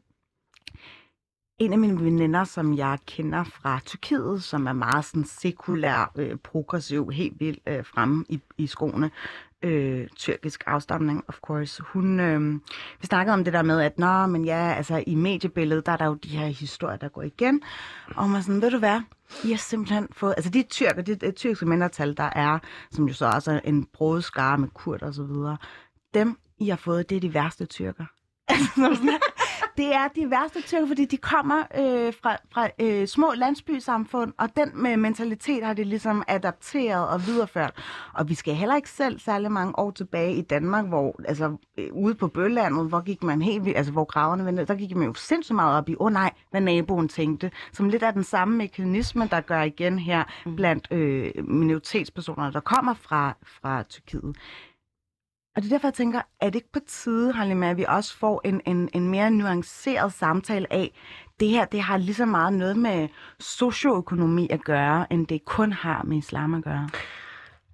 En 1.61 1.73
af 1.73 1.79
mine 1.79 2.03
veninder, 2.03 2.43
som 2.43 2.77
jeg 2.77 2.97
kender 3.05 3.43
fra 3.43 3.79
Tyrkiet, 3.85 4.43
som 4.43 4.67
er 4.67 4.73
meget 4.73 5.05
sådan 5.05 5.25
sekulær, 5.25 6.11
øh, 6.15 6.37
progressiv, 6.37 7.09
helt 7.09 7.39
vildt 7.39 7.59
øh, 7.67 7.85
fremme 7.85 8.25
i, 8.29 8.39
i 8.57 8.67
skoene, 8.67 9.11
øh, 9.61 10.07
tyrkisk 10.15 10.63
afstamning, 10.67 11.23
of 11.27 11.39
course. 11.41 11.83
Hun, 11.83 12.19
øh, 12.19 12.53
vi 13.01 13.07
snakkede 13.07 13.33
om 13.33 13.43
det 13.43 13.53
der 13.53 13.61
med, 13.61 13.81
at 13.81 13.99
nå, 13.99 14.25
men 14.25 14.45
ja, 14.45 14.73
altså 14.73 15.03
i 15.07 15.15
mediebilledet, 15.15 15.85
der 15.85 15.91
er 15.91 15.97
der 15.97 16.05
jo 16.05 16.13
de 16.13 16.29
her 16.29 16.47
historier, 16.47 16.97
der 16.97 17.09
går 17.09 17.21
igen. 17.21 17.61
Og 18.15 18.29
man 18.29 18.43
sådan, 18.43 18.61
ved 18.61 18.71
du 18.71 18.79
hvad, 18.79 19.01
I 19.43 19.49
har 19.49 19.57
simpelthen 19.57 20.07
fået, 20.11 20.33
altså 20.37 20.51
de 20.51 20.63
tyrker, 20.63 21.01
de, 21.01 21.15
de 21.15 21.31
tyrkiske 21.31 21.65
mindretal, 21.65 22.17
der 22.17 22.29
er, 22.35 22.59
som 22.91 23.07
jo 23.07 23.13
så 23.13 23.25
også 23.25 23.51
er 23.51 23.59
en 23.63 23.85
brødskare 23.93 24.57
med 24.57 24.67
kurt 24.73 25.01
og 25.01 25.13
så 25.13 25.23
videre, 25.23 25.57
dem, 26.13 26.37
I 26.59 26.69
har 26.69 26.77
fået, 26.77 27.09
det 27.09 27.15
er 27.15 27.19
de 27.19 27.33
værste 27.33 27.65
tyrker. 27.65 28.05
Altså, 28.51 29.19
det 29.77 29.95
er 29.95 30.07
de 30.07 30.31
værste 30.31 30.61
tyrker, 30.61 30.87
fordi 30.87 31.05
de 31.05 31.17
kommer 31.17 31.59
øh, 31.59 32.13
fra, 32.23 32.37
fra 32.53 32.69
øh, 32.79 33.07
små 33.07 33.33
landsbysamfund, 33.35 34.33
og 34.37 34.49
den 34.55 34.71
med 34.73 34.97
mentalitet 34.97 35.63
har 35.63 35.73
de 35.73 35.83
ligesom 35.83 36.23
adapteret 36.27 37.07
og 37.07 37.27
videreført. 37.27 37.73
Og 38.13 38.29
vi 38.29 38.33
skal 38.33 38.53
heller 38.53 38.75
ikke 38.75 38.89
selv 38.89 39.19
særlig 39.19 39.51
mange 39.51 39.79
år 39.79 39.91
tilbage 39.91 40.35
i 40.35 40.41
Danmark, 40.41 40.85
hvor 40.87 41.15
altså 41.27 41.57
øh, 41.77 41.87
ude 41.93 42.15
på 42.15 42.27
Bøllandet, 42.27 42.89
hvor 42.89 43.01
gik 43.01 43.23
man 43.23 43.41
helt 43.41 43.65
vildt, 43.65 43.77
altså 43.77 43.91
hvor 43.91 44.03
graverne 44.03 44.45
vendte, 44.45 44.65
der 44.65 44.75
gik 44.75 44.95
man 44.95 45.07
jo 45.07 45.13
sindssygt 45.13 45.55
meget 45.55 45.77
op 45.77 45.89
i, 45.89 45.95
åh 45.99 46.05
oh, 46.05 46.13
nej, 46.13 46.31
hvad 46.51 46.61
naboen 46.61 47.07
tænkte, 47.07 47.51
som 47.73 47.89
lidt 47.89 48.03
af 48.03 48.13
den 48.13 48.23
samme 48.23 48.57
mekanisme, 48.57 49.27
der 49.31 49.41
gør 49.41 49.61
igen 49.61 49.99
her 49.99 50.23
blandt 50.55 50.87
øh, 50.91 51.31
minoritetspersoner, 51.47 52.51
der 52.51 52.59
kommer 52.59 52.93
fra, 52.93 53.37
fra 53.61 53.83
Tyrkiet. 53.83 54.35
Og 55.55 55.61
det 55.61 55.65
er 55.67 55.73
derfor, 55.73 55.87
jeg 55.87 55.93
tænker, 55.93 56.21
er 56.41 56.45
det 56.45 56.55
ikke 56.55 56.71
på 56.73 56.79
tide, 56.87 57.33
Halima, 57.33 57.69
at 57.69 57.77
vi 57.77 57.85
også 57.87 58.17
får 58.17 58.41
en, 58.45 58.61
en, 58.65 58.89
en 58.93 59.09
mere 59.09 59.31
nuanceret 59.31 60.13
samtale 60.13 60.73
af, 60.73 60.91
det 61.39 61.49
her 61.49 61.65
det 61.65 61.81
har 61.81 61.97
lige 61.97 62.13
så 62.15 62.25
meget 62.25 62.53
noget 62.53 62.77
med 62.77 63.07
socioøkonomi 63.39 64.47
at 64.49 64.63
gøre, 64.63 65.13
end 65.13 65.27
det 65.27 65.45
kun 65.45 65.71
har 65.71 66.03
med 66.03 66.17
islam 66.17 66.53
at 66.53 66.63
gøre? 66.63 66.89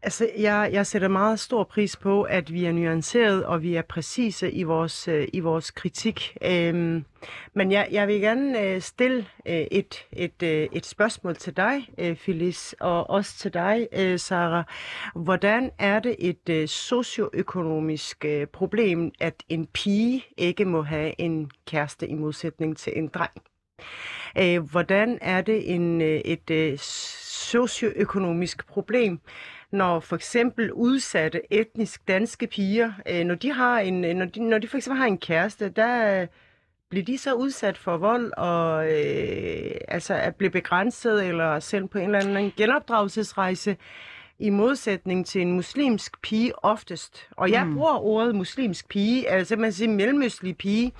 Altså, 0.02 0.30
jeg, 0.38 0.70
jeg 0.74 0.88
sætter 0.88 1.08
meget 1.08 1.40
stor 1.40 1.64
pris 1.64 1.96
på, 1.96 2.24
at 2.24 2.54
vi 2.54 2.66
er 2.66 2.72
nuanceret 2.72 3.46
og 3.46 3.64
vi 3.64 3.76
er 3.76 3.82
præcise 3.82 4.52
i 4.52 4.64
vores, 4.64 5.08
øh, 5.08 5.28
i 5.34 5.40
vores 5.40 5.72
kritik. 5.72 6.38
Øhm, 6.42 7.06
men 7.54 7.72
jeg, 7.72 7.88
jeg 7.92 8.08
vil 8.08 8.22
gerne 8.22 8.62
øh, 8.62 8.82
stille 8.82 9.26
øh, 9.46 9.56
et, 9.72 10.06
et, 10.14 10.44
øh, 10.44 10.68
et 10.72 10.86
spørgsmål 10.86 11.36
til 11.36 11.58
dig, 11.58 11.90
øh, 11.98 12.16
Phyllis, 12.16 12.76
og 12.80 13.10
også 13.10 13.38
til 13.38 13.54
dig, 13.54 13.88
øh, 13.92 14.20
Sara. 14.20 14.64
Hvordan 15.16 15.72
er 15.80 16.00
det 16.00 16.16
et 16.20 16.50
øh, 16.50 16.68
socioøkonomisk 16.68 18.26
øh, 18.26 18.48
problem, 18.48 19.12
at 19.20 19.44
en 19.50 19.66
pige 19.66 20.26
ikke 20.38 20.66
må 20.66 20.82
have 20.82 21.22
en 21.22 21.52
kæreste 21.68 22.08
i 22.08 22.14
modsætning 22.14 22.78
til 22.78 22.94
en 22.96 23.08
dreng? 23.08 23.42
Øh, 24.38 24.70
hvordan 24.72 25.18
er 25.22 25.42
det 25.42 25.74
en, 25.76 26.02
øh, 26.02 26.22
et 26.26 26.50
øh, 26.50 26.78
socioøkonomisk 26.78 28.68
problem, 28.68 29.20
når 29.72 30.00
for 30.00 30.16
eksempel 30.16 30.72
udsatte 30.72 31.42
etnisk 31.54 32.08
danske 32.08 32.48
piger, 32.48 32.92
øh, 33.10 33.26
når 33.26 33.36
de 33.36 33.54
har 33.54 33.80
en, 33.80 34.06
øh, 34.06 34.14
når 34.16 34.26
de, 34.26 34.40
når 34.50 34.58
de 34.58 34.68
for 34.68 34.78
eksempel 34.78 35.00
har 35.00 35.08
en 35.08 35.18
kæreste, 35.18 35.70
der 35.70 36.22
øh, 36.22 36.28
bliver 36.90 37.06
de 37.06 37.18
så 37.18 37.34
udsat 37.34 37.78
for 37.78 37.98
vold 37.98 38.32
og 38.38 38.86
øh, 38.86 39.72
altså 39.88 40.14
at 40.14 40.36
blive 40.36 40.52
begrænset 40.52 41.28
eller 41.28 41.60
sendt 41.60 41.92
på 41.92 41.98
en 41.98 42.16
eller 42.16 42.20
anden 42.20 42.54
genopdragelsesrejse? 42.58 43.78
I 44.40 44.50
modsætning 44.50 45.26
til 45.26 45.42
en 45.42 45.52
muslimsk 45.52 46.22
pige 46.22 46.66
oftest. 46.66 47.28
Og 47.32 47.52
jeg 47.52 47.66
mm. 47.66 47.74
bruger 47.74 48.04
ordet 48.04 48.36
muslimsk 48.36 48.90
pige, 48.90 49.30
altså 49.30 49.56
man 49.56 49.74
siger 49.74 49.90
mellemøstlig 49.90 50.58
pige, 50.58 50.94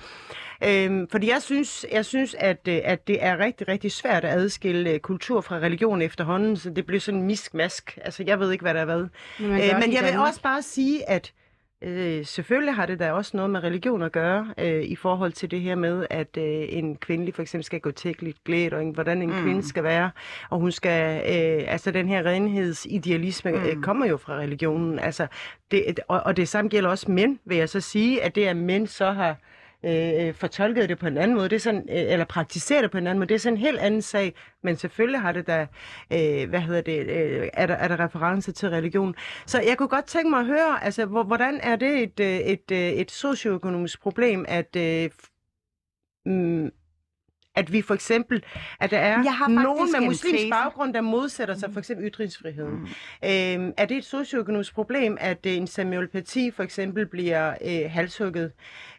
Øhm, 0.64 1.08
fordi 1.08 1.30
jeg 1.30 1.42
synes, 1.42 1.86
jeg 1.92 2.04
synes 2.04 2.34
at, 2.38 2.68
øh, 2.68 2.80
at 2.84 3.08
det 3.08 3.24
er 3.24 3.38
rigtig, 3.38 3.68
rigtig 3.68 3.92
svært 3.92 4.24
at 4.24 4.32
adskille 4.32 4.90
øh, 4.90 4.98
kultur 5.00 5.40
fra 5.40 5.56
religion 5.56 6.02
efterhånden, 6.02 6.56
så 6.56 6.70
det 6.70 6.86
bliver 6.86 7.00
sådan 7.00 7.20
en 7.20 7.26
misk-mask. 7.26 7.98
Altså, 8.04 8.22
jeg 8.26 8.40
ved 8.40 8.52
ikke, 8.52 8.62
hvad 8.62 8.74
der 8.74 8.80
er 8.80 8.84
hvad. 8.84 9.06
Men, 9.38 9.50
Øh, 9.50 9.80
men 9.80 9.92
jeg 9.92 10.04
vil 10.04 10.18
også 10.18 10.42
bare 10.42 10.62
sige, 10.62 11.08
at 11.08 11.32
øh, 11.82 12.24
selvfølgelig 12.24 12.74
har 12.74 12.86
det 12.86 12.98
da 12.98 13.12
også 13.12 13.36
noget 13.36 13.50
med 13.50 13.62
religion 13.62 14.02
at 14.02 14.12
gøre, 14.12 14.54
øh, 14.58 14.82
i 14.82 14.96
forhold 14.96 15.32
til 15.32 15.50
det 15.50 15.60
her 15.60 15.74
med, 15.74 16.06
at 16.10 16.36
øh, 16.36 16.66
en 16.68 16.96
kvindelig 16.96 17.34
for 17.34 17.42
eksempel 17.42 17.64
skal 17.64 17.80
gå 17.80 17.90
tækkeligt 17.90 18.44
klædt, 18.44 18.74
og 18.74 18.82
en, 18.82 18.90
hvordan 18.90 19.22
en 19.22 19.30
mm. 19.30 19.42
kvinde 19.42 19.68
skal 19.68 19.82
være, 19.82 20.10
og 20.50 20.58
hun 20.58 20.72
skal, 20.72 21.16
øh, 21.16 21.72
altså 21.72 21.90
den 21.90 22.08
her 22.08 22.26
renhedsidealisme 22.26 23.50
mm. 23.50 23.62
øh, 23.62 23.82
kommer 23.82 24.06
jo 24.06 24.16
fra 24.16 24.34
religionen, 24.34 24.98
altså, 24.98 25.26
det, 25.70 26.00
og, 26.08 26.20
og 26.20 26.36
det 26.36 26.48
samme 26.48 26.68
gælder 26.68 26.90
også 26.90 27.10
mænd, 27.10 27.38
vil 27.44 27.56
jeg 27.56 27.68
så 27.68 27.80
sige, 27.80 28.22
at 28.22 28.34
det 28.34 28.44
at 28.44 28.56
mænd 28.56 28.86
så 28.86 29.10
har 29.10 29.36
Mm. 29.82 29.88
øh, 29.88 30.26
øh 30.28 30.34
fortolket 30.34 30.88
det 30.88 30.98
på 30.98 31.06
en 31.06 31.18
anden 31.18 31.36
måde, 31.36 31.48
det 31.48 31.56
er 31.56 31.60
sådan, 31.60 31.80
øh, 31.90 32.12
eller 32.12 32.24
praktiserer 32.24 32.82
det 32.82 32.90
på 32.90 32.98
en 32.98 33.06
anden 33.06 33.18
måde, 33.18 33.28
det 33.28 33.34
er 33.34 33.38
sådan 33.38 33.56
en 33.56 33.60
helt 33.60 33.78
anden 33.78 34.02
sag, 34.02 34.34
men 34.62 34.76
selvfølgelig 34.76 35.20
har 35.20 35.32
det 35.32 35.46
da, 35.46 35.66
øh, 36.12 36.48
hvad 36.48 36.60
hedder 36.60 36.80
det, 36.80 36.98
øh, 37.06 37.48
er, 37.52 37.66
der, 37.66 37.74
er 37.74 37.88
der 37.88 38.00
reference 38.04 38.52
til 38.52 38.68
religion. 38.68 39.14
Så 39.46 39.60
jeg 39.60 39.78
kunne 39.78 39.88
godt 39.88 40.04
tænke 40.04 40.30
mig 40.30 40.40
at 40.40 40.46
høre, 40.46 40.84
altså, 40.84 41.06
hvor, 41.06 41.22
hvordan 41.22 41.60
er 41.62 41.76
det 41.76 42.02
et, 42.02 42.20
øh, 42.20 42.38
et, 42.38 42.70
øh, 42.72 42.78
et 42.78 43.10
socioøkonomisk 43.10 44.00
problem, 44.02 44.44
at, 44.48 44.76
øh, 44.76 45.10
mm, 46.26 46.70
at 47.58 47.72
vi 47.72 47.82
for 47.82 47.94
eksempel, 47.94 48.42
at 48.80 48.90
der 48.90 48.98
er 48.98 49.48
nogen 49.48 49.92
med 49.92 50.00
muslimsk 50.00 50.50
baggrund, 50.50 50.94
der 50.94 51.00
modsætter 51.00 51.54
sig 51.54 51.72
for 51.72 51.78
eksempel 51.78 52.08
ytringsfriheden. 52.08 52.74
Mm. 52.74 52.86
Øhm, 53.24 53.72
er 53.76 53.86
det 53.86 53.96
et 53.96 54.04
socioøkonomisk 54.04 54.74
problem, 54.74 55.16
at 55.20 55.46
øh, 55.46 55.52
en 55.56 55.66
Samuel 55.66 56.08
Paty 56.08 56.48
for 56.56 56.62
eksempel 56.62 57.06
bliver 57.06 57.54
øh, 57.64 57.90
halshugget? 57.90 58.52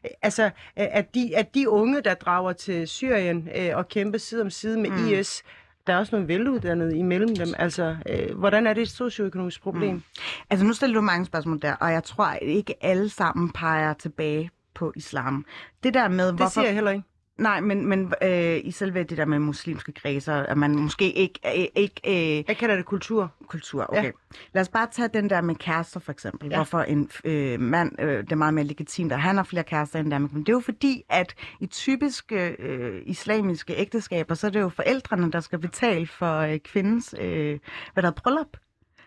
Øh, 0.05 0.11
Altså, 0.21 0.43
øh, 0.45 0.49
at 0.75 1.15
de, 1.15 1.37
at 1.37 1.55
de 1.55 1.69
unge, 1.69 2.01
der 2.01 2.13
drager 2.13 2.53
til 2.53 2.87
Syrien 2.87 3.49
øh, 3.55 3.77
og 3.77 3.87
kæmper 3.87 4.19
side 4.19 4.41
om 4.41 4.49
side 4.49 4.79
med 4.79 4.89
mm. 4.89 5.07
IS, 5.07 5.43
der 5.87 5.93
er 5.93 5.97
også 5.97 6.15
nogle 6.15 6.27
veluddannede 6.27 6.97
imellem 6.97 7.35
dem. 7.35 7.47
Altså, 7.57 7.95
øh, 8.09 8.37
hvordan 8.37 8.67
er 8.67 8.73
det 8.73 8.81
et 8.81 8.89
socioøkonomisk 8.89 9.61
problem? 9.61 9.93
Mm. 9.93 10.03
Altså 10.49 10.65
nu 10.65 10.73
stiller 10.73 10.93
du 10.93 11.01
mange 11.01 11.25
spørgsmål 11.25 11.61
der, 11.61 11.73
og 11.73 11.91
jeg 11.91 12.03
tror 12.03 12.25
at 12.25 12.39
ikke 12.41 12.83
alle 12.85 13.09
sammen 13.09 13.51
peger 13.51 13.93
tilbage 13.93 14.49
på 14.73 14.93
islam. 14.95 15.45
Det 15.83 15.93
der 15.93 16.07
med, 16.07 16.27
Det 16.27 16.35
hvorfor... 16.35 16.49
siger 16.49 16.65
jeg 16.65 16.73
heller 16.73 16.91
ikke. 16.91 17.03
Nej, 17.39 17.61
men, 17.61 17.85
men 17.85 18.13
øh, 18.21 18.59
i 18.63 18.71
selve 18.71 19.03
det 19.03 19.17
der 19.17 19.25
med 19.25 19.39
muslimske 19.39 19.91
kredser, 19.91 20.33
at 20.33 20.57
man 20.57 20.75
måske 20.75 21.11
ikke... 21.11 21.39
Øh, 21.45 21.65
ikke 21.75 22.01
øh, 22.07 22.43
Jeg 22.47 22.57
kalder 22.57 22.75
det 22.75 22.85
kultur. 22.85 23.33
kultur, 23.47 23.85
okay. 23.89 24.03
Ja. 24.03 24.11
Lad 24.53 24.61
os 24.61 24.69
bare 24.69 24.87
tage 24.91 25.09
den 25.13 25.29
der 25.29 25.41
med 25.41 25.55
kærester 25.55 25.99
for 25.99 26.11
eksempel. 26.11 26.49
Ja. 26.49 26.55
Hvorfor 26.55 26.79
en 26.79 27.09
øh, 27.23 27.59
mand, 27.59 28.01
øh, 28.01 28.23
det 28.23 28.31
er 28.31 28.35
meget 28.35 28.53
mere 28.53 28.65
legitimt, 28.65 29.11
at 29.11 29.21
han 29.21 29.35
har 29.35 29.43
flere 29.43 29.63
kærester 29.63 29.99
end 29.99 30.11
Danmark. 30.11 30.33
Men 30.33 30.41
det 30.41 30.49
er 30.49 30.53
jo 30.53 30.59
fordi, 30.59 31.03
at 31.09 31.35
i 31.59 31.65
typiske 31.65 32.55
øh, 32.59 33.01
islamiske 33.05 33.73
ægteskaber, 33.77 34.35
så 34.35 34.47
er 34.47 34.51
det 34.51 34.59
jo 34.59 34.69
forældrene, 34.69 35.31
der 35.31 35.39
skal 35.39 35.59
betale 35.59 36.07
for 36.07 36.37
øh, 36.39 36.59
kvindens 36.59 37.15
øh, 37.19 37.59
hvad 37.93 38.03
der 38.03 38.09
er, 38.09 38.13
bryllup. 38.23 38.57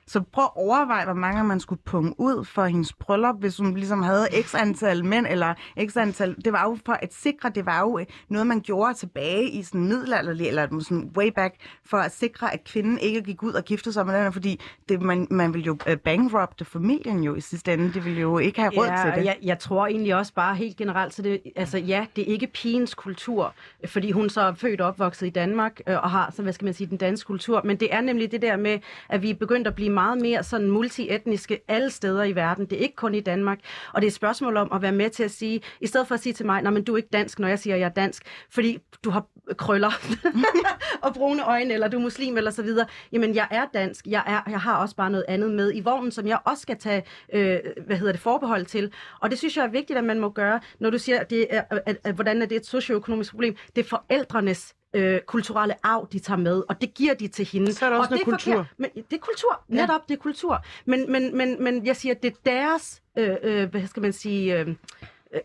Så 0.07 0.21
prøv 0.33 0.45
at 0.45 0.51
overveje, 0.57 1.05
hvor 1.05 1.15
mange 1.15 1.45
man 1.45 1.61
skulle 1.61 1.83
punge 1.85 2.15
ud 2.19 2.45
for 2.45 2.65
hendes 2.65 2.93
bryllup, 2.93 3.37
hvis 3.41 3.57
hun 3.57 3.75
ligesom 3.75 4.03
havde 4.03 4.27
x 4.43 4.55
antal 4.55 5.05
mænd, 5.05 5.27
eller 5.31 5.55
x 5.89 5.97
antal... 5.97 6.37
Det 6.45 6.53
var 6.53 6.65
jo 6.65 6.79
for 6.87 6.93
at 6.93 7.15
sikre, 7.15 7.51
det 7.51 7.67
var 7.67 7.81
jo 7.81 7.99
øh, 7.99 8.07
noget, 8.29 8.47
man 8.47 8.61
gjorde 8.61 8.95
tilbage 8.95 9.51
i 9.51 9.63
sådan 9.63 9.85
middelalderlig, 9.85 10.47
eller 10.47 10.81
sådan 10.81 11.11
way 11.17 11.29
back, 11.29 11.55
for 11.85 11.97
at 11.97 12.13
sikre, 12.13 12.53
at 12.55 12.65
kvinden 12.65 12.99
ikke 12.99 13.23
gik 13.23 13.43
ud 13.43 13.53
og 13.53 13.65
giftede 13.65 13.93
sig 13.93 14.07
med 14.07 14.25
den, 14.25 14.33
fordi 14.33 14.61
det, 14.89 15.03
man, 15.03 15.27
man 15.31 15.55
ville 15.55 15.65
jo 15.67 15.79
øh, 15.87 15.97
bankrupte 15.97 16.65
familien 16.65 17.25
jo 17.25 17.35
i 17.35 17.41
sidste 17.41 17.73
ende. 17.73 17.93
Det 17.93 18.05
ville 18.05 18.21
jo 18.21 18.39
ikke 18.39 18.61
have 18.61 18.73
råd 18.77 18.87
til 19.05 19.13
det. 19.21 19.25
Jeg, 19.25 19.37
jeg 19.43 19.59
tror 19.59 19.87
egentlig 19.87 20.15
også 20.15 20.35
bare 20.35 20.55
helt 20.55 20.77
generelt, 20.77 21.15
så 21.15 21.23
det, 21.23 21.41
altså 21.57 21.79
ja, 21.79 22.07
det 22.17 22.23
er 22.23 22.33
ikke 22.33 22.47
pigens 22.47 22.95
kultur, 22.95 23.55
fordi 23.87 24.11
hun 24.11 24.31
så 24.31 24.41
er 24.41 24.55
født 24.55 24.81
og 24.81 24.89
opvokset 24.89 25.27
i 25.27 25.31
Danmark 25.31 25.81
øh, 25.87 26.03
og 26.03 26.11
har, 26.11 26.31
så 26.37 26.43
hvad 26.43 26.53
skal 26.53 26.65
man 26.65 26.75
sige, 26.75 26.87
den 26.87 26.99
danske 26.99 27.27
kultur, 27.27 27.61
men 27.65 27.77
det 27.77 27.95
er 27.95 28.01
nemlig 28.01 28.33
det 28.33 28.43
der 28.43 28.57
med, 28.57 28.79
at 29.09 29.23
vi 29.23 29.31
er 29.31 29.35
begyndt 29.35 29.67
at 29.67 29.75
blive 29.75 29.91
meget 29.93 30.22
mere 30.22 30.43
sådan 30.43 30.70
multietniske 30.70 31.61
alle 31.68 31.90
steder 31.90 32.24
i 32.24 32.34
verden. 32.34 32.66
Det 32.66 32.72
er 32.72 32.82
ikke 32.82 32.97
kun 32.97 33.14
i 33.14 33.20
Danmark, 33.20 33.59
og 33.93 34.03
det 34.03 34.07
er 34.07 34.11
et 34.11 34.14
spørgsmål 34.14 34.57
om 34.57 34.72
at 34.72 34.82
være 34.82 34.93
med 34.93 35.11
til 35.11 35.24
at 35.24 35.30
sige, 35.30 35.61
i 35.80 35.86
stedet 35.86 36.09
for 36.09 36.14
at 36.14 36.20
sige 36.20 36.32
til 36.32 36.47
mig, 36.47 36.62
nej, 36.62 36.72
men 36.72 36.84
du 36.84 36.93
er 36.93 36.97
ikke 36.97 37.09
dansk, 37.12 37.38
når 37.38 37.49
jeg 37.49 37.59
siger, 37.59 37.74
at 37.74 37.80
jeg 37.80 37.86
er 37.86 37.90
dansk, 37.90 38.22
fordi 38.51 38.78
du 39.05 39.11
har 39.11 39.26
krøller 39.57 39.90
og 41.05 41.14
brune 41.14 41.45
øjne, 41.45 41.74
eller 41.74 41.88
du 41.88 41.99
er 41.99 42.03
muslim, 42.03 42.36
eller 42.36 42.51
så 42.51 42.62
videre. 42.62 42.86
Jamen, 43.12 43.34
jeg 43.34 43.49
er 43.51 43.66
dansk. 43.74 44.07
Jeg, 44.07 44.22
er, 44.26 44.51
jeg 44.51 44.61
har 44.61 44.76
også 44.76 44.97
bare 44.97 45.11
noget 45.11 45.24
andet 45.28 45.51
med 45.51 45.72
i 45.74 45.80
vognen, 45.80 46.11
som 46.11 46.26
jeg 46.26 46.38
også 46.45 46.61
skal 46.61 46.78
tage, 46.78 47.03
øh, 47.34 47.59
hvad 47.86 47.97
hedder 47.97 48.12
det, 48.12 48.20
forbehold 48.20 48.66
til. 48.66 48.93
Og 49.20 49.30
det 49.30 49.38
synes 49.38 49.57
jeg 49.57 49.64
er 49.64 49.70
vigtigt, 49.70 49.99
at 49.99 50.05
man 50.05 50.20
må 50.20 50.30
gøre, 50.30 50.61
når 50.78 50.90
du 50.90 50.99
siger, 50.99 51.20
at 51.20 51.30
det 51.30 51.47
er, 51.51 51.62
at, 51.86 51.99
at, 52.05 52.14
hvordan 52.14 52.43
er 52.43 52.47
det 52.47 52.57
et 52.57 52.66
socioøkonomisk 52.66 53.30
problem. 53.30 53.57
Det 53.76 53.84
er 53.84 53.88
forældrenes 53.88 54.74
øh, 54.95 55.20
kulturelle 55.20 55.74
arv, 55.82 56.09
de 56.12 56.18
tager 56.18 56.38
med, 56.38 56.62
og 56.68 56.80
det 56.80 56.95
giver 56.95 57.14
de 57.14 57.28
til 57.28 57.45
hende. 57.45 57.72
Så 57.72 57.86
er 57.86 57.90
der 57.90 57.97
også 57.97 58.07
og 58.07 58.11
noget 58.11 58.26
det 58.26 58.32
kultur. 58.32 58.53
Forkert. 58.53 58.74
Men 58.78 58.90
det 58.95 59.16
er 59.16 59.18
kultur. 59.18 59.62
Netop, 59.68 60.09
det 60.09 60.14
er 60.14 60.18
kultur. 60.18 60.64
Men, 60.84 61.12
men, 61.12 61.36
men, 61.36 61.64
men 61.64 61.86
jeg 61.86 61.97
siger, 61.97 62.14
det 62.14 62.32
er 62.32 62.36
deres, 62.47 63.03
øh, 63.18 63.36
øh, 63.43 63.70
hvad 63.70 63.86
skal 63.86 64.03
man 64.03 64.12
sige, 64.12 64.59
øh, 64.59 64.74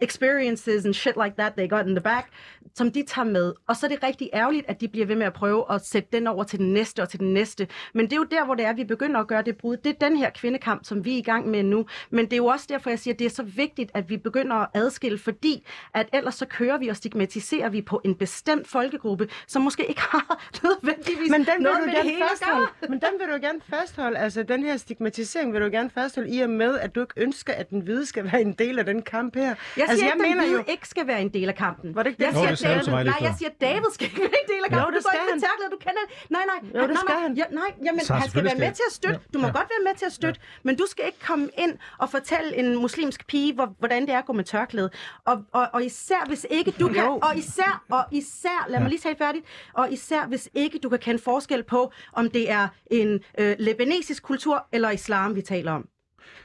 experiences 0.01 0.85
and 0.85 0.93
shit 0.93 1.13
like 1.23 1.35
that 1.37 1.53
they 1.53 1.69
got 1.69 1.87
in 1.87 1.95
the 1.95 2.01
back, 2.01 2.27
som 2.75 2.91
de 2.91 3.03
tager 3.07 3.25
med. 3.25 3.53
Og 3.67 3.75
så 3.75 3.85
er 3.85 3.89
det 3.89 4.03
rigtig 4.03 4.29
ærgerligt, 4.33 4.65
at 4.69 4.81
de 4.81 4.87
bliver 4.87 5.05
ved 5.05 5.15
med 5.15 5.25
at 5.25 5.33
prøve 5.33 5.65
at 5.69 5.85
sætte 5.85 6.09
den 6.11 6.27
over 6.27 6.43
til 6.43 6.59
den 6.59 6.73
næste 6.73 7.01
og 7.01 7.09
til 7.09 7.19
den 7.19 7.33
næste. 7.33 7.67
Men 7.93 8.05
det 8.05 8.13
er 8.13 8.17
jo 8.17 8.23
der, 8.23 8.45
hvor 8.45 8.55
det 8.55 8.65
er, 8.65 8.69
at 8.69 8.77
vi 8.77 8.83
begynder 8.83 9.19
at 9.19 9.27
gøre 9.27 9.41
det 9.41 9.57
brud. 9.57 9.77
Det 9.77 9.89
er 9.89 10.07
den 10.07 10.17
her 10.17 10.29
kvindekamp, 10.29 10.85
som 10.85 11.05
vi 11.05 11.13
er 11.13 11.17
i 11.17 11.21
gang 11.21 11.47
med 11.47 11.63
nu. 11.63 11.85
Men 12.09 12.25
det 12.25 12.33
er 12.33 12.37
jo 12.37 12.45
også 12.45 12.65
derfor, 12.69 12.89
jeg 12.89 12.99
siger, 12.99 13.13
at 13.13 13.19
det 13.19 13.25
er 13.25 13.29
så 13.29 13.43
vigtigt, 13.43 13.91
at 13.93 14.09
vi 14.09 14.17
begynder 14.17 14.55
at 14.55 14.67
adskille, 14.73 15.17
fordi 15.17 15.67
at 15.93 16.09
ellers 16.13 16.35
så 16.35 16.45
kører 16.45 16.77
vi 16.77 16.87
og 16.87 16.95
stigmatiserer 16.95 17.69
vi 17.69 17.81
på 17.81 18.01
en 18.05 18.15
bestemt 18.15 18.67
folkegruppe, 18.67 19.29
som 19.47 19.61
måske 19.61 19.85
ikke 19.85 20.01
har 20.01 20.49
nødvendigvis 20.63 21.31
Men 21.31 21.39
den 21.39 21.53
vil 21.57 21.63
noget 21.63 21.79
du 21.79 21.85
med 21.85 21.93
det 21.93 21.95
gerne 21.95 22.09
hele 22.09 22.23
at 22.23 22.29
fastholde. 22.29 22.67
Men 22.89 22.99
den 22.99 23.09
vil 23.19 23.27
du 23.27 23.41
gerne 23.41 23.59
fastholde. 23.69 24.17
Altså, 24.17 24.43
den 24.43 24.63
her 24.63 24.77
stigmatisering 24.77 25.53
vil 25.53 25.61
du 25.61 25.69
gerne 25.71 25.89
fastholde 25.89 26.29
i 26.29 26.41
og 26.41 26.49
med, 26.49 26.79
at 26.79 26.95
du 26.95 27.01
ikke 27.01 27.13
ønsker, 27.17 27.53
at 27.53 27.69
den 27.69 27.81
hvide 27.81 28.05
skal 28.05 28.23
være 28.23 28.41
en 28.41 28.53
del 28.53 28.79
af 28.79 28.85
den 28.85 29.01
kamp 29.01 29.35
her. 29.35 29.55
Jeg 29.77 29.85
siger 29.87 29.89
altså, 29.89 30.05
ikke, 30.05 30.39
at 30.39 30.47
den 30.47 30.49
hvide 30.49 30.63
ikke 30.73 30.87
skal 30.87 31.07
være 31.07 31.21
en 31.21 31.29
del 31.37 31.47
af 31.53 31.55
kampen. 31.55 31.95
Var 31.95 32.03
det 32.03 32.09
ikke 32.09 32.19
det? 32.19 32.25
jeg 32.25 32.33
Jo, 32.33 32.39
siger, 32.39 32.49
det 32.49 32.59
sagde 32.59 32.79
du 32.79 32.91
David, 32.91 33.05
nej, 33.11 33.17
jeg 33.21 33.33
siger, 33.37 33.49
at 33.49 33.61
David 33.61 33.89
skal 33.93 34.05
ikke 34.07 34.21
være 34.21 34.39
en 34.45 34.49
del 34.53 34.61
af 34.65 34.69
kampen. 34.71 34.93
det 34.93 35.03
du 35.03 35.05
går 35.07 35.11
skal 35.11 35.19
ikke 35.23 35.33
han. 35.33 35.41
tærklæder, 35.47 35.71
du 35.75 35.79
kender 35.87 36.03
Nej, 36.35 36.43
nej. 36.51 36.59
Jo, 36.75 36.81
det 36.87 36.89
nej, 36.89 37.01
skal 37.03 37.13
nej, 37.15 37.21
han. 37.25 37.33
Ja, 37.41 37.43
nej, 37.61 37.69
jamen, 37.85 38.01
Så 38.09 38.13
han 38.13 38.29
skal 38.29 38.43
være 38.43 38.55
med 38.65 38.71
til 38.79 38.85
at 38.89 38.93
støtte. 38.99 39.19
Ja, 39.23 39.29
Du 39.33 39.37
må 39.43 39.47
ja. 39.47 39.53
godt 39.59 39.69
være 39.75 39.83
med 39.87 39.95
til 40.01 40.05
at 40.05 40.13
støtte, 40.19 40.39
men 40.63 40.73
du 40.81 40.85
skal 40.93 41.03
ikke 41.05 41.19
komme 41.29 41.49
ind 41.57 41.73
og 41.97 42.07
fortælle 42.09 42.49
en 42.61 42.75
muslimsk 42.85 43.27
pige, 43.27 43.53
hvor, 43.53 43.75
hvordan 43.79 44.01
det 44.05 44.13
er 44.13 44.19
at 44.23 44.25
gå 44.25 44.33
med 44.33 44.43
tørklæde. 44.43 44.89
Og, 45.25 45.35
og, 45.51 45.67
og 45.73 45.85
især 45.85 46.21
hvis 46.27 46.45
ikke 46.49 46.71
du 46.71 46.87
kan, 46.87 47.03
og 47.07 47.37
især, 47.37 47.83
og 47.91 48.03
især, 48.11 48.65
lad 48.69 48.79
mig 48.79 48.89
lige 48.89 48.99
tage 48.99 49.15
færdigt, 49.15 49.45
og 49.73 49.91
især 49.91 50.25
hvis 50.27 50.49
ikke 50.53 50.79
du 50.79 50.89
kan 50.89 50.99
kende 50.99 51.21
forskel 51.23 51.63
på, 51.63 51.91
om 52.13 52.29
det 52.29 52.51
er 52.51 52.67
en 52.91 53.19
øh, 53.39 53.55
lebanesisk 53.59 54.23
kultur 54.23 54.65
eller 54.71 54.89
islam, 54.89 55.35
vi 55.35 55.41
taler 55.41 55.71
om. 55.71 55.85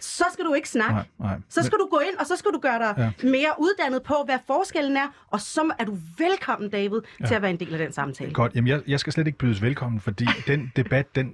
Så 0.01 0.25
skal 0.33 0.45
du 0.45 0.55
ikke 0.55 0.69
snakke. 0.69 0.95
Nej, 0.95 1.05
nej. 1.19 1.39
Så 1.49 1.63
skal 1.63 1.79
du 1.79 1.89
gå 1.91 1.99
ind, 1.99 2.19
og 2.19 2.27
så 2.27 2.37
skal 2.37 2.51
du 2.53 2.59
gøre 2.59 2.79
dig 2.79 2.95
ja. 2.99 3.29
mere 3.29 3.51
uddannet 3.59 4.03
på, 4.03 4.15
hvad 4.25 4.39
forskellen 4.47 4.97
er, 4.97 5.09
og 5.31 5.41
så 5.41 5.73
er 5.79 5.85
du 5.85 5.99
velkommen, 6.19 6.71
David, 6.71 7.01
ja. 7.21 7.27
til 7.27 7.35
at 7.35 7.43
være 7.43 7.51
en 7.51 7.61
del 7.61 7.73
af 7.73 7.79
den 7.79 7.93
samtale. 7.93 8.33
Godt, 8.33 8.55
jamen 8.55 8.69
jeg, 8.69 8.83
jeg 8.87 9.01
skal 9.01 9.13
slet 9.13 9.27
ikke 9.27 9.39
bydes 9.39 9.63
velkommen, 9.63 10.01
fordi 10.01 10.27
den 10.47 10.73
debat, 10.77 11.15
den 11.15 11.33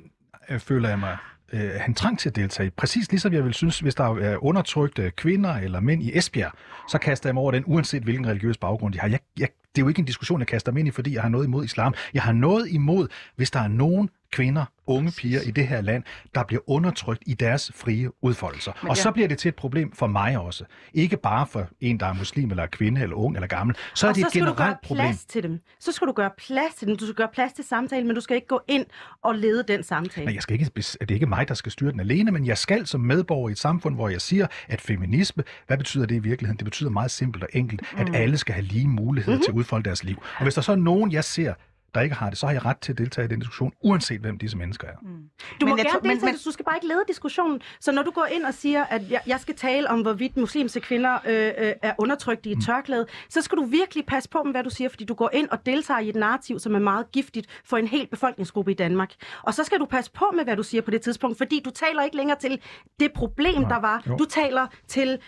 øh, 0.48 0.58
føler 0.58 0.88
jeg 0.88 0.98
mig 0.98 1.16
øh, 1.52 1.60
have 1.60 1.88
en 1.88 1.94
trang 1.94 2.18
til 2.18 2.28
at 2.28 2.36
deltage 2.36 2.66
i. 2.66 2.70
Præcis 2.70 3.10
ligesom 3.10 3.32
jeg 3.32 3.44
vil 3.44 3.54
synes, 3.54 3.80
hvis 3.80 3.94
der 3.94 4.04
er 4.04 4.44
undertrykte 4.44 5.10
kvinder 5.10 5.54
eller 5.54 5.80
mænd 5.80 6.02
i 6.02 6.18
Esbjerg, 6.18 6.52
så 6.88 6.98
kaster 6.98 7.28
jeg 7.28 7.34
mig 7.34 7.42
over 7.42 7.52
den, 7.52 7.64
uanset 7.66 8.02
hvilken 8.02 8.26
religiøs 8.26 8.56
baggrund 8.56 8.94
de 8.94 9.00
har. 9.00 9.08
Jeg, 9.08 9.20
jeg, 9.38 9.48
det 9.76 9.82
er 9.82 9.84
jo 9.84 9.88
ikke 9.88 9.98
en 9.98 10.04
diskussion, 10.04 10.40
jeg 10.40 10.46
kaster 10.46 10.72
mig 10.72 10.80
ind 10.80 10.88
i, 10.88 10.90
fordi 10.90 11.14
jeg 11.14 11.22
har 11.22 11.28
noget 11.28 11.44
imod 11.44 11.64
islam. 11.64 11.94
Jeg 12.14 12.22
har 12.22 12.32
noget 12.32 12.68
imod, 12.70 13.08
hvis 13.36 13.50
der 13.50 13.60
er 13.60 13.68
nogen 13.68 14.10
kvinder, 14.32 14.64
unge 14.86 15.12
piger 15.18 15.40
i 15.40 15.50
det 15.50 15.66
her 15.68 15.80
land, 15.80 16.02
der 16.34 16.42
bliver 16.44 16.60
undertrykt 16.66 17.22
i 17.26 17.34
deres 17.34 17.72
frie 17.74 18.24
udfoldelser. 18.24 18.72
Og 18.88 18.96
så 18.96 19.10
bliver 19.10 19.28
det 19.28 19.38
til 19.38 19.48
et 19.48 19.54
problem 19.54 19.92
for 19.92 20.06
mig 20.06 20.38
også. 20.38 20.64
Ikke 20.94 21.16
bare 21.16 21.46
for 21.46 21.68
en, 21.80 22.00
der 22.00 22.06
er 22.06 22.14
muslim, 22.14 22.50
eller 22.50 22.66
kvinde, 22.66 23.00
eller 23.02 23.16
ung, 23.16 23.34
eller 23.36 23.46
gammel. 23.46 23.76
Så 23.94 24.06
er 24.06 24.10
og 24.10 24.14
det 24.16 24.20
så 24.22 24.26
et 24.26 24.30
skal 24.32 24.40
du 24.46 24.52
gøre 24.52 24.56
generelt 24.56 24.80
plads 24.80 24.88
problem. 24.98 25.14
til 25.28 25.42
dem. 25.42 25.60
Så 25.80 25.92
skal 25.92 26.06
du 26.08 26.12
gøre 26.12 26.30
plads 26.38 26.74
til 26.74 26.88
dem. 26.88 26.96
Du 26.96 27.04
skal 27.04 27.14
gøre 27.14 27.28
plads 27.32 27.52
til 27.52 27.64
samtalen, 27.64 28.06
men 28.06 28.14
du 28.14 28.20
skal 28.20 28.34
ikke 28.34 28.46
gå 28.48 28.60
ind 28.68 28.86
og 29.22 29.34
lede 29.34 29.64
den 29.68 29.82
samtale. 29.82 30.24
Nej, 30.26 30.34
jeg 30.34 30.42
skal 30.42 30.54
ikke, 30.60 30.70
det 30.74 31.10
er 31.10 31.14
ikke 31.14 31.26
mig, 31.26 31.48
der 31.48 31.54
skal 31.54 31.72
styre 31.72 31.92
den 31.92 32.00
alene, 32.00 32.30
men 32.30 32.46
jeg 32.46 32.58
skal 32.58 32.86
som 32.86 33.00
medborger 33.00 33.48
i 33.48 33.52
et 33.52 33.58
samfund, 33.58 33.94
hvor 33.94 34.08
jeg 34.08 34.20
siger, 34.20 34.46
at 34.68 34.80
feminisme, 34.80 35.44
hvad 35.66 35.76
betyder 35.78 36.06
det 36.06 36.14
i 36.14 36.18
virkeligheden? 36.18 36.56
Det 36.58 36.64
betyder 36.64 36.90
meget 36.90 37.10
simpelt 37.10 37.44
og 37.44 37.50
enkelt, 37.52 37.82
Mm. 37.92 38.00
at 38.00 38.14
alle 38.16 38.36
skal 38.38 38.54
have 38.54 38.64
lige 38.64 38.88
muligheder 38.88 39.30
Mhm. 39.30 39.34
mm-hmm. 39.36 39.44
til 39.44 39.50
at 39.52 39.56
udfolde 39.56 39.84
deres 39.84 40.04
liv. 40.04 40.16
Og 40.36 40.42
hvis 40.42 40.54
der 40.54 40.60
så 40.62 40.72
er 40.72 40.76
nogen, 40.76 41.12
jeg 41.12 41.24
ser, 41.24 41.54
der 41.94 42.00
ikke 42.00 42.14
har 42.14 42.30
det, 42.30 42.38
så 42.38 42.46
har 42.46 42.52
jeg 42.52 42.64
ret 42.64 42.78
til 42.78 42.92
at 42.92 42.98
deltage 42.98 43.24
i 43.24 43.28
den 43.28 43.38
diskussion, 43.40 43.72
uanset 43.84 44.20
hvem 44.20 44.38
disse 44.38 44.56
mennesker 44.56 44.88
er. 44.88 44.92
Mm. 45.02 45.08
Du 45.08 45.12
må 45.12 45.20
Men 45.60 45.68
jeg 45.68 45.76
gerne 45.76 45.88
tror- 45.90 46.00
men- 46.02 46.10
deltage, 46.10 46.32
men- 46.32 46.38
du 46.44 46.50
skal 46.50 46.64
bare 46.64 46.76
ikke 46.76 46.86
lede 46.86 47.04
diskussionen. 47.08 47.60
Så 47.80 47.92
når 47.92 48.02
du 48.02 48.10
går 48.10 48.26
ind 48.32 48.44
og 48.44 48.54
siger, 48.54 48.84
at 48.84 49.10
jeg, 49.10 49.20
jeg 49.26 49.40
skal 49.40 49.54
tale 49.54 49.90
om, 49.90 50.00
hvorvidt 50.02 50.36
muslimske 50.36 50.80
kvinder 50.80 51.14
øh, 51.26 51.52
øh, 51.66 51.72
er 51.82 51.92
undertrykt 51.98 52.46
i 52.46 52.52
et 52.52 52.58
tørklæde, 52.66 53.06
så 53.28 53.42
skal 53.42 53.58
du 53.58 53.64
virkelig 53.64 54.06
passe 54.06 54.28
på 54.28 54.42
med, 54.42 54.52
hvad 54.52 54.64
du 54.64 54.70
siger, 54.70 54.88
fordi 54.88 55.04
du 55.04 55.14
går 55.14 55.30
ind 55.32 55.48
og 55.48 55.66
deltager 55.66 56.00
i 56.00 56.08
et 56.08 56.16
narrativ, 56.16 56.58
som 56.58 56.74
er 56.74 56.78
meget 56.78 57.12
giftigt 57.12 57.46
for 57.64 57.76
en 57.76 57.86
hel 57.88 58.06
befolkningsgruppe 58.06 58.70
i 58.70 58.74
Danmark. 58.74 59.12
Og 59.42 59.54
så 59.54 59.64
skal 59.64 59.78
du 59.78 59.84
passe 59.84 60.10
på 60.12 60.24
med, 60.36 60.44
hvad 60.44 60.56
du 60.56 60.62
siger 60.62 60.82
på 60.82 60.90
det 60.90 61.00
tidspunkt, 61.00 61.38
fordi 61.38 61.60
du 61.64 61.70
taler 61.70 62.02
ikke 62.04 62.16
længere 62.16 62.38
til 62.38 62.60
det 63.00 63.12
problem, 63.12 63.60
Nej, 63.60 63.68
der 63.68 63.80
var. 63.80 64.02
jo. 64.08 64.16
Du 64.16 64.24
taler 64.24 64.66
til 64.88 65.18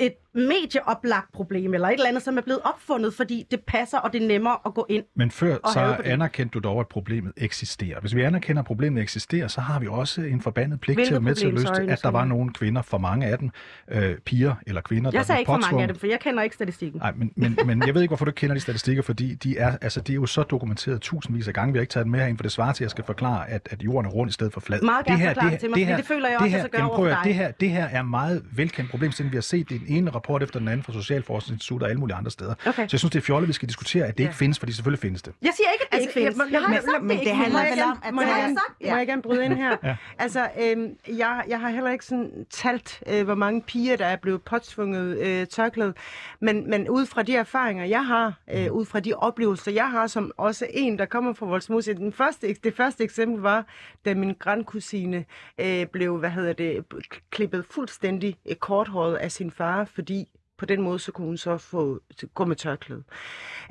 et 0.00 0.12
medieoplagt 0.36 1.32
problem, 1.32 1.74
eller 1.74 1.88
et 1.88 1.92
eller 1.94 2.08
andet, 2.08 2.22
som 2.22 2.36
er 2.38 2.40
blevet 2.42 2.60
opfundet, 2.64 3.14
fordi 3.14 3.46
det 3.50 3.60
passer, 3.66 3.98
og 3.98 4.12
det 4.12 4.22
er 4.22 4.26
nemmere 4.28 4.56
at 4.66 4.74
gå 4.74 4.86
ind. 4.88 5.04
Men 5.16 5.30
før 5.30 5.56
så 5.72 5.94
det. 5.98 6.10
anerkendte 6.10 6.52
du 6.52 6.58
dog, 6.68 6.80
at 6.80 6.88
problemet 6.88 7.32
eksisterer. 7.36 8.00
Hvis 8.00 8.14
vi 8.14 8.22
anerkender, 8.22 8.62
at 8.62 8.66
problemet 8.66 9.02
eksisterer, 9.02 9.48
så 9.48 9.60
har 9.60 9.78
vi 9.80 9.86
også 9.86 10.20
en 10.20 10.40
forbandet 10.40 10.80
pligt 10.80 10.96
Hvilket 10.96 11.08
til 11.08 11.14
at 11.14 11.22
med 11.22 11.34
til 11.34 11.46
at 11.46 11.52
løse 11.52 11.66
det, 11.66 11.90
at 11.90 12.02
der 12.02 12.08
var 12.10 12.18
jeg- 12.20 12.28
nogle 12.28 12.52
kvinder, 12.52 12.82
for 12.82 12.98
mange 12.98 13.26
af 13.26 13.38
dem, 13.38 13.50
øh, 13.90 14.16
piger 14.18 14.54
eller 14.66 14.80
kvinder, 14.80 15.10
der 15.10 15.18
Jeg 15.18 15.26
sagde 15.26 15.38
ikke 15.40 15.48
for 15.48 15.58
mange 15.70 15.82
af 15.82 15.88
dem, 15.88 15.96
for 15.96 16.06
jeg 16.06 16.20
kender 16.20 16.42
ikke 16.42 16.54
statistikken. 16.54 17.00
Nej, 17.00 17.12
men, 17.16 17.32
men, 17.36 17.58
men 17.66 17.86
jeg 17.86 17.94
ved 17.94 18.02
ikke, 18.02 18.10
hvorfor 18.10 18.24
du 18.24 18.30
kender 18.30 18.54
de 18.54 18.60
statistikker, 18.60 19.02
fordi 19.02 19.34
de 19.34 19.58
er, 19.58 19.76
altså, 19.80 20.00
de 20.00 20.12
er 20.12 20.16
jo 20.16 20.26
så 20.26 20.42
dokumenteret 20.42 21.00
tusindvis 21.00 21.48
af 21.48 21.54
gange. 21.54 21.72
Vi 21.72 21.78
har 21.78 21.80
ikke 21.80 21.90
taget 21.92 22.04
dem 22.04 22.10
med 22.10 22.20
herind, 22.20 22.38
for 22.38 22.42
det 22.42 22.52
svarer 22.52 22.72
til, 22.72 22.82
at 22.84 22.86
jeg 22.86 22.90
skal 22.90 23.04
forklare, 23.04 23.50
at, 23.50 23.68
at 23.70 23.82
jorden 23.82 24.06
er 24.10 24.14
rund 24.14 24.30
i 24.30 24.32
stedet 24.32 24.52
for 24.52 24.60
flad. 24.60 24.80
Meget 24.82 25.06
gerne 25.06 25.24
forklare 25.26 25.50
det 25.50 25.60
til 25.60 25.70
mig, 25.70 25.86
fordi 25.86 25.96
det 25.96 26.04
føler 26.06 26.28
jeg 26.28 26.38
også, 26.38 26.50
jeg 26.50 26.60
skal 26.60 26.70
gøre 26.70 26.80
jamen, 26.80 26.88
over 26.90 26.96
prøv 26.98 27.06
at- 27.06 27.12
dig. 27.16 27.24
det 27.24 27.34
her, 27.34 27.50
det 27.50 27.70
her 27.70 27.84
er 27.84 28.02
meget 28.02 28.42
velkendt 28.52 28.90
problem, 28.90 29.12
siden 29.12 29.30
vi 29.32 29.36
har 29.36 29.42
set 29.42 29.68
det 29.68 29.74
i 29.74 29.78
den 29.78 29.86
ene 29.88 30.10
rapport 30.10 30.25
rapport 30.26 30.42
efter 30.42 30.58
den 30.58 30.68
anden 30.68 30.82
fra 30.82 30.92
Socialforskningsinstitut 30.92 31.82
og 31.82 31.88
alle 31.88 32.00
mulige 32.00 32.16
andre 32.16 32.30
steder. 32.30 32.54
Okay. 32.66 32.72
Så 32.72 32.88
jeg 32.92 32.98
synes, 33.00 33.10
det 33.12 33.16
er 33.18 33.22
fjollet, 33.22 33.48
vi 33.48 33.52
skal 33.52 33.68
diskutere, 33.68 34.04
at 34.06 34.18
det 34.18 34.24
Ja. 34.24 34.28
ikke 34.28 34.36
findes, 34.38 34.58
fordi 34.58 34.72
selvfølgelig 34.72 34.98
findes 35.00 35.22
det. 35.22 35.32
Jeg 35.42 35.50
siger 35.56 35.68
ikke, 35.72 35.84
at 35.84 35.90
det 35.90 35.96
Altså, 35.96 36.08
ikke 36.08 36.12
findes. 36.12 36.36
jeg- 36.38 36.52
Jeg 36.52 36.60
har 36.60 36.68
men- 36.68 36.76
ikke 36.76 36.90
sagt, 36.92 37.02
men 37.02 37.10
det 37.10 37.18
det 37.18 37.30
ikke 37.30 37.34
handler 37.42 37.60
vel 37.74 37.82
om, 37.82 37.98
at 38.04 38.14
må 38.14 38.20
jeg, 38.22 38.54
sagt, 38.58 38.80
ja. 38.80 38.90
må 38.92 38.96
jeg 38.98 39.06
gerne 39.06 39.22
bryde 39.22 39.44
ind 39.44 39.52
her? 39.54 39.76
Ja. 39.84 39.96
Altså, 40.18 40.48
øhm, 40.62 40.88
jeg, 41.18 41.44
jeg 41.48 41.60
har 41.60 41.70
heller 41.70 41.90
ikke 41.90 42.04
sådan 42.04 42.30
talt, 42.50 43.02
øh, 43.06 43.24
hvor 43.24 43.34
mange 43.34 43.62
piger, 43.62 43.96
der 43.96 44.06
er 44.06 44.16
blevet 44.16 44.42
påtvunget 44.42 45.18
øh, 45.18 45.46
tørklæde. 45.46 45.94
Men, 46.40 46.70
men 46.70 46.88
ud 46.88 47.06
fra 47.06 47.22
de 47.22 47.36
erfaringer, 47.36 47.84
jeg 47.84 48.06
har, 48.06 48.34
øh, 48.54 48.72
ud 48.72 48.84
fra 48.84 49.00
de 49.00 49.14
oplevelser, 49.14 49.72
jeg 49.72 49.90
har, 49.90 50.06
som 50.06 50.32
også 50.36 50.66
en, 50.70 50.98
der 50.98 51.04
kommer 51.06 51.32
fra 51.32 51.46
Voldsmose. 51.46 51.94
Den 51.94 52.12
første, 52.12 52.54
det 52.64 52.76
første 52.76 53.04
eksempel 53.04 53.40
var, 53.42 53.64
da 54.04 54.14
min 54.14 54.34
grandkusine 54.38 55.24
øh, 55.60 55.86
blev, 55.86 56.18
hvad 56.18 56.30
hedder 56.30 56.52
det, 56.52 56.84
klippet 57.30 57.64
fuldstændig 57.70 58.36
øh, 58.50 58.56
korthåret 58.56 59.14
af 59.16 59.32
sin 59.32 59.50
far, 59.50 59.84
fordi 59.94 60.15
på 60.58 60.66
den 60.66 60.82
måde, 60.82 60.98
så 60.98 61.12
kunne 61.12 61.26
hun 61.26 61.36
så 61.36 61.58
få 61.58 62.00
gå 62.34 62.44
med 62.44 62.56
tørklæde. 62.56 63.02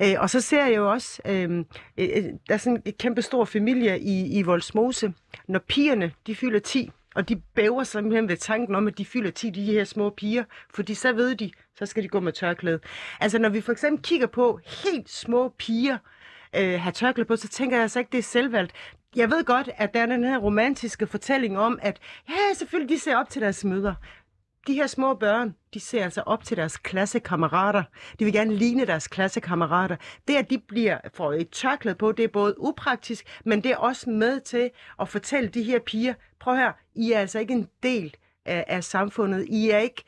Øh, 0.02 0.14
og 0.18 0.30
så 0.30 0.40
ser 0.40 0.66
jeg 0.66 0.76
jo 0.76 0.92
også, 0.92 1.22
øh, 1.24 1.64
øh, 1.98 2.24
der 2.48 2.54
er 2.54 2.56
sådan 2.56 2.82
en 2.84 2.92
kæmpe 2.92 3.22
stor 3.22 3.44
familie 3.44 4.00
i, 4.00 4.38
i 4.38 4.42
Voldsmose. 4.42 5.12
Når 5.48 5.58
pigerne, 5.58 6.12
de 6.26 6.34
fylder 6.34 6.58
10, 6.58 6.90
og 7.14 7.28
de 7.28 7.36
bæver 7.54 7.84
simpelthen 7.84 8.28
ved 8.28 8.36
tanken 8.36 8.74
om, 8.74 8.86
at 8.86 8.98
de 8.98 9.04
fylder 9.04 9.30
10, 9.30 9.50
de 9.50 9.64
her 9.64 9.84
små 9.84 10.10
piger, 10.10 10.44
fordi 10.74 10.94
så 10.94 11.12
ved 11.12 11.34
de, 11.34 11.50
så 11.78 11.86
skal 11.86 12.02
de 12.02 12.08
gå 12.08 12.20
med 12.20 12.32
tørklæde. 12.32 12.80
Altså 13.20 13.38
når 13.38 13.48
vi 13.48 13.60
for 13.60 13.72
eksempel 13.72 14.02
kigger 14.02 14.26
på 14.26 14.60
helt 14.64 15.10
små 15.10 15.54
piger 15.58 15.98
øh, 16.56 16.80
have 16.80 16.92
tørklæde 16.92 17.28
på, 17.28 17.36
så 17.36 17.48
tænker 17.48 17.76
jeg 17.76 17.82
altså 17.82 17.98
ikke, 17.98 18.12
det 18.12 18.18
er 18.18 18.22
selvvalgt. 18.22 18.72
Jeg 19.16 19.30
ved 19.30 19.44
godt, 19.44 19.70
at 19.76 19.94
der 19.94 20.00
er 20.00 20.06
den 20.06 20.24
her 20.24 20.38
romantiske 20.38 21.06
fortælling 21.06 21.58
om, 21.58 21.78
at 21.82 21.98
ja, 22.28 22.54
selvfølgelig, 22.54 22.96
de 22.96 23.00
ser 23.00 23.16
op 23.16 23.28
til 23.28 23.42
deres 23.42 23.64
mødre. 23.64 23.94
De 24.66 24.74
her 24.74 24.86
små 24.86 25.14
børn, 25.14 25.54
de 25.74 25.80
ser 25.80 26.04
altså 26.04 26.20
op 26.20 26.44
til 26.44 26.56
deres 26.56 26.76
klassekammerater. 26.76 27.82
De 28.18 28.24
vil 28.24 28.32
gerne 28.32 28.54
ligne 28.54 28.86
deres 28.86 29.08
klassekammerater. 29.08 29.96
Det, 30.28 30.36
at 30.36 30.50
de 30.50 30.58
bliver 30.58 30.98
får 31.14 31.32
et 31.32 31.50
tørklæde 31.50 31.96
på, 31.96 32.12
det 32.12 32.24
er 32.24 32.28
både 32.28 32.54
upraktisk, 32.60 33.40
men 33.44 33.62
det 33.64 33.70
er 33.72 33.76
også 33.76 34.10
med 34.10 34.40
til 34.40 34.70
at 35.00 35.08
fortælle 35.08 35.48
de 35.48 35.62
her 35.62 35.78
piger, 35.78 36.14
prøv 36.40 36.56
her, 36.56 36.72
I 36.94 37.12
er 37.12 37.20
altså 37.20 37.38
ikke 37.38 37.54
en 37.54 37.68
del 37.82 38.14
af, 38.44 38.64
af 38.68 38.84
samfundet. 38.84 39.46
I 39.48 39.70
er 39.70 39.78
ikke 39.78 40.04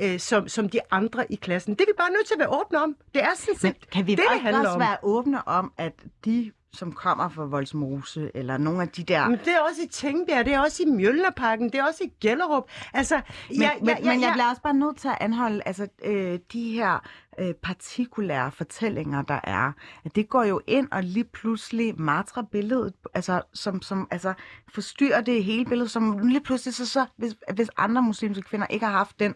øh, 0.00 0.18
som, 0.18 0.48
som 0.48 0.68
de 0.68 0.80
andre 0.90 1.32
i 1.32 1.36
klassen. 1.36 1.74
Det 1.74 1.80
er 1.80 1.86
vi 1.86 1.96
bare 1.98 2.10
nødt 2.10 2.26
til 2.26 2.34
at 2.34 2.38
være 2.40 2.60
åbne 2.60 2.78
om. 2.82 2.96
Det 3.14 3.22
er 3.22 3.28
sådan 3.36 3.54
Men 3.62 3.74
set 3.74 3.90
kan 3.90 4.06
vi 4.06 4.10
det, 4.10 4.18
det 4.18 4.26
også, 4.28 4.38
handler 4.42 4.60
også 4.60 4.74
om. 4.74 4.80
være 4.80 4.96
åbne 5.02 5.48
om, 5.48 5.72
at 5.78 5.92
de, 6.24 6.52
som 6.72 6.92
kommer 6.92 7.28
fra 7.28 7.44
Voldsmose, 7.44 8.30
eller 8.34 8.56
nogle 8.56 8.82
af 8.82 8.88
de 8.88 9.02
der... 9.02 9.28
Men 9.28 9.38
det 9.38 9.48
er 9.48 9.60
også 9.70 9.82
i 9.82 9.86
Tingbjerg, 9.86 10.44
det 10.44 10.54
er 10.54 10.60
også 10.60 10.82
i 10.82 10.86
Mjølnerparken, 10.86 11.66
det 11.66 11.74
er 11.74 11.84
også 11.84 12.04
i 12.04 12.12
Gellerup. 12.20 12.70
Altså, 12.94 13.20
Men, 13.48 13.60
ja, 13.60 13.70
men, 13.80 13.96
men 14.04 14.20
jeg 14.20 14.30
bliver 14.32 14.48
også 14.50 14.62
bare 14.62 14.74
nødt 14.74 14.96
til 14.96 15.08
at 15.08 15.16
anholde 15.20 15.62
altså, 15.66 15.88
øh, 16.04 16.38
de 16.52 16.72
her 16.72 17.08
øh, 17.38 17.54
partikulære 17.54 18.52
fortællinger, 18.52 19.22
der 19.22 19.40
er. 19.44 19.72
At 20.04 20.16
det 20.16 20.28
går 20.28 20.44
jo 20.44 20.60
ind 20.66 20.88
og 20.92 21.02
lige 21.02 21.24
pludselig 21.24 22.00
matrer 22.00 22.42
billedet, 22.42 22.92
altså, 23.14 23.42
som, 23.54 23.82
som 23.82 24.08
altså, 24.10 24.34
forstyrrer 24.74 25.20
det 25.20 25.44
hele 25.44 25.64
billede, 25.64 25.88
som 25.88 26.18
lige 26.18 26.40
pludselig 26.40 26.74
så, 26.74 26.86
så 26.86 27.06
hvis, 27.16 27.36
hvis 27.54 27.70
andre 27.76 28.02
muslimske 28.02 28.42
kvinder 28.42 28.66
ikke 28.66 28.86
har 28.86 28.92
haft 28.92 29.20
den 29.20 29.34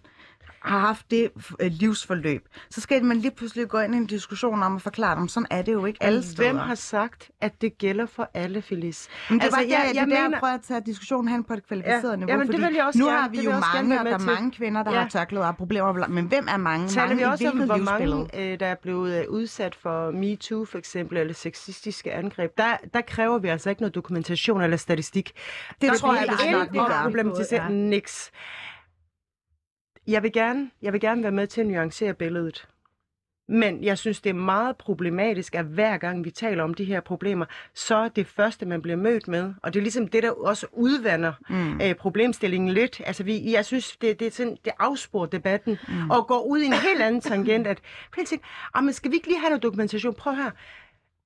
har 0.65 0.79
haft 0.79 1.11
det 1.11 1.31
øh, 1.61 1.71
livsforløb, 1.73 2.49
så 2.71 2.81
skal 2.81 3.05
man 3.05 3.17
lige 3.17 3.31
pludselig 3.31 3.69
gå 3.69 3.79
ind 3.79 3.95
i 3.95 3.97
en 3.99 4.07
diskussion 4.07 4.63
om 4.63 4.77
at 4.77 4.83
forklare 4.83 5.17
dem, 5.17 5.29
sådan 5.29 5.47
er 5.51 5.63
det 5.63 5.73
jo 5.73 5.87
ikke 5.87 6.03
alle 6.03 6.23
steder. 6.23 6.49
Hvem 6.53 6.57
har 6.57 6.75
sagt, 6.75 7.31
at 7.41 7.61
det 7.61 7.79
gælder 7.79 8.07
for 8.07 8.31
alle, 8.35 8.63
Phyllis? 8.63 9.09
Men 9.31 9.39
det 9.39 9.43
er 9.43 9.47
Altså, 9.47 9.57
altså, 9.61 9.69
bare, 9.71 9.79
jeg, 9.79 9.87
jeg- 9.89 9.95
jeg, 9.95 10.01
jeg 10.01 10.07
det 10.07 10.13
er 10.13 10.17
der, 10.17 10.23
mener- 10.23 10.37
jeg 10.37 10.41
prøver 10.41 10.55
at 10.55 10.61
tage 10.63 10.81
diskussionen 10.87 11.29
hen 11.29 11.45
på 11.45 11.53
et 11.53 11.67
kvalificeret 11.67 12.11
Ja, 12.11 12.17
niveau, 12.17 12.31
jamen, 12.31 12.47
det 12.47 12.55
fordi 12.55 12.67
vil 12.67 12.75
jeg 12.75 12.85
også 12.87 12.99
nu 12.99 13.05
gerne- 13.07 13.21
har 13.21 13.29
vi 13.29 13.37
det 13.37 13.45
jo 13.45 13.51
jeg 13.51 13.61
mange, 13.75 13.89
med 13.89 13.99
der 13.99 14.15
er 14.15 14.19
mange 14.19 14.51
kvinder, 14.53 14.83
der 14.83 14.93
Ja. 14.93 15.01
har 15.01 15.09
tørklæder 15.09 15.47
og 15.47 15.57
problemer, 15.57 16.07
men 16.09 16.25
hvem 16.27 16.47
er 16.51 16.57
mange? 16.57 16.89
Taler 16.89 17.07
mange 17.07 17.19
vi 17.19 17.25
også 17.25 17.49
om, 17.51 17.59
hvor 17.59 17.77
mange, 17.77 18.53
øh, 18.53 18.61
der 18.61 18.67
er 18.67 18.75
blevet 18.83 19.19
øh, 19.21 19.25
udsat 19.29 19.75
for 19.75 20.11
MeToo 20.11 20.65
for 20.65 20.79
eksempel, 20.79 21.19
eller 21.19 21.35
sexistiske 21.35 22.13
angreb, 22.13 22.51
der, 22.59 22.77
der 22.95 23.01
kræver 23.01 23.39
vi 23.39 23.49
altså 23.49 23.71
ikke 23.71 23.83
noget 23.83 23.95
dokumentation 23.95 24.61
eller 24.63 24.77
statistik. 24.77 25.33
Det 25.81 25.91
der 25.91 25.97
tror 25.97 26.15
jeg, 26.15 26.25
vi 26.29 26.47
ikke 26.47 26.59
nok, 26.59 26.73
vi 26.73 26.79
gør. 26.79 27.01
problematiseret 27.03 27.63
Ja. 27.63 27.69
niks. 27.69 28.31
Jeg 30.07 30.23
vil, 30.23 30.33
gerne, 30.33 30.71
jeg 30.83 30.93
vil 30.93 31.01
gerne 31.01 31.23
være 31.23 31.33
med 31.33 31.47
til 31.47 31.61
at 31.61 31.67
nuancere 31.67 32.15
billedet. 32.15 32.69
Men 33.49 33.85
jeg 33.85 33.99
synes, 33.99 34.21
det 34.21 34.31
er 34.31 34.35
meget 34.35 34.77
problematisk, 34.77 35.55
at 35.55 35.65
hver 35.65 35.99
gang 35.99 36.25
vi 36.25 36.31
taler 36.31 36.65
om 36.65 36.75
de 36.75 36.85
her 36.85 37.01
problemer, 37.01 37.45
så 37.75 37.95
er 37.95 38.09
det 38.09 38.27
første, 38.27 38.67
man 38.67 38.83
bliver 38.83 38.97
mødt 38.97 39.29
med. 39.29 39.55
Og 39.63 39.75
det 39.75 39.81
er 39.81 39.83
ligesom 39.83 40.09
det, 40.09 40.23
der 40.23 40.31
også 40.31 40.67
udvander 40.73 41.33
Mm. 41.49 41.81
øh, 41.81 41.95
problemstillingen 41.95 42.71
lidt. 42.71 43.01
Altså, 43.07 43.25
vi, 43.25 43.53
jeg 43.53 43.65
synes, 43.65 43.97
det, 43.97 44.21
det, 44.21 44.27
er 44.27 44.31
sådan, 44.31 44.57
det 44.65 44.73
afsporer 44.79 45.27
debatten 45.27 45.79
mm. 45.89 46.11
og 46.11 46.27
går 46.27 46.43
ud 46.47 46.59
i 46.59 46.67
en 46.67 46.73
helt 46.73 47.03
anden 47.03 47.21
tangent. 47.21 47.67
At, 47.67 47.79
tænker, 48.27 48.47
ah, 48.75 48.85
men 48.85 48.93
skal 48.95 49.11
vi 49.11 49.17
ikke 49.17 49.29
lige 49.29 49.41
have 49.41 49.51
noget 49.51 49.63
dokumentation? 49.63 50.15
Prøv 50.15 50.35
her. 50.35 50.51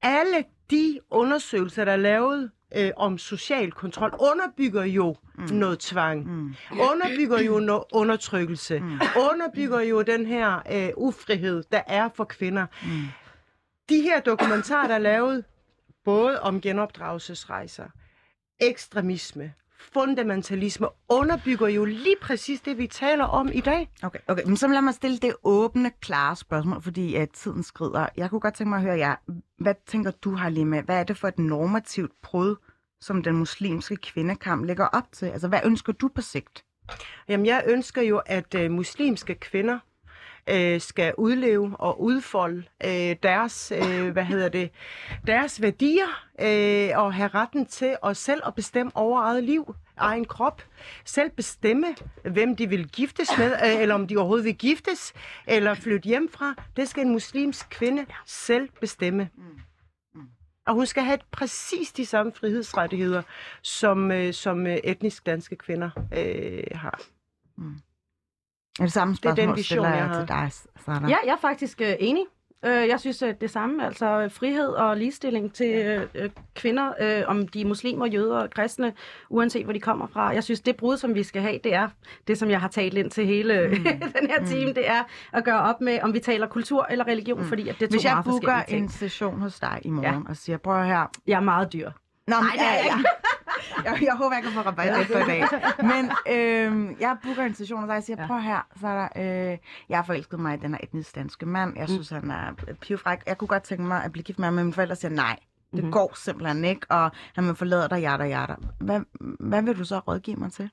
Alle 0.03 0.45
de 0.71 1.01
undersøgelser, 1.11 1.85
der 1.85 1.93
er 1.93 1.97
lavet 1.97 2.51
øh, 2.77 2.91
om 2.97 3.19
social 3.19 3.73
kontrol, 3.73 4.15
underbygger 4.21 4.85
jo 4.85 5.17
mm. 5.35 5.45
noget 5.57 5.79
tvang. 5.79 6.27
Mm. 6.27 6.55
Underbygger 6.73 7.43
jo 7.43 7.59
noget 7.59 7.85
undertrykkelse. 7.93 8.79
Mm. 8.79 8.99
Underbygger 9.17 9.81
jo 9.81 10.03
den 10.03 10.27
her 10.27 10.63
øh, 10.73 10.89
ufrihed, 10.97 11.65
der 11.73 11.83
er 11.87 12.09
for 12.15 12.25
kvinder. 12.25 12.67
Mm. 12.83 13.03
De 13.89 14.01
her 14.01 14.21
dokumentarer, 14.21 14.89
der 14.89 14.95
er 14.95 14.99
lavet, 14.99 15.45
både 16.05 16.41
om 16.41 16.61
genopdragelsesrejser, 16.61 17.87
ekstremisme, 18.61 19.53
fundamentalisme, 19.79 20.89
underbygger 21.09 21.69
jo 21.69 21.85
lige 21.85 22.17
præcis 22.23 22.61
det, 22.61 22.79
vi 22.79 22.87
taler 22.87 23.25
om 23.25 23.51
i 23.53 23.61
dag. 23.61 23.91
Okay, 24.03 24.19
okay, 24.29 24.43
men 24.47 24.57
så 24.57 24.69
lad 24.69 24.83
mig 24.83 24.95
stille 24.95 25.19
det 25.19 25.35
åbne, 25.45 25.91
klare 26.01 26.37
spørgsmål, 26.37 26.83
fordi 26.83 27.15
at 27.15 27.31
tiden 27.31 27.63
skrider. 27.63 28.07
Jeg 28.17 28.31
kunne 28.31 28.41
godt 28.41 28.55
tænke 28.55 28.69
mig 28.69 28.77
at 28.77 28.83
høre 28.83 28.99
jer. 28.99 29.17
Hvad 29.59 29.75
tænker 29.87 30.11
du, 30.11 30.35
Halime? 30.35 30.81
Hvad 30.81 30.99
er 31.01 31.05
det 31.05 31.17
for 31.17 31.29
et 31.29 31.39
normativt 31.39 32.13
brud, 32.23 32.57
som 33.07 33.23
den 33.23 33.37
muslimske 33.37 33.97
kvindekamp 33.97 34.67
lægger 34.67 34.87
op 34.87 35.13
til? 35.13 35.27
Altså, 35.27 35.49
hvad 35.49 35.61
ønsker 35.65 35.93
du 35.93 36.09
på 36.09 36.21
sigt? 36.21 36.65
Jamen, 37.29 37.47
jeg 37.47 37.65
ønsker 37.67 38.03
jo, 38.03 38.23
at 38.27 38.55
øh, 38.55 38.71
muslimske 38.71 39.35
kvinder 39.35 39.79
øh, 40.51 40.81
skal 40.81 41.15
udleve 41.19 41.77
og 41.79 42.03
udfolde 42.03 42.63
øh, 42.85 43.17
deres, 43.23 43.73
øh, 43.77 44.09
hvad 44.09 44.25
hedder 44.25 44.49
det, 44.49 44.71
deres 45.27 45.63
værdier 45.63 46.07
øh, 46.41 47.05
og 47.05 47.15
have 47.15 47.29
retten 47.29 47.67
til 47.67 47.97
at 48.05 48.17
selv 48.17 48.41
at 48.47 48.55
bestemme 48.55 48.93
over 48.95 49.21
eget 49.21 49.45
liv, 49.45 49.75
egen 49.97 50.25
krop, 50.25 50.63
selv 51.05 51.31
bestemme, 51.31 51.87
hvem 52.25 52.57
de 52.57 52.69
vil 52.69 52.89
giftes 52.89 53.39
med, 53.39 53.53
øh, 53.53 53.81
eller 53.83 53.95
om 53.95 54.07
de 54.07 54.17
overhovedet 54.17 54.45
vil 54.45 54.55
giftes, 54.55 55.13
eller 55.47 55.75
flytte 55.75 56.07
hjem 56.07 56.29
fra. 56.33 56.55
Det 56.77 56.89
skal 56.89 57.07
en 57.07 57.13
muslimsk 57.13 57.67
kvinde 57.71 58.07
selv 58.27 58.69
bestemme. 58.81 59.29
Og 60.67 60.75
hun 60.75 60.87
skal 60.87 61.03
have 61.03 61.19
præcis 61.33 61.93
de 61.93 62.07
samme 62.07 62.33
frihedsrettigheder, 62.33 63.23
som, 63.63 64.11
øh, 64.11 64.33
som 64.33 64.67
øh, 64.67 64.77
etnisk 64.77 65.27
danske 65.27 65.57
kvinder 65.57 65.91
øh, 66.13 66.63
har. 66.79 67.01
Er 68.79 68.85
det 68.85 68.93
samme 68.93 69.15
Det 69.15 69.25
er 69.25 69.29
den 69.29 69.37
spørgsmål, 69.37 69.57
vision, 69.57 69.65
stiller 69.65 69.89
jeg 69.89 69.99
jeg 69.99 70.07
har. 70.09 70.19
til 70.21 70.29
dig, 70.29 70.53
Sara? 70.85 71.09
Ja, 71.09 71.17
jeg 71.25 71.33
er 71.33 71.41
faktisk 71.41 71.81
øh, 71.81 71.95
enig. 71.99 72.25
Øh, 72.65 72.89
jeg 72.89 73.01
synes 73.01 73.23
at 73.23 73.41
det 73.41 73.51
samme, 73.51 73.87
altså 73.87 74.21
øh, 74.21 74.31
frihed 74.31 74.69
og 74.69 74.97
ligestilling 74.97 75.53
til 75.53 75.75
øh, 75.75 76.07
øh, 76.15 76.31
kvinder, 76.55 76.93
øh, 77.01 77.23
om 77.27 77.49
de 77.49 77.61
er 77.61 77.67
muslimer, 77.67 78.07
jøder 78.07 78.39
og 78.39 78.51
kristne, 78.51 78.93
uanset 79.31 79.65
hvor 79.65 79.73
de 79.73 79.81
kommer 79.81 80.07
fra. 80.07 80.29
Jeg 80.29 80.45
synes, 80.45 80.61
det 80.61 80.77
brud, 80.77 80.97
som 80.97 81.15
vi 81.15 81.23
skal 81.23 81.43
have, 81.43 81.59
det 81.65 81.75
er 81.75 81.89
det, 82.29 82.39
som 82.39 82.51
jeg 82.51 82.61
har 82.61 82.69
talt 82.69 82.99
ind 82.99 83.11
til 83.11 83.27
hele 83.27 83.69
mm. 83.69 83.85
den 84.21 84.31
her 84.31 84.47
time, 84.47 84.73
det 84.73 84.89
er 84.89 85.03
at 85.33 85.45
gøre 85.45 85.61
op 85.61 85.81
med, 85.81 85.99
om 86.03 86.15
vi 86.15 86.21
taler 86.21 86.47
kultur 86.47 86.87
eller 86.91 87.07
religion, 87.07 87.41
mm. 87.41 87.47
fordi 87.47 87.69
at 87.69 87.75
det 87.81 87.83
er 87.83 87.89
to 87.89 87.93
Hvis 87.93 88.05
jeg 88.05 88.23
booker 88.25 88.63
en 88.69 88.89
session 88.89 89.41
hos 89.41 89.61
dig 89.61 89.81
i 89.83 89.91
morgen 89.91 90.23
ja. 90.25 90.31
og 90.31 90.37
siger, 90.37 90.59
prøv 90.59 90.85
her, 90.85 91.11
Jeg 91.27 91.37
er 91.37 91.41
meget 91.41 91.73
dyr. 91.73 91.91
Nå, 92.27 92.37
men, 92.41 92.51
ja, 92.57 92.65
ja. 92.65 92.85
Jeg, 92.85 93.05
jeg 93.85 94.17
håber, 94.17 94.35
jeg 94.37 94.43
kan 94.43 94.53
få 94.53 94.61
rabat 94.61 95.01
efter 95.01 95.19
i 95.25 95.29
dag. 95.29 95.43
Men 95.83 96.11
øh, 96.35 97.01
jeg 97.01 97.17
booker 97.23 97.43
en 97.43 97.55
station, 97.55 97.83
og 97.83 97.89
så 97.89 97.93
jeg 97.93 98.03
siger, 98.03 98.17
Ja. 98.23 98.27
prøv 98.27 98.41
her, 98.41 98.67
så 98.81 98.87
er 98.89 99.09
der, 99.15 99.51
øh, 99.53 99.59
jeg 99.89 99.99
har 99.99 100.05
forelsket 100.05 100.41
mig 100.41 100.55
i 100.55 100.61
den 100.61 100.71
her 100.71 100.79
etnisk 100.83 101.15
danske 101.15 101.47
mand. 101.47 101.77
Jeg 101.79 101.89
synes, 101.89 102.11
han 102.11 102.31
er 102.31 102.53
pivfræk. 102.81 103.19
Jeg 103.27 103.39
kunne 103.39 103.49
godt 103.49 103.63
tænke 103.63 103.83
mig 103.85 104.05
at 104.05 104.13
blive 104.13 104.23
gift 104.23 104.39
med 104.39 104.47
ham, 104.47 104.55
men 104.55 104.65
mine 104.65 104.73
forældre 104.75 104.97
siger 104.97 105.13
nej. 105.13 105.37
Det 105.77 105.83
Mhm. 105.85 105.93
går 105.93 106.13
simpelthen 106.17 106.65
ikke, 106.65 106.87
og 106.91 107.11
han 107.35 107.47
vil 107.47 107.55
forlade 107.55 107.89
dig, 107.89 108.01
jada, 108.01 108.25
jada. 108.25 108.55
Hvad, 108.81 109.01
hvad 109.41 109.63
vil 109.63 109.79
du 109.79 109.85
så 109.85 109.99
rådgive 109.99 110.37
mig 110.37 110.53
til? 110.53 110.71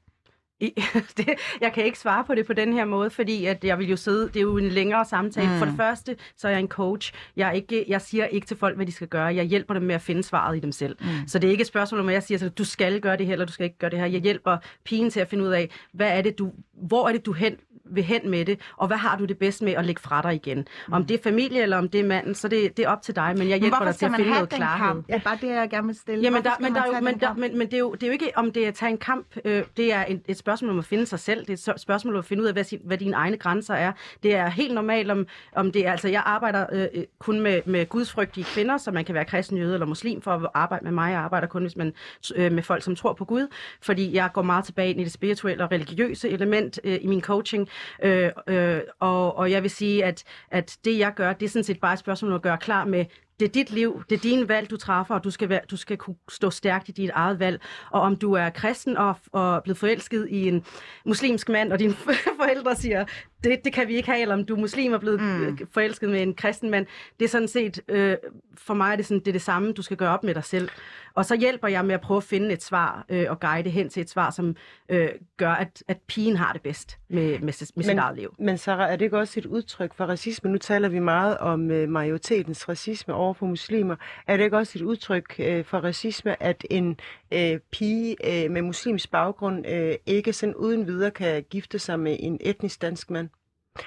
I, 0.64 0.74
det, 1.18 1.30
jeg 1.62 1.74
kan 1.74 1.86
ikke 1.86 2.00
svare 2.00 2.24
på 2.24 2.36
det 2.36 2.46
på 2.46 2.54
den 2.54 2.74
her 2.74 2.86
måde, 2.86 3.10
fordi 3.10 3.46
at 3.46 3.64
jeg 3.64 3.80
vil 3.80 3.90
jo 3.90 3.96
sidde, 3.96 4.28
det 4.28 4.36
er 4.36 4.42
jo 4.42 4.58
en 4.58 4.70
længere 4.70 5.06
samtale. 5.06 5.50
Mm. 5.50 5.58
For 5.58 5.66
det 5.66 5.76
første, 5.78 6.16
så 6.38 6.48
er 6.48 6.52
jeg 6.52 6.60
en 6.60 6.68
coach. 6.68 7.14
Jeg, 7.38 7.48
er 7.48 7.52
ikke, 7.52 7.86
jeg 7.88 8.02
siger 8.02 8.26
ikke 8.26 8.48
til 8.48 8.58
folk, 8.58 8.76
hvad 8.76 8.86
de 8.86 8.92
skal 8.92 9.08
gøre. 9.08 9.36
Jeg 9.36 9.46
hjælper 9.46 9.74
dem 9.74 9.84
med 9.84 9.96
at 9.96 10.02
finde 10.02 10.24
svaret 10.24 10.58
i 10.58 10.60
dem 10.60 10.72
selv. 10.72 10.98
Mm. 11.00 11.08
Så 11.28 11.40
det 11.40 11.48
er 11.48 11.52
ikke 11.52 11.62
et 11.62 11.68
spørgsmål 11.68 12.02
om, 12.02 12.08
at 12.10 12.14
jeg 12.14 12.24
siger, 12.24 12.46
at 12.46 12.58
du 12.58 12.64
skal 12.64 13.02
gøre 13.02 13.18
det 13.18 13.26
her, 13.26 13.34
eller 13.34 13.46
du 13.46 13.52
skal 13.52 13.64
ikke 13.64 13.78
gøre 13.78 13.90
det 13.90 14.00
her. 14.00 14.06
Jeg 14.06 14.22
hjælper 14.22 14.58
pigen 14.84 15.10
til 15.10 15.20
at 15.20 15.30
finde 15.30 15.44
ud 15.44 15.50
af, 15.50 15.70
hvad 15.94 16.18
er 16.18 16.22
det, 16.22 16.40
du, 16.40 16.52
hvor 16.74 17.08
er 17.08 17.12
det, 17.12 17.26
du 17.26 17.34
hen 17.34 17.56
vil 17.86 18.04
hen 18.04 18.30
med 18.30 18.46
det, 18.46 18.60
og 18.78 18.88
hvad 18.88 18.98
har 18.98 19.18
du 19.18 19.26
det 19.26 19.38
bedst 19.38 19.62
med 19.62 19.74
at 19.74 19.86
lægge 19.86 20.02
fra 20.02 20.22
dig 20.22 20.36
igen. 20.36 20.68
Om 20.92 21.06
det 21.06 21.20
er 21.20 21.24
familie, 21.24 21.62
eller 21.62 21.78
om 21.78 21.90
det 21.90 22.00
er 22.00 22.06
manden, 22.06 22.36
så 22.36 22.48
det, 22.48 22.78
det 22.78 22.86
er 22.86 22.90
op 22.90 23.02
til 23.02 23.16
dig, 23.16 23.36
men 23.38 23.50
jeg 23.50 23.60
hjælper 23.60 23.86
dig 23.86 23.96
til 23.96 24.06
at 24.06 24.12
finde 24.16 24.32
noget 24.32 24.50
klarhed. 24.50 24.96
Det 24.96 25.16
er 25.16 25.20
bare 25.20 25.38
det, 25.42 25.48
jeg 25.48 25.70
gerne 25.70 25.88
vil 25.88 25.96
stille. 25.96 26.24
Jamen, 26.24 26.44
der, 26.44 26.52
men, 26.60 26.76
der, 26.76 26.82
er 26.82 26.86
jo, 26.86 27.02
men, 27.02 27.20
der, 27.20 27.28
kamp? 27.28 27.40
men, 27.40 27.58
men 27.58 27.68
det, 27.68 27.74
er 27.74 27.80
jo, 27.80 27.94
det 27.94 28.04
er 28.04 28.08
jo 28.08 28.12
ikke, 28.12 28.32
om 28.36 28.52
det 28.52 28.64
er 28.64 28.68
at 28.68 28.74
tage 28.74 28.92
en 28.92 28.98
kamp. 28.98 29.28
Øh, 29.46 29.64
det 29.78 29.94
er 29.94 30.06
et, 30.08 30.22
et 30.28 30.38
spørgsmål 30.38 30.72
om 30.72 30.80
at 30.80 30.86
finde 30.86 31.06
sig 31.06 31.20
selv. 31.20 31.46
Det 31.46 31.68
er 31.68 31.72
et 31.74 31.80
spørgsmål 31.82 32.14
om 32.14 32.20
at 32.20 32.26
finde 32.26 32.44
ud 32.44 32.48
af, 32.48 32.54
hvad, 32.54 32.64
sin, 32.64 32.80
hvad 32.84 32.98
dine 32.98 33.16
egne 33.16 33.38
grænser 33.38 33.74
er. 33.74 33.92
Det 34.24 34.36
er 34.36 34.50
helt 34.50 34.74
normalt, 34.74 35.12
om, 35.12 35.28
om 35.56 35.72
det 35.72 35.88
er... 35.88 35.92
Altså, 35.92 36.08
jeg 36.08 36.24
arbejder 36.26 36.66
øh, 36.72 36.88
øh, 36.94 37.04
kun 37.20 37.42
med, 37.42 37.62
med 37.66 37.86
gudsfrygtige 37.86 38.44
kvinder, 38.44 38.78
så 38.78 38.92
man 38.92 39.06
kan 39.06 39.16
være 39.16 39.26
kristen, 39.26 39.58
jøde 39.58 39.74
eller 39.74 39.86
muslim 39.86 40.22
for 40.22 40.32
at 40.32 40.50
arbejde 40.54 40.84
med 40.84 40.92
mig. 40.92 41.12
Jeg 41.12 41.20
arbejder 41.20 41.48
kun 41.48 41.62
hvis 41.62 41.76
man, 41.76 41.94
øh, 42.36 42.52
med 42.52 42.64
folk, 42.64 42.84
som 42.84 42.96
tror 42.96 43.14
på 43.14 43.26
Gud, 43.26 43.48
fordi 43.82 44.14
jeg 44.14 44.30
går 44.34 44.42
meget 44.42 44.66
tilbage 44.66 44.90
ind 44.90 45.02
i 45.02 45.04
det 45.04 45.12
spirituelle 45.12 45.64
og 45.64 45.72
religiøse 45.72 46.30
element 46.30 46.73
øh, 46.84 47.00
i 47.02 47.08
min 47.08 47.22
coaching. 47.22 47.70
Øh, 48.04 48.30
øh, 48.48 48.82
og, 49.00 49.38
og 49.38 49.52
jeg 49.52 49.64
vil 49.64 49.72
sige, 49.72 50.06
at, 50.06 50.24
at 50.52 50.78
det, 50.86 51.00
jeg 51.00 51.14
gør, 51.16 51.34
det 51.34 51.46
er 51.46 51.50
sådan 51.50 51.64
set 51.64 51.80
bare 51.80 51.94
et 51.94 52.00
spørgsmål 52.00 52.32
om 52.32 52.36
at 52.36 52.42
gøre 52.42 52.58
klar 52.58 52.86
med, 52.86 53.06
det 53.44 53.50
er 53.50 53.54
dit 53.54 53.72
liv, 53.72 54.04
det 54.10 54.16
er 54.16 54.20
dine 54.20 54.48
valg, 54.48 54.70
du 54.70 54.78
træffer, 54.78 55.16
og 55.16 55.24
du 55.24 55.32
skal, 55.32 55.50
være, 55.50 55.60
du 55.72 55.78
skal 55.78 55.98
kunne 55.98 56.16
stå 56.30 56.50
stærkt 56.50 56.90
i 56.90 56.92
dit 56.92 57.10
eget 57.14 57.40
valg. 57.40 57.62
Og 57.92 58.02
om 58.02 58.16
du 58.16 58.34
er 58.34 58.50
kristen 58.50 58.98
og, 58.98 59.16
og 59.32 59.64
blevet 59.64 59.78
forelsket 59.78 60.28
i 60.30 60.48
en 60.48 60.66
muslimsk 61.06 61.50
mand, 61.50 61.72
og 61.74 61.80
dine 61.80 61.94
forældre 62.42 62.76
siger, 62.76 63.06
det, 63.44 63.60
det 63.66 63.74
kan 63.74 63.88
vi 63.88 63.96
ikke 63.96 64.10
have, 64.10 64.22
eller 64.22 64.36
om 64.36 64.46
du 64.46 64.56
er 64.56 64.60
muslim 64.60 64.94
og 64.94 65.00
blevet 65.00 65.22
mm. 65.22 65.68
forelsket 65.72 66.10
med 66.10 66.22
en 66.22 66.34
kristen 66.34 66.70
mand, 66.70 66.86
det 67.20 67.26
er 67.26 67.30
sådan 67.30 67.48
set, 67.48 67.82
øh, 67.88 68.18
for 68.58 68.74
mig 68.74 68.92
er 68.92 68.96
det, 68.96 69.06
sådan, 69.06 69.20
det 69.20 69.28
er 69.28 69.32
det 69.32 69.42
samme, 69.42 69.72
du 69.72 69.82
skal 69.82 69.98
gøre 69.98 70.14
op 70.14 70.24
med 70.24 70.36
dig 70.36 70.44
selv. 70.44 70.70
Og 71.14 71.26
så 71.26 71.36
hjælper 71.36 71.68
jeg 71.68 71.86
med 71.86 71.96
at 71.96 72.02
prøve 72.02 72.18
at 72.18 72.24
finde 72.24 72.54
et 72.54 72.64
svar, 72.64 73.06
øh, 73.10 73.26
og 73.30 73.40
guide 73.40 73.70
hen 73.70 73.90
til 73.90 74.02
et 74.02 74.10
svar, 74.10 74.30
som 74.30 74.56
øh, 74.90 75.10
gør, 75.38 75.52
at, 75.52 75.84
at 75.88 75.98
pigen 76.08 76.38
har 76.38 76.54
det 76.54 76.62
bedst 76.62 76.98
med, 77.14 77.30
med, 77.40 77.40
med 77.42 77.84
sit 77.84 77.98
eget 77.98 78.16
liv. 78.18 78.34
Men 78.40 78.58
Sarah, 78.58 78.92
er 78.92 78.96
det 78.96 79.06
ikke 79.06 79.18
også 79.18 79.40
et 79.40 79.46
udtryk 79.46 79.94
for 79.94 80.06
racisme? 80.06 80.50
Nu 80.52 80.58
taler 80.58 80.90
vi 80.90 81.00
meget 81.00 81.38
om 81.38 81.72
øh, 81.72 81.90
majoritetens 81.90 82.70
racisme 82.70 83.14
over 83.14 83.34
for 83.34 83.46
muslimer. 83.46 83.96
Er 84.28 84.38
det 84.38 84.44
ikke 84.44 84.58
også 84.58 84.80
et 84.80 84.84
udtryk 84.84 85.36
øh, 85.40 85.66
for 85.66 85.78
racisme, 85.78 86.44
at 86.44 86.66
en 86.70 87.00
øh, 87.34 87.60
pige 87.72 88.44
øh, 88.46 88.52
med 88.52 88.62
muslimsk 88.62 89.12
baggrund 89.12 89.68
øh, 89.68 89.96
ikke 90.06 90.34
sådan 90.34 90.56
uden 90.56 90.88
videre 90.88 91.12
kan 91.12 91.44
gifte 91.50 91.80
sig 91.80 92.00
med 92.00 92.18
en 92.20 92.38
etnisk 92.42 92.82
dansk 92.82 93.10
mand? 93.10 93.30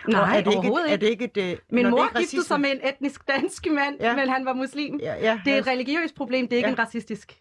Nej, 0.08 0.20
Og 0.20 0.28
er 0.28 0.40
det 0.40 0.52
ikke, 0.54 0.68
et- 0.68 0.92
Er 0.92 0.96
det 0.96 1.06
ikke 1.08 1.24
et, 1.24 1.36
øh, 1.52 1.56
Min 1.70 1.90
mor 1.90 2.18
giftede 2.18 2.44
sig 2.44 2.60
med 2.60 2.70
en 2.70 2.80
etnisk 2.88 3.28
dansk 3.28 3.66
mand, 3.70 3.96
Ja. 4.00 4.16
men 4.16 4.28
han 4.28 4.44
var 4.44 4.52
muslim. 4.52 4.98
Ja, 5.02 5.14
ja, 5.14 5.40
Det 5.44 5.52
er 5.52 5.58
et 5.58 5.66
religiøst 5.66 6.14
problem, 6.14 6.48
det 6.48 6.52
er 6.52 6.56
ikke 6.56 6.68
ja. 6.68 6.72
en 6.72 6.78
racistisk. 6.78 7.32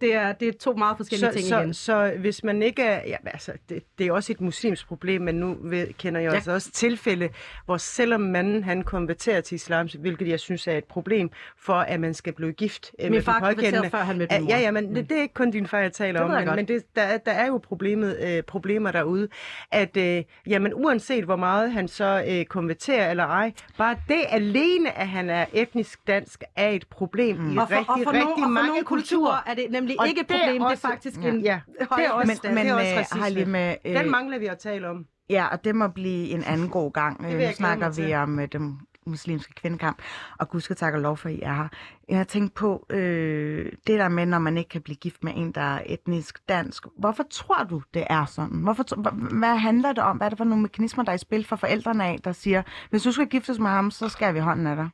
Det 0.00 0.14
er, 0.14 0.32
det 0.32 0.48
er 0.48 0.52
to 0.52 0.72
meget 0.72 0.96
forskellige 0.96 1.28
så, 1.30 1.34
ting 1.38 1.48
så, 1.48 1.58
igen. 1.60 1.74
Så 1.74 2.12
hvis 2.18 2.44
man 2.44 2.62
ikke 2.62 2.82
er... 2.82 3.00
Ja, 3.06 3.16
altså, 3.26 3.52
det, 3.68 3.82
det 3.98 4.06
er 4.06 4.12
også 4.12 4.32
et 4.32 4.40
muslimsk 4.40 4.86
problem, 4.88 5.22
men 5.22 5.34
nu 5.34 5.56
ved, 5.62 5.86
kender 5.98 6.20
jeg 6.20 6.30
Ja. 6.30 6.34
altså 6.34 6.52
også 6.52 6.70
tilfælde, 6.70 7.28
hvor 7.64 7.76
selvom 7.76 8.20
manden 8.20 8.64
han 8.64 8.82
konverterer 8.82 9.40
til 9.40 9.54
islam, 9.54 9.88
hvilket 9.98 10.28
jeg 10.28 10.40
synes 10.40 10.68
er 10.68 10.72
et 10.78 10.84
problem, 10.84 11.30
for 11.58 11.74
at 11.74 12.00
man 12.00 12.14
skal 12.14 12.32
blive 12.32 12.52
gift 12.52 12.90
øh, 12.98 13.02
med 13.02 13.10
Min 13.10 13.16
den 13.16 13.24
far 13.24 13.38
konverterede, 13.40 13.90
før 13.90 13.98
han 13.98 14.18
mødte 14.18 14.34
Ja, 14.34 14.38
min 14.40 14.44
mor. 14.48 14.54
ja, 14.54 14.60
ja, 14.60 14.70
men 14.70 14.94
det, 14.94 15.10
det 15.10 15.18
er 15.18 15.22
ikke 15.22 15.34
kun 15.34 15.50
din 15.50 15.66
far, 15.66 15.78
jeg 15.78 15.92
taler 15.92 16.20
Det 16.20 16.24
om, 16.24 16.30
men, 16.30 16.44
godt. 16.46 16.56
men 16.56 16.68
det, 16.68 16.82
der, 16.96 17.02
er- 17.02 17.18
der 17.18 17.32
er 17.32 17.46
jo 17.46 17.58
problemet, 17.58 18.18
øh, 18.22 18.42
problemer 18.42 18.90
derude, 18.90 19.28
at 19.72 19.96
øh, 19.96 20.22
jamen, 20.46 20.72
uanset 20.74 21.24
hvor 21.24 21.36
meget 21.36 21.72
han 21.72 21.88
så 21.88 22.24
øh, 22.28 22.44
konverterer 22.44 23.10
eller 23.10 23.24
ej, 23.26 23.52
bare 23.78 23.96
det 24.08 24.20
alene, 24.28 24.98
at 24.98 25.08
han 25.08 25.30
er 25.30 25.46
etnisk 25.52 26.06
dansk, 26.06 26.44
er 26.56 26.68
et 26.68 26.86
problem 26.90 27.36
mm. 27.36 27.54
i 27.54 27.58
og 27.58 27.68
for, 27.68 27.76
rigtig, 27.76 27.88
og 27.90 27.98
for, 28.04 28.12
rigtig 28.12 28.28
og 28.30 28.38
for 28.42 28.48
mange 28.48 28.68
nogle 28.68 28.84
kulturer 28.84 29.42
er 29.46 29.54
det 29.54 29.66
nemlig 29.70 29.89
Og 29.98 30.08
ikke 30.08 30.20
et 30.20 30.26
problem, 30.26 30.52
det 30.54 30.60
er 30.62 30.64
også- 30.70 30.88
faktisk 30.88 31.16
Ja. 31.22 31.28
en 31.28 31.40
Ja, 31.40 31.60
det 31.80 32.04
er 32.06 32.10
også- 32.10 32.26
men, 32.26 32.36
det 32.42 32.54
men 32.64 32.66
er 32.66 32.74
også 32.74 32.92
øh, 32.92 32.98
racisme. 32.98 33.22
Halime, 33.22 33.86
øh, 33.88 33.94
Den 34.02 34.10
mangler 34.10 34.38
vi 34.38 34.46
at 34.46 34.58
tale 34.58 34.88
om. 34.88 35.06
Ja, 35.30 35.46
og 35.46 35.64
det 35.64 35.74
må 35.74 35.88
blive 35.88 36.28
en 36.28 36.44
anden 36.44 36.68
god 36.68 36.92
gang. 36.92 37.24
Øh, 37.26 37.38
Nu 37.40 37.52
snakker 37.52 37.90
vi 37.90 38.14
om 38.14 38.38
øh, 38.40 38.48
den 38.52 38.80
muslimske 39.06 39.52
kvindekamp, 39.54 39.98
og 40.38 40.48
Gud 40.48 40.60
skal 40.60 40.76
takke 40.76 40.98
lov 40.98 41.16
for, 41.16 41.28
at 41.28 41.34
I 41.34 41.40
er 41.42 41.54
her. 41.54 41.68
Jeg 42.08 42.16
har 42.16 42.24
tænkt 42.24 42.54
på 42.54 42.86
øh, 42.90 43.72
det 43.86 43.98
der 43.98 44.08
med, 44.08 44.26
når 44.26 44.38
man 44.38 44.56
ikke 44.58 44.68
kan 44.68 44.80
blive 44.82 44.96
gift 44.96 45.24
med 45.24 45.32
en, 45.36 45.52
der 45.52 45.60
er 45.60 45.80
etnisk 45.86 46.38
dansk. 46.48 46.84
Hvorfor 46.98 47.24
tror 47.30 47.64
du, 47.70 47.82
det 47.94 48.04
er 48.10 48.24
sådan? 48.24 48.56
Hvorfor, 48.62 49.10
hvad 49.38 49.56
handler 49.56 49.92
det 49.92 50.04
om? 50.04 50.16
Hvad 50.16 50.26
er 50.26 50.28
det 50.28 50.38
for 50.38 50.44
nogle 50.44 50.62
mekanismer, 50.62 51.04
der 51.04 51.10
er 51.10 51.14
i 51.16 51.18
spil 51.18 51.44
for 51.46 51.56
forældrene 51.56 52.04
af, 52.04 52.18
der 52.24 52.32
siger, 52.32 52.62
hvis 52.90 53.02
du 53.02 53.12
skal 53.12 53.26
giftes 53.26 53.58
med 53.58 53.70
ham, 53.70 53.90
så 53.90 54.08
skal 54.08 54.34
vi 54.34 54.38
hånden 54.38 54.66
af 54.66 54.76
dig? 54.76 54.88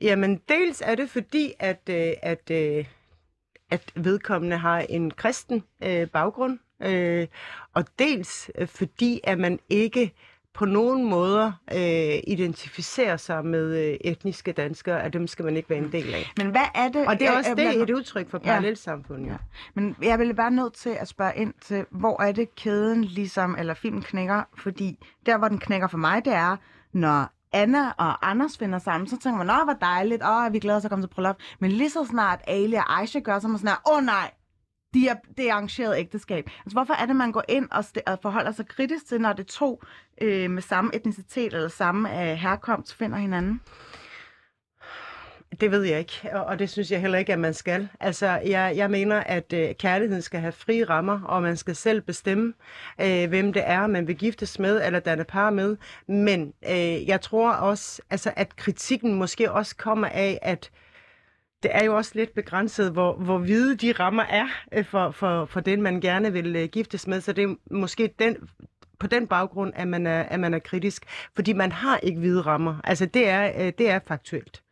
Jamen, 0.00 0.40
dels 0.48 0.82
er 0.86 0.94
det 0.94 1.10
fordi, 1.10 1.52
at, 1.58 1.90
øh, 1.90 2.12
at, 2.22 2.50
øh, 2.50 2.84
at 3.70 3.92
vedkommende 3.94 4.56
har 4.56 4.78
en 4.78 5.10
kristen 5.10 5.62
øh, 5.84 6.08
baggrund, 6.08 6.58
øh, 6.82 7.26
og 7.74 7.84
dels 7.98 8.50
øh, 8.58 8.68
fordi, 8.68 9.20
at 9.24 9.38
man 9.38 9.58
ikke 9.68 10.12
på 10.54 10.64
nogen 10.64 11.04
måder 11.10 11.52
øh, 11.74 12.22
identificerer 12.26 13.16
sig 13.16 13.44
med 13.46 13.78
øh, 13.88 13.96
etniske 14.00 14.52
danskere, 14.52 15.02
at 15.02 15.12
dem 15.12 15.26
skal 15.26 15.44
man 15.44 15.56
ikke 15.56 15.70
være 15.70 15.78
en 15.78 15.92
del 15.92 16.14
af. 16.14 16.32
Men 16.36 16.46
hvad 16.50 16.60
er 16.74 16.88
det? 16.88 17.06
Og 17.06 17.18
det 17.18 17.26
er 17.26 17.32
øh, 17.32 17.38
også 17.38 17.50
øh, 17.50 17.56
det 17.56 17.66
mig- 17.66 17.82
et 17.82 17.90
udtryk 17.90 18.30
for 18.30 18.38
parallelsamfund, 18.38 19.24
ja. 19.24 19.30
Ja. 19.32 19.36
Men 19.74 19.96
jeg 20.02 20.18
vil 20.18 20.36
være 20.36 20.50
nødt 20.50 20.72
til 20.74 20.90
at 21.00 21.08
spørge 21.08 21.32
ind 21.36 21.54
til, 21.60 21.84
hvor 21.90 22.22
er 22.22 22.32
det 22.32 22.54
kæden 22.54 23.04
ligesom, 23.04 23.56
eller 23.58 23.74
filmen 23.74 24.02
knækker? 24.02 24.42
Fordi 24.58 24.98
der, 25.26 25.38
hvor 25.38 25.48
den 25.48 25.58
knækker 25.58 25.88
for 25.88 25.98
mig, 25.98 26.24
det 26.24 26.32
er, 26.32 26.56
når 26.92 27.28
Anna 27.52 27.90
og 27.98 28.30
Anders 28.30 28.58
finder 28.58 28.78
sammen, 28.78 29.08
så 29.08 29.18
tænker 29.18 29.44
man, 29.44 29.50
åh, 29.50 29.64
hvor 29.64 29.72
dejligt, 29.80 30.22
åh, 30.22 30.52
vi 30.52 30.58
glæder 30.58 30.76
os 30.76 30.82
til 30.82 30.86
at 30.86 30.90
komme 30.90 31.02
til 31.02 31.14
bryllup. 31.14 31.36
Men 31.58 31.72
lige 31.72 31.90
så 31.90 32.04
snart 32.04 32.40
Ali 32.46 32.74
og 32.74 33.00
Aisha 33.00 33.18
gør, 33.18 33.38
så 33.38 33.46
er 33.46 33.50
man 33.50 33.58
sådan, 33.58 33.68
her, 33.68 33.92
åh 33.96 34.04
nej, 34.04 34.30
de 34.94 35.08
er, 35.08 35.14
det 35.36 35.48
er 35.48 35.52
arrangeret 35.52 35.98
ægteskab. 35.98 36.50
Altså, 36.64 36.74
hvorfor 36.74 36.94
er 36.94 37.06
det, 37.06 37.16
man 37.16 37.32
går 37.32 37.44
ind 37.48 37.68
og, 37.70 37.78
st- 37.78 38.02
og 38.06 38.18
forholder 38.22 38.52
sig 38.52 38.68
kritisk 38.68 39.06
til, 39.06 39.20
når 39.20 39.32
det 39.32 39.42
er 39.42 39.52
to 39.52 39.82
øh, 40.22 40.50
med 40.50 40.62
samme 40.62 40.94
etnicitet 40.94 41.54
eller 41.54 41.68
samme 41.68 42.30
øh, 42.30 42.36
herkomst 42.36 42.94
finder 42.94 43.18
hinanden? 43.18 43.60
Det 45.60 45.70
ved 45.70 45.82
jeg 45.82 45.98
ikke, 45.98 46.20
og, 46.32 46.44
og 46.44 46.58
det 46.58 46.70
synes 46.70 46.90
jeg 46.90 47.00
heller 47.00 47.18
ikke, 47.18 47.32
at 47.32 47.38
man 47.38 47.54
skal. 47.54 47.88
Altså, 48.00 48.26
jeg, 48.26 48.72
jeg 48.76 48.90
mener, 48.90 49.20
at 49.20 49.52
øh, 49.52 49.74
kærligheden 49.74 50.22
skal 50.22 50.40
have 50.40 50.52
frie 50.52 50.84
rammer, 50.84 51.22
og 51.22 51.42
man 51.42 51.56
skal 51.56 51.76
selv 51.76 52.00
bestemme, 52.00 52.52
øh, 53.00 53.28
hvem 53.28 53.52
det 53.52 53.62
er, 53.66 53.86
man 53.86 54.06
vil 54.06 54.16
giftes 54.16 54.58
med, 54.58 54.86
eller 54.86 55.00
danne 55.00 55.24
par 55.24 55.50
med. 55.50 55.76
Men 56.08 56.52
øh, 56.70 57.08
jeg 57.08 57.20
tror 57.20 57.52
også, 57.52 58.02
altså, 58.10 58.32
at 58.36 58.56
kritikken 58.56 59.14
måske 59.14 59.52
også 59.52 59.76
kommer 59.76 60.08
af, 60.08 60.38
at 60.42 60.70
det 61.62 61.70
er 61.74 61.84
jo 61.84 61.96
også 61.96 62.12
lidt 62.14 62.34
begrænset, 62.34 62.92
hvor, 62.92 63.16
hvor 63.16 63.38
hvide 63.38 63.76
de 63.76 63.92
rammer 63.92 64.22
er 64.22 64.46
øh, 64.72 64.84
for, 64.84 65.10
for, 65.10 65.44
for 65.44 65.60
den, 65.60 65.82
man 65.82 66.00
gerne 66.00 66.32
vil 66.32 66.56
øh, 66.56 66.68
giftes 66.68 67.06
med. 67.06 67.20
Så 67.20 67.32
det 67.32 67.44
er 67.44 67.54
måske 67.70 68.14
den, 68.18 68.36
på 68.98 69.06
den 69.06 69.26
baggrund, 69.26 69.72
at 69.76 69.88
man, 69.88 70.06
er, 70.06 70.22
at 70.22 70.40
man 70.40 70.54
er 70.54 70.58
kritisk. 70.58 71.04
Fordi 71.34 71.52
man 71.52 71.72
har 71.72 71.98
ikke 71.98 72.18
hvide 72.18 72.40
rammer. 72.40 72.80
Altså, 72.84 73.06
det 73.06 73.28
er, 73.28 73.66
øh, 73.66 73.72
det 73.78 73.90
er 73.90 74.00
faktuelt. 74.06 74.62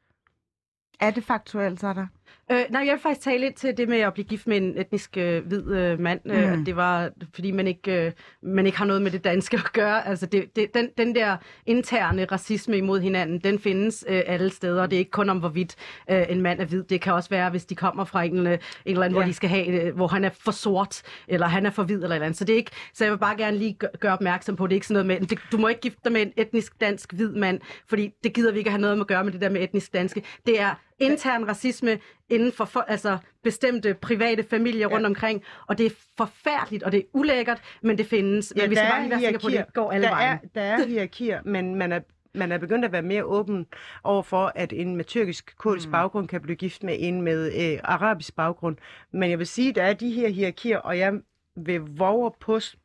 Er 1.00 1.10
det 1.10 1.24
faktuelt, 1.24 1.80
så 1.80 1.86
er 1.88 1.92
der? 1.92 2.06
Øh, 2.52 2.64
nej, 2.70 2.82
jeg 2.86 2.92
vil 2.92 3.00
faktisk 3.00 3.20
tale 3.24 3.40
lidt 3.40 3.54
til 3.54 3.76
det 3.76 3.88
med 3.88 3.98
at 3.98 4.14
blive 4.14 4.24
gift 4.24 4.46
med 4.46 4.56
en 4.56 4.78
etnisk 4.78 5.16
øh, 5.16 5.46
hvid 5.46 5.70
øh, 5.74 6.00
mand. 6.00 6.20
Øh, 6.24 6.52
Mm. 6.52 6.64
det 6.64 6.76
var, 6.76 7.10
fordi 7.34 7.50
man 7.50 7.66
ikke, 7.66 8.06
øh, 8.06 8.12
man 8.42 8.66
ikke 8.66 8.78
har 8.78 8.84
noget 8.84 9.02
med 9.02 9.10
det 9.10 9.24
danske 9.24 9.56
at 9.56 9.72
gøre. 9.72 10.08
Altså, 10.08 10.26
det, 10.26 10.56
det, 10.56 10.74
den, 10.74 10.88
den 10.98 11.14
der 11.14 11.36
interne 11.66 12.24
racisme 12.24 12.76
imod 12.76 13.00
hinanden, 13.00 13.38
den 13.38 13.58
findes 13.58 14.04
øh, 14.08 14.22
alle 14.26 14.50
steder. 14.50 14.86
Det 14.86 14.96
er 14.96 14.98
ikke 14.98 15.10
kun 15.10 15.28
om, 15.30 15.38
hvorvidt 15.38 15.76
øh, 16.10 16.22
en 16.28 16.40
mand 16.42 16.60
er 16.60 16.64
hvid. 16.64 16.82
Det 16.82 17.00
kan 17.00 17.12
også 17.12 17.30
være, 17.30 17.50
hvis 17.50 17.64
de 17.64 17.74
kommer 17.74 18.04
fra 18.04 18.22
en, 18.22 18.46
øh, 18.46 18.52
en 18.52 18.58
eller 18.86 19.02
anden, 19.02 19.16
ja. 19.16 19.22
hvor, 19.22 19.26
de 19.28 19.34
skal 19.34 19.48
have, 19.48 19.66
øh, 19.66 19.94
hvor 19.96 20.06
han 20.06 20.24
er 20.24 20.30
for 20.44 20.52
sort, 20.52 21.02
eller 21.28 21.46
han 21.46 21.66
er 21.66 21.70
for 21.70 21.82
hvid, 21.82 21.96
eller 21.96 22.14
eller 22.14 22.26
andet. 22.26 22.38
Så, 22.38 22.44
det 22.44 22.52
er 22.52 22.56
ikke, 22.56 22.70
så 22.94 23.04
jeg 23.04 23.12
vil 23.12 23.18
bare 23.18 23.36
gerne 23.36 23.56
lige 23.58 23.76
gø- 23.78 23.96
gøre 24.00 24.12
opmærksom 24.12 24.56
på, 24.56 24.66
det 24.66 24.72
er 24.72 24.76
ikke 24.76 24.86
sådan 24.86 25.06
noget 25.06 25.20
med, 25.20 25.28
det, 25.28 25.38
du 25.52 25.58
må 25.58 25.68
ikke 25.68 25.80
gifte 25.80 26.00
dig 26.04 26.12
med 26.12 26.22
en 26.22 26.32
etnisk 26.36 26.80
dansk 26.80 27.12
hvid 27.12 27.32
mand, 27.32 27.60
fordi 27.88 28.10
det 28.24 28.32
gider 28.34 28.52
vi 28.52 28.58
ikke 28.58 28.70
have 28.70 28.80
noget 28.80 28.96
med 28.96 29.02
at 29.02 29.08
gøre 29.08 29.24
med 29.24 29.32
det 29.32 29.40
der 29.40 29.48
med 29.50 29.62
etnisk 29.62 29.92
danske. 29.94 30.22
Det 30.46 30.60
er 30.60 30.74
intern 30.98 31.48
racisme 31.48 31.98
inden 32.28 32.52
for, 32.52 32.64
for 32.64 32.80
altså 32.80 33.18
bestemte 33.42 33.94
private 33.94 34.42
familier 34.42 34.86
rundt 34.86 35.06
omkring, 35.06 35.42
og 35.66 35.78
det 35.78 35.86
er 35.86 35.90
forfærdeligt, 36.16 36.82
og 36.82 36.92
det 36.92 36.98
er 36.98 37.04
ulækkert, 37.12 37.62
men 37.82 37.98
det 37.98 38.06
findes. 38.06 38.52
Men 38.56 38.70
vi 38.70 38.74
skal 38.74 38.90
bare 38.90 39.00
lige 39.00 39.10
være 39.10 39.20
sikre 39.20 39.38
på, 39.38 39.46
at 39.46 39.52
det 39.52 39.74
går 39.74 39.92
alle 39.92 40.06
der 40.06 40.12
vejen. 40.12 40.32
Er, 40.32 40.48
der 40.54 40.62
er 40.62 40.86
hierarkier, 40.86 41.40
men 41.44 41.74
man 41.74 41.92
er, 41.92 42.00
man 42.34 42.52
er 42.52 42.58
begyndt 42.58 42.84
at 42.84 42.92
være 42.92 43.02
mere 43.02 43.24
åben 43.24 43.66
over 44.04 44.22
for, 44.22 44.52
at 44.54 44.72
en 44.72 44.96
med 44.96 45.04
tyrkisk 45.04 45.54
kurdisk 45.58 45.86
mm. 45.88 45.92
baggrund 45.92 46.28
kan 46.28 46.40
blive 46.40 46.56
gift 46.56 46.82
med 46.82 46.96
en 46.98 47.22
med 47.22 47.72
øh, 47.72 47.80
arabisk 47.84 48.36
baggrund. 48.36 48.76
Men 49.12 49.30
jeg 49.30 49.38
vil 49.38 49.46
sige, 49.46 49.68
at 49.68 49.74
der 49.74 49.82
er 49.82 49.92
de 49.92 50.10
her 50.10 50.28
hierarkier, 50.28 50.78
og 50.78 50.98
jeg 50.98 51.12
vil 51.56 51.80
våge 51.80 52.26
at 52.26 52.32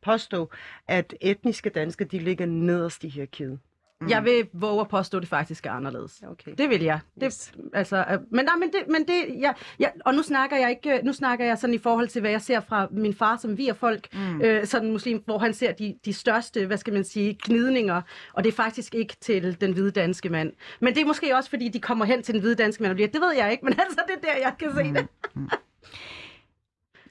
påstå, 0.02 0.50
at 0.88 1.14
etniske 1.20 1.70
danskere, 1.70 2.08
de 2.08 2.18
ligger 2.18 2.46
nederst 2.46 3.04
i 3.04 3.08
hierarkiet. 3.08 3.58
Jeg 4.08 4.24
vil 4.24 4.48
våge 4.52 4.80
at 4.80 4.88
påstå, 4.88 5.18
at 5.18 5.20
det 5.20 5.28
faktisk 5.28 5.66
er 5.66 5.70
anderledes. 5.70 6.22
Okay. 6.30 6.52
Det 6.58 6.70
vil 6.70 6.82
jeg. 6.82 7.00
Det, 7.14 7.24
Yes. 7.24 7.52
altså, 7.72 7.96
øh, 7.96 8.18
men 8.30 8.44
nej, 8.44 8.56
men 8.56 8.68
det, 8.72 8.80
men 8.88 9.06
det 9.08 9.40
ja, 9.40 9.52
ja, 9.78 9.88
og 10.04 10.14
nu 10.14 10.22
snakker 10.22 10.56
jeg 10.56 10.70
ikke, 10.70 11.00
nu 11.04 11.12
snakker 11.12 11.44
jeg 11.44 11.58
sådan 11.58 11.74
i 11.74 11.78
forhold 11.78 12.08
til, 12.08 12.20
hvad 12.20 12.30
jeg 12.30 12.40
ser 12.40 12.60
fra 12.60 12.88
min 12.90 13.14
far 13.14 13.36
som 13.36 13.58
vi 13.58 13.70
folk, 13.74 14.14
mm. 14.14 14.40
øh, 14.40 14.66
sådan 14.66 14.92
muslim, 14.92 15.22
hvor 15.24 15.38
han 15.38 15.54
ser 15.54 15.72
de, 15.72 15.94
de 16.04 16.12
største, 16.12 16.66
hvad 16.66 16.76
skal 16.76 16.92
man 16.92 17.04
sige, 17.04 17.38
gnidninger, 17.44 18.02
og 18.32 18.44
det 18.44 18.50
er 18.50 18.56
faktisk 18.56 18.94
ikke 18.94 19.16
til 19.20 19.60
den 19.60 19.72
hvide 19.72 19.90
danske 19.90 20.28
mand. 20.28 20.52
Men 20.80 20.94
det 20.94 21.00
er 21.00 21.06
måske 21.06 21.36
også, 21.36 21.50
fordi 21.50 21.68
de 21.68 21.80
kommer 21.80 22.04
hen 22.04 22.22
til 22.22 22.34
den 22.34 22.40
hvide 22.40 22.54
danske 22.54 22.82
mand 22.82 22.90
og 22.90 22.94
bliver, 22.94 23.08
det 23.08 23.20
ved 23.20 23.32
jeg 23.36 23.52
ikke, 23.52 23.64
men 23.64 23.74
altså, 23.84 24.00
det 24.06 24.14
er 24.16 24.32
der, 24.32 24.40
jeg 24.40 24.52
kan 24.58 24.70
se 24.72 25.00
det. 25.00 25.08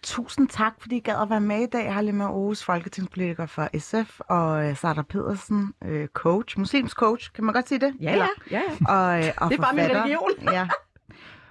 Tusind 0.04 0.48
tak, 0.50 0.74
fordi 0.80 0.96
I 0.96 1.00
gad 1.00 1.22
at 1.22 1.30
være 1.30 1.42
med 1.42 1.60
i 1.62 1.66
dag. 1.66 1.94
Halima 1.94 2.24
Aarhus, 2.24 2.64
folketingspolitiker 2.64 3.46
for 3.46 3.70
SF, 3.80 4.20
og 4.20 4.66
øh, 4.70 4.78
Sara 4.78 5.02
Pedersen, 5.02 5.74
øh, 5.86 6.08
coach, 6.08 6.60
muslimsk 6.60 6.96
coach, 6.98 7.32
kan 7.34 7.44
man 7.44 7.54
godt 7.54 7.68
sige 7.68 7.80
det? 7.80 7.94
Ja, 8.02 8.12
Eller? 8.12 8.28
ja, 8.52 8.62
ja. 8.88 8.94
Og, 8.94 9.20
øh, 9.28 9.32
og 9.38 9.50
Det 9.50 9.58
er 9.58 9.62
bare 9.62 9.76
min 9.76 9.86
religion. 9.86 10.32
ja. 10.54 10.68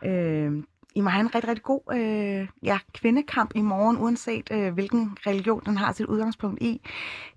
Øh, 0.05 0.53
I 0.95 1.01
må 1.01 1.11
have 1.11 1.20
en 1.20 1.34
rigtig, 1.34 1.49
rigtig 1.49 1.62
god 1.64 1.80
øh, 1.95 2.49
ja, 2.62 2.78
kvindekamp 2.95 3.51
i 3.55 3.61
morgen, 3.61 3.99
uanset 3.99 4.49
øh, 4.51 4.72
hvilken 4.74 5.16
religion 5.26 5.62
den 5.66 5.76
har 5.76 5.93
sit 5.93 6.07
udgangspunkt 6.07 6.62
i. 6.62 6.80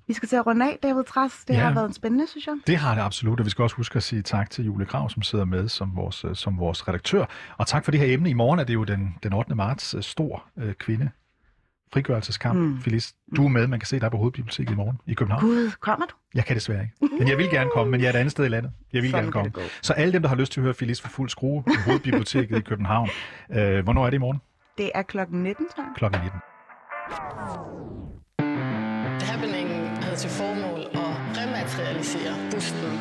Vi 0.07 0.13
skal 0.13 0.29
til 0.29 0.35
at 0.35 0.45
runde 0.47 0.65
af, 0.65 0.79
David 0.83 1.03
Træs. 1.03 1.45
Det 1.47 1.53
Ja. 1.53 1.59
har 1.59 1.73
været 1.73 1.85
en 1.87 1.93
spændende, 1.93 2.27
synes 2.27 2.47
jeg. 2.47 2.55
Det 2.67 2.77
har 2.77 2.95
det 2.95 3.01
absolut, 3.01 3.39
og 3.39 3.45
vi 3.45 3.49
skal 3.49 3.63
også 3.63 3.75
huske 3.75 3.97
at 3.97 4.03
sige 4.03 4.21
tak 4.21 4.49
til 4.49 4.65
Julie 4.65 4.85
Grav, 4.87 5.09
som 5.09 5.21
sidder 5.21 5.45
med 5.45 5.67
som 5.67 5.95
vores, 5.95 6.25
øh, 6.25 6.35
som 6.35 6.59
vores 6.59 6.87
redaktør. 6.87 7.25
Og 7.57 7.67
tak 7.67 7.83
for 7.83 7.91
det 7.91 7.99
her 7.99 8.13
emne. 8.13 8.29
I 8.29 8.33
morgen 8.33 8.59
er 8.59 8.63
det 8.63 8.73
jo 8.73 8.83
den, 8.83 9.15
den 9.23 9.33
8. 9.33 9.55
marts 9.55 9.93
øh, 9.95 10.03
stor 10.03 10.43
øh, 10.57 10.73
kvinde 10.73 11.09
frigørelseskamp. 11.93 12.59
Mm. 12.59 12.81
Felice, 12.81 13.13
du 13.35 13.45
er 13.45 13.49
med. 13.49 13.67
Man 13.67 13.79
kan 13.79 13.87
se 13.87 13.99
dig 13.99 14.11
på 14.11 14.17
Hovedbiblioteket 14.17 14.71
i 14.71 14.75
morgen 14.75 14.97
i 15.07 15.13
København. 15.13 15.41
Gud, 15.43 15.71
kommer 15.79 16.05
du? 16.05 16.13
Jeg 16.35 16.45
kan 16.45 16.55
desværre 16.55 16.81
ikke. 16.81 17.15
Men 17.19 17.27
jeg 17.27 17.37
vil 17.37 17.49
gerne 17.51 17.69
komme, 17.73 17.91
men 17.91 18.01
jeg 18.01 18.07
er 18.07 18.13
et 18.13 18.15
andet 18.17 18.31
sted 18.31 18.45
i 18.45 18.47
landet. 18.47 18.71
Jeg 18.93 19.01
vil 19.01 19.11
Sådan 19.11 19.31
gerne 19.31 19.51
komme. 19.51 19.69
Så 19.81 19.93
alle 19.93 20.13
dem, 20.13 20.21
der 20.21 20.29
har 20.29 20.35
lyst 20.35 20.51
til 20.51 20.59
at 20.59 20.63
høre 20.63 20.73
Felice 20.73 21.01
for 21.01 21.09
fuld 21.09 21.29
skrue 21.29 21.63
på 21.63 21.69
Hovedbiblioteket 21.85 22.57
i 22.57 22.61
København. 22.61 23.09
Øh, 23.51 23.83
hvornår 23.83 24.05
er 24.05 24.09
det 24.09 24.17
i 24.17 24.19
morgen? 24.19 24.41
Det 24.77 24.91
er 24.95 25.01
klokken 25.01 25.43
19, 25.43 25.65
tror 25.75 25.83
jeg. 25.83 25.91
Klokken 25.95 26.21
19. 26.21 26.39
Happeningen 29.29 29.87
havde 30.03 30.15
til 30.15 30.29
formål 30.29 30.79
at 30.93 31.13
rematerialisere 31.37 32.33
busten 32.51 32.93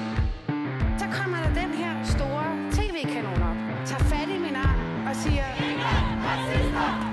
Så 0.99 1.07
kommer 1.19 1.37
der 1.45 1.55
den 1.63 1.71
her 1.75 2.05
store 2.05 2.47
tv-kanon 2.77 3.43
op, 3.51 3.57
tager 3.87 4.05
fat 4.05 4.29
i 4.37 4.39
min 4.39 4.57
arm 4.57 5.07
og 5.09 5.17
siger... 5.17 5.45
Racister! 6.27 7.10